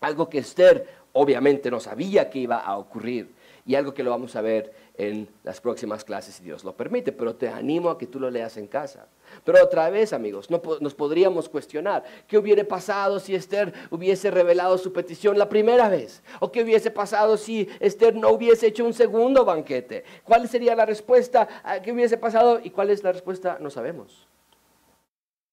Algo 0.00 0.28
que 0.28 0.38
Esther 0.38 0.86
obviamente 1.12 1.70
no 1.70 1.80
sabía 1.80 2.30
que 2.30 2.40
iba 2.40 2.58
a 2.58 2.76
ocurrir 2.76 3.34
y 3.66 3.74
algo 3.74 3.92
que 3.94 4.02
lo 4.02 4.10
vamos 4.10 4.36
a 4.36 4.40
ver 4.40 4.72
en 5.00 5.26
las 5.44 5.62
próximas 5.62 6.04
clases 6.04 6.34
si 6.34 6.44
Dios 6.44 6.62
lo 6.62 6.76
permite, 6.76 7.10
pero 7.10 7.34
te 7.34 7.48
animo 7.48 7.88
a 7.88 7.96
que 7.96 8.06
tú 8.06 8.20
lo 8.20 8.30
leas 8.30 8.58
en 8.58 8.66
casa. 8.66 9.06
Pero 9.44 9.64
otra 9.64 9.88
vez, 9.88 10.12
amigos, 10.12 10.50
no, 10.50 10.60
nos 10.80 10.94
podríamos 10.94 11.48
cuestionar 11.48 12.04
qué 12.28 12.36
hubiera 12.36 12.62
pasado 12.64 13.18
si 13.18 13.34
Esther 13.34 13.72
hubiese 13.88 14.30
revelado 14.30 14.76
su 14.76 14.92
petición 14.92 15.38
la 15.38 15.48
primera 15.48 15.88
vez, 15.88 16.22
o 16.38 16.52
qué 16.52 16.62
hubiese 16.62 16.90
pasado 16.90 17.38
si 17.38 17.66
Esther 17.80 18.14
no 18.14 18.28
hubiese 18.28 18.66
hecho 18.66 18.84
un 18.84 18.92
segundo 18.92 19.42
banquete. 19.46 20.04
¿Cuál 20.22 20.46
sería 20.48 20.74
la 20.74 20.84
respuesta? 20.84 21.48
¿Qué 21.82 21.92
hubiese 21.92 22.18
pasado? 22.18 22.60
¿Y 22.62 22.68
cuál 22.68 22.90
es 22.90 23.02
la 23.02 23.12
respuesta? 23.12 23.56
No 23.58 23.70
sabemos. 23.70 24.26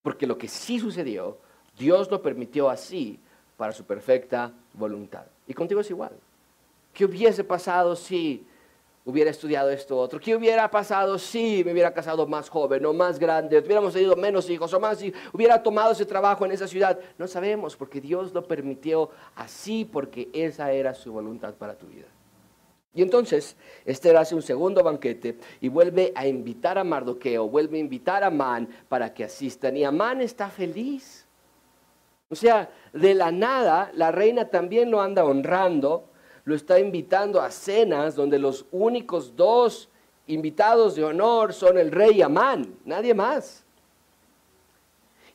Porque 0.01 0.27
lo 0.27 0.38
que 0.38 0.49
sí 0.49 0.77
sucedió, 0.77 1.38
Dios 1.79 2.12
lo 2.12 2.21
permitió 2.21 2.69
así 2.69 3.17
para 3.55 3.71
su 3.71 3.86
perfecta 3.86 4.51
voluntad. 4.73 5.23
Y 5.47 5.53
contigo 5.53 5.79
es 5.79 5.89
igual. 5.89 6.12
¿Qué 6.93 7.05
hubiese 7.05 7.45
pasado 7.45 7.95
si 7.95 8.45
hubiera 9.08 9.32
estudiado 9.32 9.72
esto 9.72 9.98
otro? 9.98 10.20
¿Qué 10.20 10.36
hubiera 10.36 10.70
pasado 10.70 11.17
si 11.17 11.63
me 11.63 11.72
hubiera 11.72 11.93
casado 11.93 12.28
más 12.28 12.50
joven 12.50 12.86
o 12.86 12.93
más 12.93 13.17
grande? 13.17 13.58
¿Hubiéramos 13.58 13.93
tenido 13.93 14.15
menos 14.15 14.50
hijos 14.50 14.72
o 14.74 14.80
más? 14.80 15.00
Si 15.00 15.13
hubiera 15.34 15.63
tomado 15.63 15.93
ese 15.93 16.06
trabajo 16.06 16.46
en 16.46 16.52
esa 16.52 16.67
ciudad? 16.67 17.00
No 17.17 17.26
sabemos 17.26 17.76
porque 17.76 18.02
Dios 18.02 18.34
lo 18.34 18.43
permitió 18.46 19.10
así 19.36 19.86
porque 19.86 20.30
esa 20.34 20.72
era 20.74 20.93
su 20.93 21.12
voluntad 21.13 21.54
para 21.56 21.76
tu 21.76 21.88
vida. 21.88 22.06
Y 22.93 23.02
entonces 23.02 23.56
Esther 23.86 24.17
hace 24.17 24.36
un 24.36 24.41
segundo 24.41 24.84
banquete 24.84 25.38
y 25.62 25.70
vuelve 25.70 26.12
a 26.15 26.28
invitar 26.28 26.78
a 26.78 26.84
Mardoqueo, 26.84 27.48
vuelve 27.48 27.78
a 27.78 27.82
invitar 27.82 28.24
a 28.24 28.28
Amán 28.28 28.67
para 28.89 29.13
que 29.13 29.24
asistan. 29.24 29.78
Y 29.78 29.84
Amán 29.84 30.20
está 30.20 30.50
feliz. 30.50 31.26
O 32.30 32.36
sea, 32.36 32.70
de 32.91 33.13
la 33.13 33.32
nada 33.32 33.91
la 33.93 34.12
reina 34.12 34.50
también 34.50 34.91
lo 34.91 35.00
anda 35.00 35.24
honrando 35.24 36.10
lo 36.47 36.55
está 36.55 36.79
invitando 36.79 37.41
a 37.41 37.51
cenas 37.51 38.15
donde 38.15 38.39
los 38.39 38.65
únicos 38.71 39.36
dos 39.36 39.89
invitados 40.27 40.95
de 40.95 41.03
honor 41.03 41.53
son 41.53 41.77
el 41.77 41.91
rey 41.91 42.21
Amán, 42.21 42.73
nadie 42.86 43.13
más. 43.13 43.65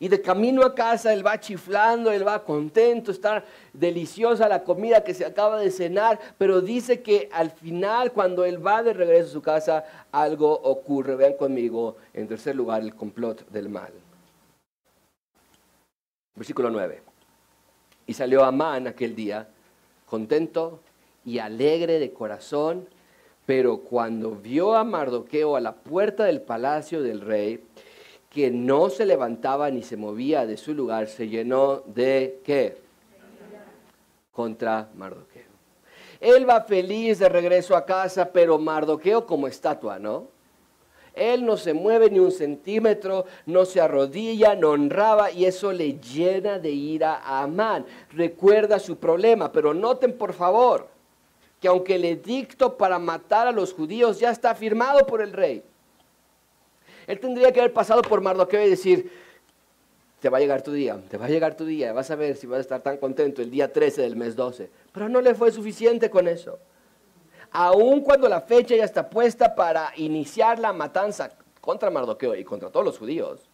Y 0.00 0.08
de 0.08 0.22
camino 0.22 0.64
a 0.64 0.74
casa 0.74 1.12
él 1.12 1.24
va 1.24 1.38
chiflando, 1.38 2.10
él 2.10 2.26
va 2.26 2.42
contento, 2.42 3.10
está 3.10 3.44
deliciosa 3.74 4.48
la 4.48 4.64
comida 4.64 5.04
que 5.04 5.12
se 5.12 5.26
acaba 5.26 5.60
de 5.60 5.70
cenar, 5.70 6.18
pero 6.38 6.62
dice 6.62 7.02
que 7.02 7.28
al 7.30 7.50
final 7.50 8.12
cuando 8.12 8.46
él 8.46 8.66
va 8.66 8.82
de 8.82 8.94
regreso 8.94 9.28
a 9.28 9.32
su 9.32 9.42
casa 9.42 9.84
algo 10.12 10.50
ocurre. 10.50 11.14
Vean 11.14 11.34
conmigo, 11.34 11.98
en 12.14 12.26
tercer 12.26 12.56
lugar, 12.56 12.80
el 12.80 12.94
complot 12.94 13.46
del 13.50 13.68
mal. 13.68 13.92
Versículo 16.34 16.70
9. 16.70 17.02
Y 18.06 18.14
salió 18.14 18.44
Amán 18.44 18.86
aquel 18.86 19.14
día 19.14 19.46
contento 20.06 20.80
y 21.24 21.38
alegre 21.38 21.98
de 21.98 22.12
corazón, 22.12 22.88
pero 23.46 23.78
cuando 23.78 24.32
vio 24.32 24.74
a 24.74 24.84
Mardoqueo 24.84 25.56
a 25.56 25.60
la 25.60 25.74
puerta 25.74 26.24
del 26.24 26.42
palacio 26.42 27.02
del 27.02 27.20
rey, 27.20 27.64
que 28.30 28.50
no 28.50 28.88
se 28.88 29.04
levantaba 29.04 29.70
ni 29.70 29.82
se 29.82 29.96
movía 29.96 30.46
de 30.46 30.56
su 30.56 30.74
lugar, 30.74 31.08
se 31.08 31.28
llenó 31.28 31.82
de 31.86 32.40
qué? 32.44 32.78
Contra 34.32 34.88
Mardoqueo. 34.94 35.42
Él 36.18 36.48
va 36.48 36.62
feliz 36.62 37.18
de 37.18 37.28
regreso 37.28 37.76
a 37.76 37.84
casa, 37.84 38.32
pero 38.32 38.58
Mardoqueo 38.58 39.26
como 39.26 39.48
estatua, 39.48 39.98
¿no? 39.98 40.28
Él 41.14 41.44
no 41.44 41.56
se 41.56 41.74
mueve 41.74 42.08
ni 42.10 42.20
un 42.20 42.30
centímetro, 42.30 43.26
no 43.44 43.64
se 43.66 43.80
arrodilla, 43.80 44.54
no 44.54 44.70
honraba 44.70 45.30
y 45.30 45.44
eso 45.44 45.72
le 45.72 46.00
llena 46.00 46.58
de 46.58 46.70
ira 46.70 47.16
a 47.16 47.42
Amán. 47.42 47.84
Recuerda 48.12 48.78
su 48.78 48.96
problema, 48.96 49.52
pero 49.52 49.74
noten 49.74 50.16
por 50.16 50.32
favor, 50.32 50.88
que 51.62 51.68
aunque 51.68 51.94
el 51.94 52.04
edicto 52.04 52.76
para 52.76 52.98
matar 52.98 53.46
a 53.46 53.52
los 53.52 53.72
judíos 53.72 54.18
ya 54.18 54.32
está 54.32 54.52
firmado 54.56 55.06
por 55.06 55.22
el 55.22 55.32
rey, 55.32 55.62
él 57.06 57.20
tendría 57.20 57.52
que 57.52 57.60
haber 57.60 57.72
pasado 57.72 58.02
por 58.02 58.20
Mardoqueo 58.20 58.66
y 58.66 58.68
decir, 58.70 59.12
te 60.18 60.28
va 60.28 60.38
a 60.38 60.40
llegar 60.40 60.62
tu 60.62 60.72
día, 60.72 61.00
te 61.08 61.16
va 61.16 61.26
a 61.26 61.28
llegar 61.28 61.56
tu 61.56 61.64
día, 61.64 61.92
vas 61.92 62.10
a 62.10 62.16
ver 62.16 62.36
si 62.36 62.48
vas 62.48 62.58
a 62.58 62.62
estar 62.62 62.80
tan 62.80 62.96
contento 62.96 63.42
el 63.42 63.50
día 63.50 63.72
13 63.72 64.02
del 64.02 64.16
mes 64.16 64.34
12. 64.34 64.70
Pero 64.92 65.08
no 65.08 65.20
le 65.20 65.36
fue 65.36 65.52
suficiente 65.52 66.10
con 66.10 66.26
eso. 66.26 66.58
Aun 67.52 68.00
cuando 68.00 68.28
la 68.28 68.40
fecha 68.40 68.74
ya 68.74 68.84
está 68.84 69.08
puesta 69.08 69.54
para 69.54 69.92
iniciar 69.96 70.58
la 70.58 70.72
matanza 70.72 71.30
contra 71.60 71.90
Mardoqueo 71.90 72.34
y 72.34 72.42
contra 72.42 72.70
todos 72.70 72.84
los 72.84 72.98
judíos, 72.98 73.48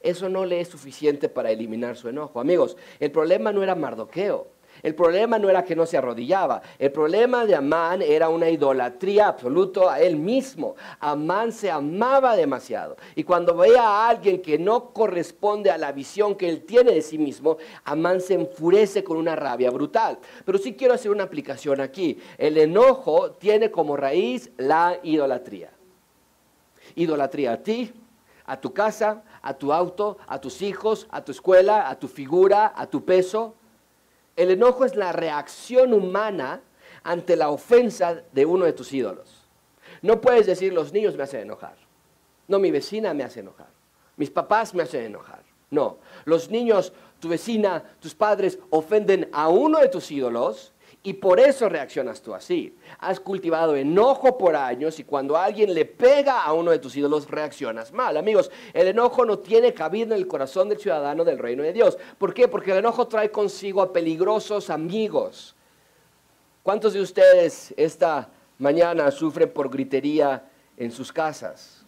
eso 0.00 0.28
no 0.28 0.44
le 0.44 0.60
es 0.60 0.68
suficiente 0.68 1.30
para 1.30 1.50
eliminar 1.50 1.96
su 1.96 2.10
enojo. 2.10 2.40
Amigos, 2.40 2.76
el 3.00 3.10
problema 3.10 3.52
no 3.52 3.62
era 3.62 3.74
Mardoqueo. 3.74 4.57
El 4.82 4.94
problema 4.94 5.38
no 5.38 5.48
era 5.48 5.64
que 5.64 5.76
no 5.76 5.86
se 5.86 5.96
arrodillaba, 5.96 6.62
el 6.78 6.92
problema 6.92 7.44
de 7.44 7.54
Amán 7.54 8.02
era 8.02 8.28
una 8.28 8.48
idolatría 8.48 9.28
absoluta 9.28 9.92
a 9.92 10.00
él 10.00 10.16
mismo. 10.16 10.76
Amán 11.00 11.52
se 11.52 11.70
amaba 11.70 12.36
demasiado 12.36 12.96
y 13.14 13.24
cuando 13.24 13.56
veía 13.56 13.82
a 13.82 14.08
alguien 14.08 14.42
que 14.42 14.58
no 14.58 14.90
corresponde 14.90 15.70
a 15.70 15.78
la 15.78 15.92
visión 15.92 16.34
que 16.34 16.48
él 16.48 16.64
tiene 16.64 16.92
de 16.92 17.02
sí 17.02 17.18
mismo, 17.18 17.58
Amán 17.84 18.20
se 18.20 18.34
enfurece 18.34 19.04
con 19.04 19.16
una 19.16 19.36
rabia 19.36 19.70
brutal. 19.70 20.18
Pero 20.44 20.58
sí 20.58 20.74
quiero 20.74 20.94
hacer 20.94 21.10
una 21.10 21.24
aplicación 21.24 21.80
aquí. 21.80 22.18
El 22.36 22.58
enojo 22.58 23.32
tiene 23.32 23.70
como 23.70 23.96
raíz 23.96 24.50
la 24.56 24.98
idolatría. 25.02 25.70
Idolatría 26.94 27.52
a 27.52 27.56
ti, 27.58 27.92
a 28.46 28.60
tu 28.60 28.72
casa, 28.72 29.22
a 29.42 29.54
tu 29.54 29.72
auto, 29.72 30.18
a 30.26 30.40
tus 30.40 30.62
hijos, 30.62 31.06
a 31.10 31.22
tu 31.22 31.32
escuela, 31.32 31.88
a 31.88 31.98
tu 31.98 32.08
figura, 32.08 32.72
a 32.74 32.86
tu 32.86 33.04
peso. 33.04 33.54
El 34.38 34.52
enojo 34.52 34.84
es 34.84 34.94
la 34.94 35.10
reacción 35.10 35.92
humana 35.92 36.60
ante 37.02 37.34
la 37.34 37.50
ofensa 37.50 38.22
de 38.30 38.46
uno 38.46 38.66
de 38.66 38.72
tus 38.72 38.92
ídolos. 38.92 39.44
No 40.00 40.20
puedes 40.20 40.46
decir 40.46 40.72
los 40.72 40.92
niños 40.92 41.16
me 41.16 41.24
hacen 41.24 41.40
enojar. 41.40 41.74
No, 42.46 42.60
mi 42.60 42.70
vecina 42.70 43.12
me 43.14 43.24
hace 43.24 43.40
enojar. 43.40 43.66
Mis 44.16 44.30
papás 44.30 44.74
me 44.74 44.84
hacen 44.84 45.06
enojar. 45.06 45.42
No, 45.70 45.98
los 46.24 46.50
niños, 46.50 46.92
tu 47.18 47.28
vecina, 47.28 47.82
tus 47.98 48.14
padres 48.14 48.60
ofenden 48.70 49.28
a 49.32 49.48
uno 49.48 49.80
de 49.80 49.88
tus 49.88 50.08
ídolos 50.12 50.72
y 51.02 51.14
por 51.14 51.38
eso 51.38 51.68
reaccionas 51.68 52.20
tú 52.20 52.34
así. 52.34 52.76
Has 52.98 53.20
cultivado 53.20 53.76
enojo 53.76 54.36
por 54.36 54.56
años 54.56 54.98
y 54.98 55.04
cuando 55.04 55.36
alguien 55.36 55.72
le 55.72 55.84
pega 55.84 56.42
a 56.42 56.52
uno 56.52 56.70
de 56.70 56.80
tus 56.80 56.96
ídolos 56.96 57.30
reaccionas 57.30 57.92
mal. 57.92 58.16
Amigos, 58.16 58.50
el 58.72 58.88
enojo 58.88 59.24
no 59.24 59.38
tiene 59.38 59.72
cabida 59.72 60.14
en 60.14 60.20
el 60.20 60.26
corazón 60.26 60.68
del 60.68 60.78
ciudadano 60.78 61.24
del 61.24 61.38
reino 61.38 61.62
de 61.62 61.72
Dios. 61.72 61.96
¿Por 62.18 62.34
qué? 62.34 62.48
Porque 62.48 62.72
el 62.72 62.78
enojo 62.78 63.06
trae 63.06 63.30
consigo 63.30 63.80
a 63.80 63.92
peligrosos 63.92 64.70
amigos. 64.70 65.54
¿Cuántos 66.64 66.92
de 66.92 67.00
ustedes 67.00 67.72
esta 67.76 68.28
mañana 68.58 69.10
sufren 69.10 69.50
por 69.50 69.70
gritería 69.70 70.44
en 70.76 70.90
sus 70.90 71.12
casas? 71.12 71.86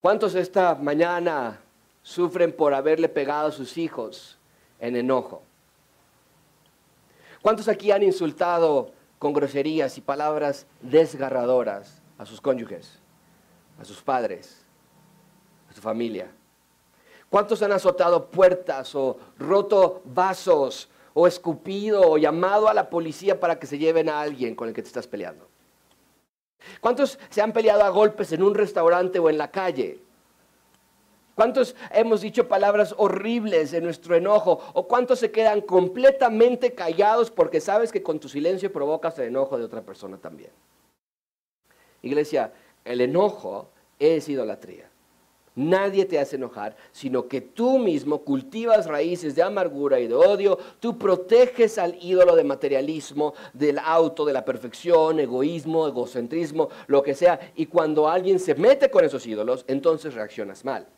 ¿Cuántos 0.00 0.34
esta 0.34 0.74
mañana 0.74 1.60
sufren 2.02 2.50
por 2.52 2.72
haberle 2.72 3.08
pegado 3.08 3.48
a 3.48 3.52
sus 3.52 3.76
hijos 3.76 4.38
en 4.80 4.96
enojo? 4.96 5.42
¿Cuántos 7.42 7.68
aquí 7.68 7.90
han 7.90 8.02
insultado 8.02 8.92
con 9.18 9.32
groserías 9.32 9.96
y 9.98 10.00
palabras 10.00 10.66
desgarradoras 10.80 12.02
a 12.18 12.26
sus 12.26 12.40
cónyuges, 12.40 12.98
a 13.80 13.84
sus 13.84 14.02
padres, 14.02 14.64
a 15.70 15.74
su 15.74 15.80
familia? 15.80 16.30
¿Cuántos 17.30 17.62
han 17.62 17.72
azotado 17.72 18.30
puertas 18.30 18.94
o 18.94 19.18
roto 19.38 20.02
vasos 20.04 20.88
o 21.14 21.26
escupido 21.26 22.00
o 22.10 22.18
llamado 22.18 22.68
a 22.68 22.74
la 22.74 22.88
policía 22.88 23.38
para 23.38 23.58
que 23.58 23.66
se 23.66 23.78
lleven 23.78 24.08
a 24.08 24.20
alguien 24.20 24.54
con 24.54 24.68
el 24.68 24.74
que 24.74 24.82
te 24.82 24.88
estás 24.88 25.06
peleando? 25.06 25.46
¿Cuántos 26.80 27.18
se 27.30 27.40
han 27.40 27.52
peleado 27.52 27.84
a 27.84 27.88
golpes 27.90 28.32
en 28.32 28.42
un 28.42 28.54
restaurante 28.54 29.18
o 29.18 29.30
en 29.30 29.38
la 29.38 29.50
calle? 29.50 30.00
¿Cuántos 31.38 31.76
hemos 31.92 32.20
dicho 32.20 32.48
palabras 32.48 32.96
horribles 32.98 33.72
en 33.72 33.84
nuestro 33.84 34.16
enojo? 34.16 34.60
¿O 34.72 34.88
cuántos 34.88 35.20
se 35.20 35.30
quedan 35.30 35.60
completamente 35.60 36.74
callados 36.74 37.30
porque 37.30 37.60
sabes 37.60 37.92
que 37.92 38.02
con 38.02 38.18
tu 38.18 38.28
silencio 38.28 38.72
provocas 38.72 39.16
el 39.20 39.26
enojo 39.26 39.56
de 39.56 39.62
otra 39.62 39.82
persona 39.82 40.18
también? 40.18 40.50
Iglesia, 42.02 42.52
el 42.84 43.02
enojo 43.02 43.68
es 44.00 44.28
idolatría. 44.28 44.90
Nadie 45.54 46.06
te 46.06 46.18
hace 46.18 46.34
enojar, 46.34 46.74
sino 46.90 47.28
que 47.28 47.40
tú 47.40 47.78
mismo 47.78 48.24
cultivas 48.24 48.86
raíces 48.86 49.36
de 49.36 49.44
amargura 49.44 50.00
y 50.00 50.08
de 50.08 50.16
odio, 50.16 50.58
tú 50.80 50.98
proteges 50.98 51.78
al 51.78 52.02
ídolo 52.02 52.34
de 52.34 52.42
materialismo, 52.42 53.34
del 53.52 53.78
auto, 53.78 54.24
de 54.24 54.32
la 54.32 54.44
perfección, 54.44 55.20
egoísmo, 55.20 55.86
egocentrismo, 55.86 56.68
lo 56.88 57.00
que 57.04 57.14
sea, 57.14 57.52
y 57.54 57.66
cuando 57.66 58.08
alguien 58.08 58.40
se 58.40 58.56
mete 58.56 58.90
con 58.90 59.04
esos 59.04 59.24
ídolos, 59.24 59.64
entonces 59.68 60.14
reaccionas 60.14 60.64
mal. 60.64 60.88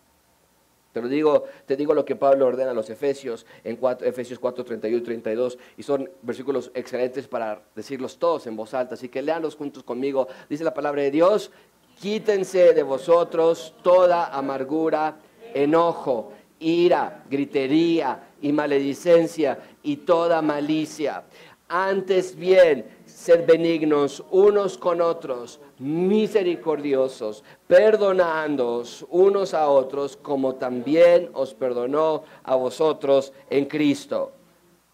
Te 0.92 1.00
lo 1.00 1.08
digo, 1.08 1.44
te 1.66 1.76
digo 1.76 1.94
lo 1.94 2.04
que 2.04 2.16
Pablo 2.16 2.46
ordena 2.46 2.72
a 2.72 2.74
los 2.74 2.90
Efesios 2.90 3.46
en 3.62 3.78
Efesios 4.00 4.38
4, 4.38 4.64
31 4.64 4.98
y 4.98 5.02
32, 5.02 5.58
y 5.76 5.82
son 5.84 6.10
versículos 6.22 6.72
excelentes 6.74 7.28
para 7.28 7.62
decirlos 7.76 8.18
todos 8.18 8.46
en 8.48 8.56
voz 8.56 8.74
alta, 8.74 8.94
así 8.94 9.08
que 9.08 9.22
leanlos 9.22 9.54
juntos 9.54 9.84
conmigo. 9.84 10.26
Dice 10.48 10.64
la 10.64 10.74
palabra 10.74 11.02
de 11.02 11.12
Dios, 11.12 11.52
quítense 12.00 12.72
de 12.72 12.82
vosotros 12.82 13.74
toda 13.82 14.36
amargura, 14.36 15.18
enojo, 15.54 16.32
ira, 16.58 17.24
gritería 17.30 18.28
y 18.42 18.52
maledicencia 18.52 19.58
y 19.82 19.98
toda 19.98 20.42
malicia. 20.42 21.24
Antes 21.68 22.34
bien, 22.34 22.84
sed 23.20 23.44
benignos 23.44 24.24
unos 24.30 24.78
con 24.78 25.02
otros, 25.02 25.60
misericordiosos, 25.78 27.44
perdonándoos 27.66 29.04
unos 29.10 29.52
a 29.52 29.68
otros, 29.68 30.16
como 30.16 30.54
también 30.54 31.28
os 31.34 31.52
perdonó 31.52 32.24
a 32.42 32.56
vosotros 32.56 33.34
en 33.50 33.66
Cristo. 33.66 34.32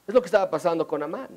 Es 0.08 0.12
lo 0.12 0.20
que 0.20 0.26
estaba 0.26 0.50
pasando 0.50 0.88
con 0.88 1.04
Amán. 1.04 1.28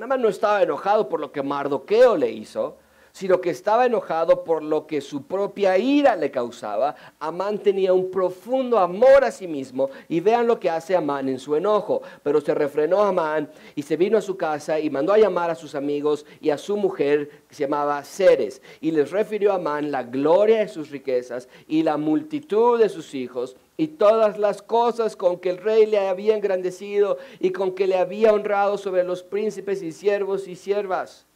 Amán 0.00 0.22
no 0.22 0.28
estaba 0.28 0.62
enojado 0.62 1.08
por 1.08 1.18
lo 1.18 1.32
que 1.32 1.42
Mardoqueo 1.42 2.16
le 2.16 2.30
hizo, 2.30 2.76
sino 3.12 3.40
que 3.40 3.50
estaba 3.50 3.86
enojado 3.86 4.44
por 4.44 4.62
lo 4.62 4.86
que 4.86 5.00
su 5.00 5.24
propia 5.24 5.78
ira 5.78 6.16
le 6.16 6.30
causaba. 6.30 6.94
Amán 7.18 7.58
tenía 7.58 7.92
un 7.92 8.10
profundo 8.10 8.78
amor 8.78 9.24
a 9.24 9.30
sí 9.30 9.46
mismo 9.46 9.90
y 10.08 10.20
vean 10.20 10.46
lo 10.46 10.58
que 10.60 10.70
hace 10.70 10.96
Amán 10.96 11.28
en 11.28 11.38
su 11.38 11.56
enojo. 11.56 12.02
Pero 12.22 12.40
se 12.40 12.54
refrenó 12.54 13.02
Amán 13.02 13.50
y 13.74 13.82
se 13.82 13.96
vino 13.96 14.18
a 14.18 14.22
su 14.22 14.36
casa 14.36 14.78
y 14.80 14.90
mandó 14.90 15.12
a 15.12 15.18
llamar 15.18 15.50
a 15.50 15.54
sus 15.54 15.74
amigos 15.74 16.24
y 16.40 16.50
a 16.50 16.58
su 16.58 16.76
mujer 16.76 17.30
que 17.48 17.54
se 17.54 17.64
llamaba 17.64 18.02
Ceres 18.04 18.62
y 18.80 18.90
les 18.90 19.10
refirió 19.10 19.52
a 19.52 19.56
Amán 19.56 19.90
la 19.90 20.02
gloria 20.02 20.58
de 20.58 20.68
sus 20.68 20.90
riquezas 20.90 21.48
y 21.66 21.82
la 21.82 21.96
multitud 21.96 22.78
de 22.78 22.88
sus 22.88 23.14
hijos 23.14 23.56
y 23.76 23.88
todas 23.88 24.38
las 24.38 24.60
cosas 24.60 25.16
con 25.16 25.38
que 25.38 25.48
el 25.48 25.56
rey 25.56 25.86
le 25.86 25.98
había 25.98 26.36
engrandecido 26.36 27.16
y 27.38 27.50
con 27.50 27.74
que 27.74 27.86
le 27.86 27.96
había 27.96 28.32
honrado 28.32 28.76
sobre 28.76 29.04
los 29.04 29.22
príncipes 29.22 29.82
y 29.82 29.92
siervos 29.92 30.48
y 30.48 30.56
siervas 30.56 31.26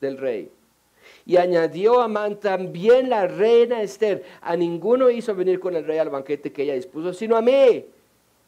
del 0.00 0.18
rey. 0.18 0.50
Y 1.24 1.36
añadió 1.36 2.00
Amán 2.00 2.40
también 2.40 3.08
la 3.08 3.26
reina 3.26 3.82
Esther. 3.82 4.24
A 4.40 4.56
ninguno 4.56 5.10
hizo 5.10 5.34
venir 5.34 5.60
con 5.60 5.76
el 5.76 5.84
rey 5.84 5.98
al 5.98 6.10
banquete 6.10 6.52
que 6.52 6.62
ella 6.62 6.74
dispuso, 6.74 7.12
sino 7.12 7.36
a 7.36 7.42
mí. 7.42 7.86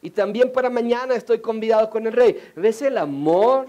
Y 0.01 0.09
también 0.09 0.51
para 0.51 0.69
mañana 0.69 1.15
estoy 1.15 1.39
convidado 1.39 1.89
con 1.89 2.05
el 2.05 2.13
rey. 2.13 2.37
¿Ves 2.55 2.81
el 2.81 2.97
amor 2.97 3.67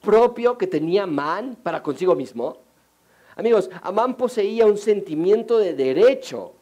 propio 0.00 0.56
que 0.56 0.66
tenía 0.66 1.02
Amán 1.02 1.56
para 1.62 1.82
consigo 1.82 2.14
mismo? 2.14 2.58
Amigos, 3.36 3.70
Amán 3.82 4.16
poseía 4.16 4.66
un 4.66 4.78
sentimiento 4.78 5.58
de 5.58 5.74
derecho 5.74 6.52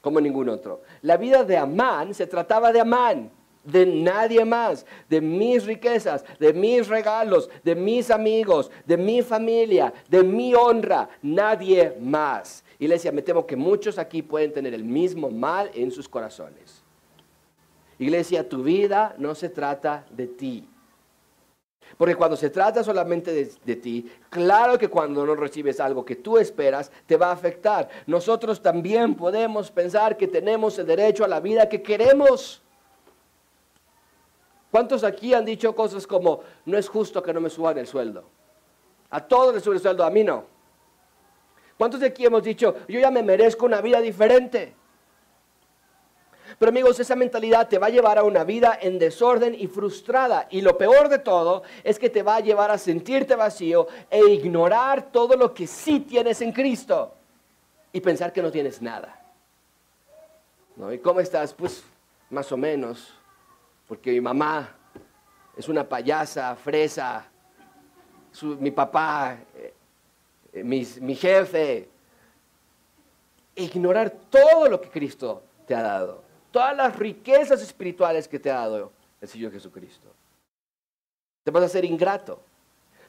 como 0.00 0.20
ningún 0.20 0.48
otro. 0.48 0.82
La 1.02 1.16
vida 1.16 1.44
de 1.44 1.56
Amán 1.56 2.14
se 2.14 2.26
trataba 2.26 2.72
de 2.72 2.80
Amán 2.80 3.30
de 3.66 3.84
nadie 3.84 4.44
más, 4.44 4.86
de 5.08 5.20
mis 5.20 5.66
riquezas, 5.66 6.24
de 6.38 6.52
mis 6.52 6.88
regalos, 6.88 7.50
de 7.62 7.74
mis 7.74 8.10
amigos, 8.10 8.70
de 8.86 8.96
mi 8.96 9.22
familia, 9.22 9.92
de 10.08 10.22
mi 10.22 10.54
honra, 10.54 11.08
nadie 11.22 11.96
más. 12.00 12.64
Iglesia, 12.78 13.12
me 13.12 13.22
temo 13.22 13.46
que 13.46 13.56
muchos 13.56 13.98
aquí 13.98 14.22
pueden 14.22 14.52
tener 14.52 14.74
el 14.74 14.84
mismo 14.84 15.30
mal 15.30 15.70
en 15.74 15.90
sus 15.90 16.08
corazones. 16.08 16.82
Iglesia, 17.98 18.48
tu 18.48 18.62
vida 18.62 19.14
no 19.18 19.34
se 19.34 19.48
trata 19.48 20.06
de 20.10 20.26
ti. 20.26 20.68
Porque 21.96 22.14
cuando 22.14 22.36
se 22.36 22.50
trata 22.50 22.82
solamente 22.82 23.32
de, 23.32 23.50
de, 23.64 23.76
ti, 23.76 24.10
claro 24.28 24.76
que 24.76 24.88
cuando 24.88 25.24
no 25.24 25.34
recibes 25.34 25.80
algo 25.80 26.04
que 26.04 26.16
tú 26.16 26.36
esperas, 26.36 26.90
te 27.06 27.16
va 27.16 27.28
a 27.28 27.32
afectar. 27.32 27.88
Nosotros 28.06 28.60
también 28.60 29.14
podemos 29.14 29.70
pensar 29.70 30.16
que 30.16 30.26
tenemos 30.26 30.78
el 30.78 30.86
derecho 30.86 31.24
a 31.24 31.28
la 31.28 31.40
vida 31.40 31.68
que 31.68 31.82
queremos. 31.82 32.62
¿Cuántos 34.76 35.04
aquí 35.04 35.32
han 35.32 35.46
dicho 35.46 35.74
cosas 35.74 36.06
como, 36.06 36.42
no 36.66 36.76
es 36.76 36.86
justo 36.86 37.22
que 37.22 37.32
no 37.32 37.40
me 37.40 37.48
suban 37.48 37.78
el 37.78 37.86
sueldo? 37.86 38.24
A 39.08 39.26
todos 39.26 39.54
les 39.54 39.64
sube 39.64 39.76
el 39.76 39.80
sueldo, 39.80 40.04
a 40.04 40.10
mí 40.10 40.22
no. 40.22 40.44
¿Cuántos 41.78 41.98
de 42.00 42.08
aquí 42.08 42.26
hemos 42.26 42.42
dicho, 42.42 42.76
yo 42.86 43.00
ya 43.00 43.10
me 43.10 43.22
merezco 43.22 43.64
una 43.64 43.80
vida 43.80 44.02
diferente? 44.02 44.74
Pero 46.58 46.68
amigos, 46.68 47.00
esa 47.00 47.16
mentalidad 47.16 47.66
te 47.68 47.78
va 47.78 47.86
a 47.86 47.88
llevar 47.88 48.18
a 48.18 48.22
una 48.22 48.44
vida 48.44 48.78
en 48.78 48.98
desorden 48.98 49.54
y 49.58 49.66
frustrada. 49.66 50.46
Y 50.50 50.60
lo 50.60 50.76
peor 50.76 51.08
de 51.08 51.20
todo 51.20 51.62
es 51.82 51.98
que 51.98 52.10
te 52.10 52.22
va 52.22 52.36
a 52.36 52.40
llevar 52.40 52.70
a 52.70 52.76
sentirte 52.76 53.34
vacío 53.34 53.88
e 54.10 54.26
ignorar 54.26 55.10
todo 55.10 55.38
lo 55.38 55.54
que 55.54 55.66
sí 55.66 56.00
tienes 56.00 56.42
en 56.42 56.52
Cristo. 56.52 57.14
Y 57.94 58.02
pensar 58.02 58.30
que 58.30 58.42
no 58.42 58.50
tienes 58.50 58.82
nada. 58.82 59.24
¿No? 60.76 60.92
¿Y 60.92 60.98
cómo 60.98 61.20
estás? 61.20 61.54
Pues 61.54 61.82
más 62.28 62.52
o 62.52 62.58
menos 62.58 63.15
porque 63.86 64.12
mi 64.12 64.20
mamá 64.20 64.76
es 65.56 65.68
una 65.68 65.88
payasa, 65.88 66.54
fresa, 66.56 67.26
mi 68.42 68.70
papá, 68.70 69.38
eh, 70.52 70.62
mi 70.62 71.14
jefe. 71.14 71.88
Ignorar 73.54 74.10
todo 74.30 74.68
lo 74.68 74.80
que 74.80 74.90
Cristo 74.90 75.42
te 75.66 75.74
ha 75.74 75.82
dado, 75.82 76.22
todas 76.50 76.76
las 76.76 76.96
riquezas 76.96 77.62
espirituales 77.62 78.28
que 78.28 78.38
te 78.38 78.50
ha 78.50 78.56
dado 78.56 78.92
el 79.20 79.28
Señor 79.28 79.52
Jesucristo. 79.52 80.08
Te 81.42 81.50
vas 81.50 81.64
a 81.64 81.68
ser 81.68 81.84
ingrato, 81.84 82.40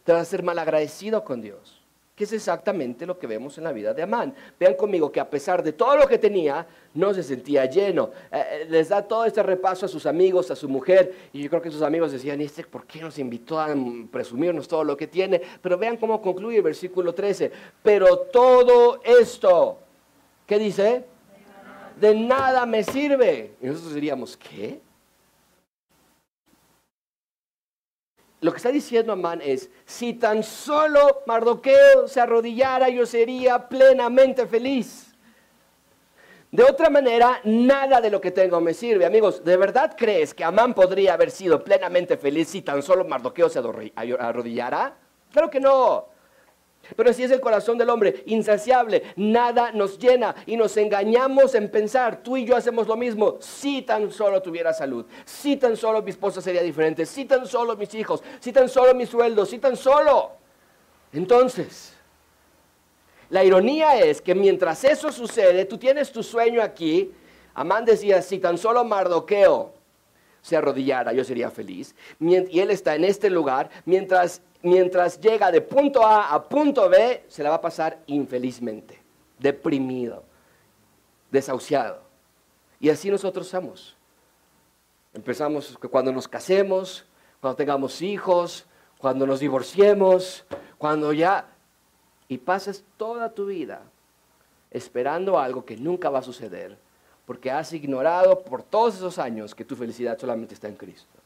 te 0.03 0.13
vas 0.13 0.21
a 0.21 0.25
ser 0.25 0.43
malagradecido 0.43 1.23
con 1.23 1.41
Dios 1.41 1.76
que 2.17 2.23
es 2.23 2.33
exactamente 2.33 3.05
lo 3.05 3.19
que 3.19 3.27
vemos 3.27 3.59
en 3.59 3.63
la 3.63 3.71
vida 3.71 3.93
de 3.93 4.01
Amán. 4.01 4.33
Vean 4.59 4.73
conmigo 4.73 5.11
que 5.11 5.19
a 5.19 5.29
pesar 5.29 5.61
de 5.61 5.71
todo 5.71 5.95
lo 5.95 6.07
que 6.07 6.17
tenía, 6.17 6.65
no 6.95 7.13
se 7.13 7.21
sentía 7.21 7.65
lleno. 7.65 8.09
Eh, 8.31 8.43
eh, 8.63 8.67
les 8.67 8.89
da 8.89 9.03
todo 9.03 9.23
este 9.23 9.43
repaso 9.43 9.85
a 9.85 9.87
sus 9.87 10.07
amigos, 10.07 10.49
a 10.49 10.55
su 10.55 10.67
mujer, 10.67 11.13
y 11.31 11.43
yo 11.43 11.49
creo 11.51 11.61
que 11.61 11.69
sus 11.69 11.83
amigos 11.83 12.11
decían, 12.11 12.41
este, 12.41 12.63
¿por 12.63 12.87
qué 12.87 13.01
nos 13.01 13.19
invitó 13.19 13.59
a 13.59 13.67
presumirnos 14.11 14.67
todo 14.67 14.83
lo 14.83 14.97
que 14.97 15.05
tiene? 15.05 15.39
Pero 15.61 15.77
vean 15.77 15.97
cómo 15.97 16.19
concluye 16.19 16.57
el 16.57 16.63
versículo 16.63 17.13
13. 17.13 17.51
Pero 17.83 18.17
todo 18.17 18.99
esto, 19.03 19.77
¿qué 20.47 20.57
dice? 20.57 21.05
De 22.01 22.15
nada 22.15 22.65
me 22.65 22.83
sirve. 22.83 23.53
Y 23.61 23.67
nosotros 23.67 23.93
diríamos, 23.93 24.35
¿qué? 24.35 24.81
Lo 28.39 28.51
que 28.51 28.57
está 28.57 28.71
diciendo 28.71 29.13
Amán 29.13 29.41
es, 29.43 29.69
si 29.85 30.13
tan 30.13 30.43
solo 30.43 31.23
Mardoqueo 31.25 32.07
se 32.07 32.21
arrodillara, 32.21 32.89
yo 32.89 33.05
sería 33.05 33.67
plenamente 33.67 34.45
feliz. 34.45 35.15
De 36.51 36.63
otra 36.63 36.89
manera, 36.89 37.41
nada 37.43 37.99
de 37.99 38.09
lo 38.09 38.21
que 38.21 38.31
tengo 38.31 38.61
me 38.61 38.73
sirve. 38.73 39.05
Amigos, 39.05 39.43
¿de 39.43 39.57
verdad 39.57 39.95
crees 39.97 40.33
que 40.33 40.43
Amán 40.43 40.73
podría 40.73 41.13
haber 41.13 41.29
sido 41.31 41.63
plenamente 41.63 42.15
feliz 42.15 42.49
si 42.49 42.61
tan 42.61 42.81
solo 42.81 43.03
Mardoqueo 43.05 43.49
se 43.49 43.59
arrodillara? 43.59 44.95
Claro 45.31 45.49
que 45.49 45.59
no. 45.59 46.16
Pero 46.95 47.09
así 47.09 47.23
es 47.23 47.31
el 47.31 47.41
corazón 47.41 47.77
del 47.77 47.89
hombre, 47.89 48.23
insaciable, 48.25 49.03
nada 49.15 49.71
nos 49.71 49.97
llena 49.99 50.35
y 50.45 50.55
nos 50.55 50.77
engañamos 50.77 51.55
en 51.55 51.69
pensar, 51.69 52.23
tú 52.23 52.37
y 52.37 52.45
yo 52.45 52.55
hacemos 52.55 52.87
lo 52.87 52.95
mismo, 52.95 53.37
si 53.39 53.81
tan 53.81 54.11
solo 54.11 54.41
tuviera 54.41 54.73
salud, 54.73 55.05
si 55.25 55.57
tan 55.57 55.75
solo 55.75 56.01
mi 56.01 56.11
esposa 56.11 56.41
sería 56.41 56.63
diferente, 56.63 57.05
si 57.05 57.25
tan 57.25 57.45
solo 57.45 57.75
mis 57.75 57.93
hijos, 57.93 58.23
si 58.39 58.51
tan 58.51 58.69
solo 58.69 58.93
mi 58.95 59.05
sueldo, 59.05 59.45
si 59.45 59.59
tan 59.59 59.75
solo. 59.75 60.31
Entonces, 61.13 61.93
la 63.29 63.43
ironía 63.43 63.99
es 63.99 64.21
que 64.21 64.35
mientras 64.35 64.83
eso 64.83 65.11
sucede, 65.11 65.65
tú 65.65 65.77
tienes 65.77 66.11
tu 66.11 66.23
sueño 66.23 66.61
aquí, 66.61 67.11
Amán 67.53 67.85
decía, 67.85 68.21
si 68.21 68.39
tan 68.39 68.57
solo 68.57 68.83
Mardoqueo 68.83 69.73
se 70.41 70.55
arrodillara, 70.55 71.11
yo 71.11 71.23
sería 71.23 71.49
feliz. 71.49 71.95
Y 72.19 72.59
él 72.59 72.71
está 72.71 72.95
en 72.95 73.03
este 73.03 73.29
lugar, 73.29 73.69
mientras 73.83 74.41
mientras 74.61 75.19
llega 75.19 75.51
de 75.51 75.61
punto 75.61 76.05
A 76.05 76.33
a 76.33 76.43
punto 76.47 76.89
B, 76.89 77.25
se 77.27 77.43
la 77.43 77.49
va 77.49 77.55
a 77.55 77.61
pasar 77.61 77.99
infelizmente, 78.07 79.01
deprimido, 79.39 80.23
desahuciado. 81.31 82.01
Y 82.79 82.89
así 82.89 83.09
nosotros 83.09 83.47
somos. 83.47 83.95
Empezamos 85.13 85.77
cuando 85.89 86.11
nos 86.11 86.27
casemos, 86.27 87.05
cuando 87.41 87.55
tengamos 87.55 88.01
hijos, 88.01 88.65
cuando 88.97 89.25
nos 89.25 89.39
divorciemos, 89.39 90.45
cuando 90.77 91.13
ya... 91.13 91.53
Y 92.29 92.39
pasas 92.39 92.83
toda 92.97 93.33
tu 93.33 93.45
vida 93.45 93.81
esperando 94.69 95.39
algo 95.39 95.63
que 95.63 95.77
nunca 95.77 96.09
va 96.09 96.19
a 96.19 96.23
suceder, 96.23 96.77
porque 97.25 97.51
has 97.51 97.71
ignorado 97.73 98.43
por 98.43 98.63
todos 98.63 98.95
esos 98.95 99.17
años 99.17 99.55
que 99.55 99.65
tu 99.65 99.75
felicidad 99.75 100.19
solamente 100.19 100.53
está 100.53 100.67
en 100.67 100.75
Cristo. 100.75 101.17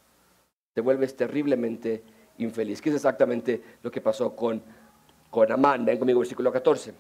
Te 0.74 0.82
vuelves 0.82 1.16
terriblemente 1.16 2.04
infeliz, 2.44 2.82
que 2.82 2.90
es 2.90 2.96
exactamente 2.96 3.62
lo 3.82 3.92
que 3.92 4.02
pasó 4.02 4.36
con, 4.36 4.62
con 5.30 5.52
Amán. 5.52 5.86
Ven 5.86 5.98
conmigo, 5.98 6.20
versículo 6.20 6.52
14. 6.52 6.94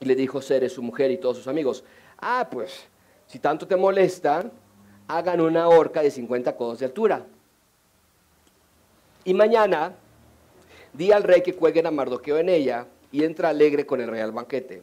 Y 0.00 0.04
le 0.04 0.14
dijo 0.14 0.40
Ceres, 0.42 0.72
su 0.72 0.82
mujer 0.82 1.10
y 1.10 1.18
todos 1.18 1.38
sus 1.38 1.48
amigos, 1.48 1.84
ah, 2.18 2.48
pues, 2.50 2.86
si 3.26 3.38
tanto 3.38 3.66
te 3.66 3.76
molesta, 3.76 4.50
hagan 5.08 5.40
una 5.40 5.68
horca 5.68 6.02
de 6.02 6.10
50 6.10 6.56
codos 6.56 6.78
de 6.78 6.86
altura. 6.86 7.24
Y 9.24 9.34
mañana 9.34 9.94
di 10.92 11.12
al 11.12 11.22
rey 11.22 11.42
que 11.42 11.54
cuelguen 11.54 11.86
a 11.86 11.90
Mardoqueo 11.90 12.38
en 12.38 12.48
ella 12.48 12.86
y 13.10 13.24
entra 13.24 13.48
alegre 13.48 13.86
con 13.86 14.00
el 14.00 14.08
rey 14.08 14.20
al 14.20 14.32
banquete. 14.32 14.82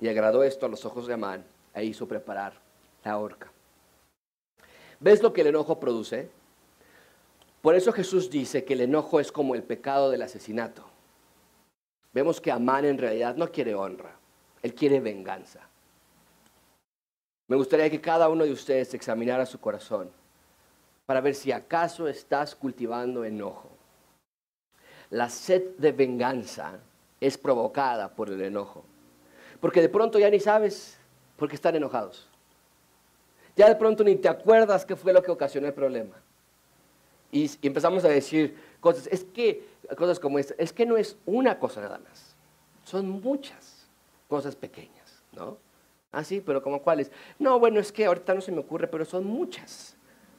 Y 0.00 0.08
agradó 0.08 0.44
esto 0.44 0.66
a 0.66 0.68
los 0.68 0.84
ojos 0.84 1.06
de 1.06 1.14
Amán 1.14 1.44
e 1.74 1.84
hizo 1.84 2.06
preparar 2.06 2.52
la 3.04 3.18
horca. 3.18 3.50
¿Ves 5.00 5.22
lo 5.22 5.32
que 5.32 5.42
el 5.42 5.48
enojo 5.48 5.78
produce? 5.78 6.30
Por 7.62 7.74
eso 7.74 7.92
Jesús 7.92 8.30
dice 8.30 8.64
que 8.64 8.74
el 8.74 8.82
enojo 8.82 9.20
es 9.20 9.32
como 9.32 9.54
el 9.54 9.62
pecado 9.62 10.10
del 10.10 10.22
asesinato. 10.22 10.84
Vemos 12.12 12.40
que 12.40 12.50
Amán 12.50 12.84
en 12.84 12.98
realidad 12.98 13.36
no 13.36 13.50
quiere 13.50 13.74
honra, 13.74 14.16
él 14.62 14.74
quiere 14.74 15.00
venganza. 15.00 15.60
Me 17.48 17.56
gustaría 17.56 17.90
que 17.90 18.00
cada 18.00 18.28
uno 18.28 18.44
de 18.44 18.52
ustedes 18.52 18.92
examinara 18.94 19.46
su 19.46 19.58
corazón 19.58 20.10
para 21.06 21.20
ver 21.20 21.34
si 21.34 21.50
acaso 21.50 22.06
estás 22.06 22.54
cultivando 22.54 23.24
enojo. 23.24 23.70
La 25.10 25.30
sed 25.30 25.76
de 25.78 25.92
venganza 25.92 26.78
es 27.20 27.38
provocada 27.38 28.14
por 28.14 28.28
el 28.28 28.42
enojo. 28.42 28.84
Porque 29.60 29.80
de 29.80 29.88
pronto 29.88 30.18
ya 30.18 30.28
ni 30.28 30.38
sabes 30.38 30.98
por 31.36 31.48
qué 31.48 31.54
están 31.54 31.74
enojados. 31.74 32.28
Ya 33.56 33.68
de 33.68 33.76
pronto 33.76 34.04
ni 34.04 34.16
te 34.16 34.28
acuerdas 34.28 34.84
qué 34.84 34.94
fue 34.94 35.12
lo 35.12 35.22
que 35.22 35.30
ocasionó 35.30 35.66
el 35.66 35.74
problema. 35.74 36.14
Y, 37.30 37.50
empezamos 37.62 38.04
a 38.04 38.08
decir 38.08 38.56
cosas, 38.80 39.06
es 39.08 39.24
que, 39.24 39.66
cosas 39.96 40.18
como 40.18 40.38
esta, 40.38 40.54
es 40.58 40.72
que 40.72 40.86
no 40.86 40.96
es 40.96 41.16
una 41.26 41.58
cosa 41.58 41.80
nada 41.80 41.98
más, 41.98 42.34
son 42.84 43.08
muchas 43.08 43.88
cosas 44.28 44.56
pequeñas, 44.56 45.22
¿no? 45.32 45.58
Ah, 46.10 46.24
sí, 46.24 46.40
pero 46.40 46.62
como 46.62 46.82
cuáles? 46.82 47.10
No, 47.38 47.58
bueno, 47.58 47.80
es 47.80 47.92
que 47.92 48.06
ahorita 48.06 48.34
no 48.34 48.40
se 48.40 48.50
me 48.50 48.60
ocurre, 48.60 48.88
pero 48.88 49.04
son 49.04 49.24
muchas 49.24 49.96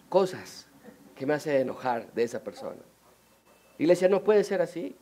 cosas 0.09 0.67
que 1.15 1.25
me 1.25 1.35
hacen 1.35 1.61
enojar 1.61 2.11
de 2.13 2.23
esa 2.23 2.43
persona. 2.43 2.81
Y 3.77 3.85
le 3.85 3.93
decía, 3.93 4.09
no 4.09 4.23
puede 4.23 4.43
ser 4.43 4.61
así. 4.61 4.95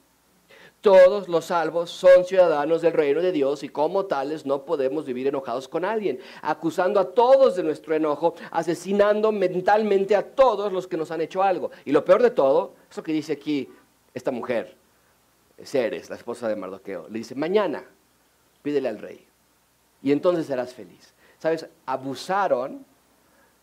Todos 0.82 1.28
los 1.28 1.46
salvos 1.46 1.90
son 1.90 2.24
ciudadanos 2.24 2.82
del 2.82 2.94
reino 2.94 3.22
de 3.22 3.32
Dios 3.32 3.64
y 3.64 3.70
como 3.70 4.06
tales 4.06 4.46
no 4.46 4.64
podemos 4.64 5.06
vivir 5.06 5.28
enojados 5.28 5.68
con 5.68 5.84
alguien, 5.84 6.20
acusando 6.42 7.00
a 7.00 7.14
todos 7.14 7.56
de 7.56 7.64
nuestro 7.64 7.96
enojo, 7.96 8.36
asesinando 8.52 9.32
mentalmente 9.32 10.16
a 10.16 10.24
todos 10.24 10.72
los 10.72 10.88
que 10.88 10.98
nos 10.98 11.10
han 11.10 11.22
hecho 11.22 11.42
algo. 11.42 11.72
Y 11.84 11.92
lo 11.92 12.06
peor 12.06 12.22
de 12.22 12.30
todo, 12.30 12.74
eso 12.90 13.02
que 13.02 13.12
dice 13.12 13.34
aquí 13.34 13.68
esta 14.14 14.32
mujer, 14.32 14.76
Ceres, 15.64 16.10
la 16.10 16.16
esposa 16.16 16.48
de 16.48 16.56
Mardoqueo, 16.56 17.08
le 17.10 17.20
dice, 17.20 17.34
mañana 17.34 17.84
pídele 18.62 18.90
al 18.90 19.00
rey 19.00 19.26
y 20.04 20.12
entonces 20.12 20.46
serás 20.46 20.74
feliz. 20.74 21.14
¿Sabes? 21.40 21.68
Abusaron 21.86 22.86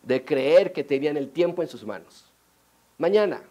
de 0.03 0.23
creer 0.23 0.73
que 0.73 0.83
tenían 0.83 1.17
el 1.17 1.29
tiempo 1.29 1.61
en 1.61 1.67
sus 1.67 1.85
manos. 1.85 2.25
Mañana, 2.97 3.41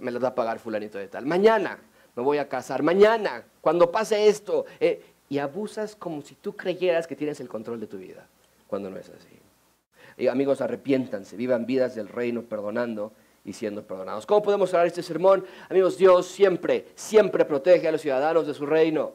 me 0.00 0.10
las 0.10 0.22
va 0.22 0.28
a 0.28 0.34
pagar 0.34 0.58
fulanito 0.58 0.98
de 0.98 1.08
tal. 1.08 1.26
Mañana 1.26 1.78
me 2.16 2.22
voy 2.22 2.38
a 2.38 2.48
casar, 2.48 2.82
mañana, 2.82 3.44
cuando 3.60 3.90
pase 3.90 4.28
esto. 4.28 4.66
Eh, 4.80 5.02
y 5.28 5.38
abusas 5.38 5.96
como 5.96 6.22
si 6.22 6.34
tú 6.34 6.54
creyeras 6.54 7.06
que 7.06 7.16
tienes 7.16 7.40
el 7.40 7.48
control 7.48 7.80
de 7.80 7.86
tu 7.86 7.98
vida, 7.98 8.26
cuando 8.66 8.90
no 8.90 8.98
es 8.98 9.08
así. 9.10 10.28
Amigos, 10.28 10.60
arrepiéntanse, 10.60 11.36
vivan 11.36 11.66
vidas 11.66 11.94
del 11.94 12.08
reino 12.08 12.42
perdonando 12.42 13.12
y 13.44 13.52
siendo 13.52 13.82
perdonados. 13.82 14.26
¿Cómo 14.26 14.42
podemos 14.42 14.72
hablar 14.72 14.86
este 14.86 15.02
sermón? 15.02 15.44
Amigos, 15.68 15.98
Dios 15.98 16.26
siempre, 16.26 16.86
siempre 16.94 17.44
protege 17.44 17.88
a 17.88 17.92
los 17.92 18.00
ciudadanos 18.00 18.46
de 18.46 18.54
su 18.54 18.64
reino. 18.64 19.12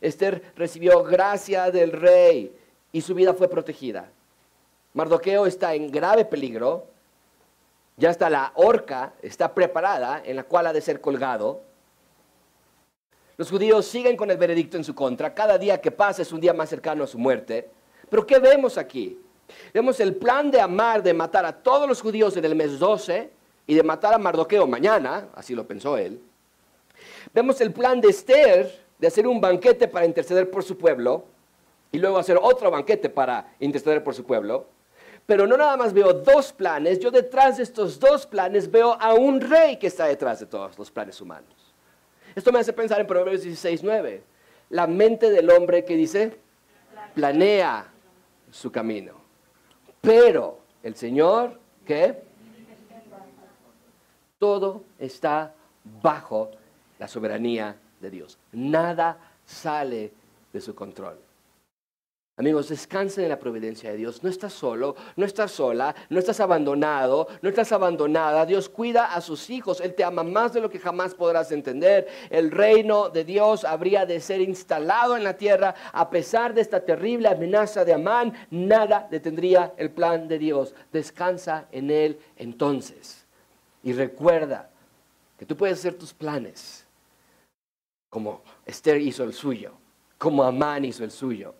Esther 0.00 0.42
recibió 0.56 1.02
gracia 1.04 1.70
del 1.70 1.92
rey 1.92 2.52
y 2.90 3.00
su 3.00 3.14
vida 3.14 3.34
fue 3.34 3.48
protegida. 3.48 4.10
Mardoqueo 4.94 5.46
está 5.46 5.74
en 5.74 5.90
grave 5.90 6.24
peligro. 6.24 6.86
Ya 7.96 8.10
está 8.10 8.30
la 8.30 8.52
horca, 8.54 9.12
está 9.22 9.54
preparada 9.54 10.22
en 10.24 10.36
la 10.36 10.44
cual 10.44 10.66
ha 10.66 10.72
de 10.72 10.80
ser 10.80 11.00
colgado. 11.00 11.60
Los 13.40 13.48
judíos 13.48 13.86
siguen 13.86 14.18
con 14.18 14.30
el 14.30 14.36
veredicto 14.36 14.76
en 14.76 14.84
su 14.84 14.94
contra. 14.94 15.32
Cada 15.32 15.56
día 15.56 15.80
que 15.80 15.90
pasa 15.90 16.20
es 16.20 16.30
un 16.30 16.42
día 16.42 16.52
más 16.52 16.68
cercano 16.68 17.04
a 17.04 17.06
su 17.06 17.18
muerte. 17.18 17.70
Pero 18.10 18.26
¿qué 18.26 18.38
vemos 18.38 18.76
aquí? 18.76 19.18
Vemos 19.72 19.98
el 20.00 20.14
plan 20.14 20.50
de 20.50 20.60
Amar 20.60 21.02
de 21.02 21.14
matar 21.14 21.46
a 21.46 21.52
todos 21.54 21.88
los 21.88 22.02
judíos 22.02 22.36
en 22.36 22.44
el 22.44 22.54
mes 22.54 22.78
12 22.78 23.30
y 23.66 23.74
de 23.74 23.82
matar 23.82 24.12
a 24.12 24.18
Mardoqueo 24.18 24.66
mañana, 24.66 25.30
así 25.34 25.54
lo 25.54 25.66
pensó 25.66 25.96
él. 25.96 26.20
Vemos 27.32 27.58
el 27.62 27.72
plan 27.72 27.98
de 27.98 28.08
Esther 28.08 28.78
de 28.98 29.06
hacer 29.06 29.26
un 29.26 29.40
banquete 29.40 29.88
para 29.88 30.04
interceder 30.04 30.50
por 30.50 30.62
su 30.62 30.76
pueblo 30.76 31.24
y 31.92 31.98
luego 31.98 32.18
hacer 32.18 32.38
otro 32.42 32.70
banquete 32.70 33.08
para 33.08 33.54
interceder 33.58 34.04
por 34.04 34.14
su 34.14 34.24
pueblo. 34.24 34.66
Pero 35.24 35.46
no 35.46 35.56
nada 35.56 35.78
más 35.78 35.94
veo 35.94 36.12
dos 36.12 36.52
planes, 36.52 36.98
yo 36.98 37.10
detrás 37.10 37.56
de 37.56 37.62
estos 37.62 37.98
dos 37.98 38.26
planes 38.26 38.70
veo 38.70 38.98
a 39.00 39.14
un 39.14 39.40
rey 39.40 39.78
que 39.78 39.86
está 39.86 40.04
detrás 40.04 40.40
de 40.40 40.44
todos 40.44 40.78
los 40.78 40.90
planes 40.90 41.18
humanos. 41.22 41.59
Esto 42.34 42.52
me 42.52 42.58
hace 42.60 42.72
pensar 42.72 43.00
en 43.00 43.06
Proverbios 43.06 43.42
16, 43.42 43.82
9. 43.82 44.22
La 44.70 44.86
mente 44.86 45.30
del 45.30 45.50
hombre 45.50 45.84
que 45.84 45.96
dice, 45.96 46.36
planea 47.14 47.88
su 48.50 48.70
camino. 48.70 49.14
Pero 50.00 50.60
el 50.82 50.94
Señor, 50.94 51.58
¿qué? 51.84 52.22
Todo 54.38 54.84
está 54.98 55.54
bajo 56.02 56.50
la 56.98 57.08
soberanía 57.08 57.76
de 58.00 58.10
Dios. 58.10 58.38
Nada 58.52 59.18
sale 59.44 60.12
de 60.52 60.60
su 60.60 60.74
control. 60.74 61.18
Amigos, 62.40 62.70
descansen 62.70 63.24
en 63.24 63.28
la 63.28 63.38
providencia 63.38 63.90
de 63.90 63.98
Dios. 63.98 64.22
No 64.22 64.30
estás 64.30 64.54
solo, 64.54 64.96
no 65.14 65.26
estás 65.26 65.50
sola, 65.50 65.94
no 66.08 66.18
estás 66.18 66.40
abandonado, 66.40 67.28
no 67.42 67.50
estás 67.50 67.70
abandonada. 67.70 68.46
Dios 68.46 68.70
cuida 68.70 69.12
a 69.12 69.20
sus 69.20 69.50
hijos. 69.50 69.78
Él 69.82 69.92
te 69.92 70.04
ama 70.04 70.22
más 70.22 70.54
de 70.54 70.62
lo 70.62 70.70
que 70.70 70.78
jamás 70.78 71.14
podrás 71.14 71.52
entender. 71.52 72.08
El 72.30 72.50
reino 72.50 73.10
de 73.10 73.24
Dios 73.24 73.62
habría 73.64 74.06
de 74.06 74.20
ser 74.20 74.40
instalado 74.40 75.18
en 75.18 75.24
la 75.24 75.36
tierra. 75.36 75.74
A 75.92 76.08
pesar 76.08 76.54
de 76.54 76.62
esta 76.62 76.82
terrible 76.82 77.28
amenaza 77.28 77.84
de 77.84 77.92
Amán, 77.92 78.32
nada 78.50 79.06
detendría 79.10 79.74
el 79.76 79.90
plan 79.90 80.26
de 80.26 80.38
Dios. 80.38 80.74
Descansa 80.90 81.66
en 81.70 81.90
Él 81.90 82.18
entonces. 82.36 83.26
Y 83.82 83.92
recuerda 83.92 84.70
que 85.38 85.44
tú 85.44 85.58
puedes 85.58 85.78
hacer 85.78 85.92
tus 85.92 86.14
planes 86.14 86.86
como 88.08 88.40
Esther 88.64 88.98
hizo 88.98 89.24
el 89.24 89.34
suyo, 89.34 89.74
como 90.16 90.42
Amán 90.42 90.86
hizo 90.86 91.04
el 91.04 91.10
suyo 91.10 91.59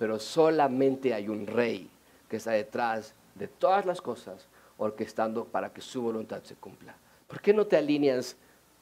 pero 0.00 0.18
solamente 0.18 1.12
hay 1.12 1.28
un 1.28 1.46
rey 1.46 1.88
que 2.28 2.38
está 2.38 2.52
detrás 2.52 3.14
de 3.34 3.46
todas 3.46 3.84
las 3.84 4.00
cosas 4.00 4.48
orquestando 4.78 5.44
para 5.44 5.72
que 5.72 5.80
su 5.80 6.00
voluntad 6.00 6.42
se 6.42 6.56
cumpla. 6.56 6.96
¿Por 7.28 7.40
qué 7.40 7.52
no 7.52 7.66
te 7.66 7.76
alineas 7.76 8.34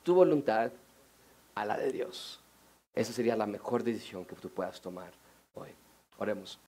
tu 0.03 0.15
voluntad 0.15 0.71
a 1.55 1.65
la 1.65 1.77
de 1.77 1.93
Dios. 1.93 2.41
Esa 2.95 3.13
sería 3.13 3.37
la 3.37 3.47
mejor 3.47 3.83
decisión 3.83 4.25
que 4.25 4.37
tú 4.37 4.49
puedas 4.49 4.81
tomar 4.81 5.11
hoy. 5.55 5.71
Oremos. 6.19 6.59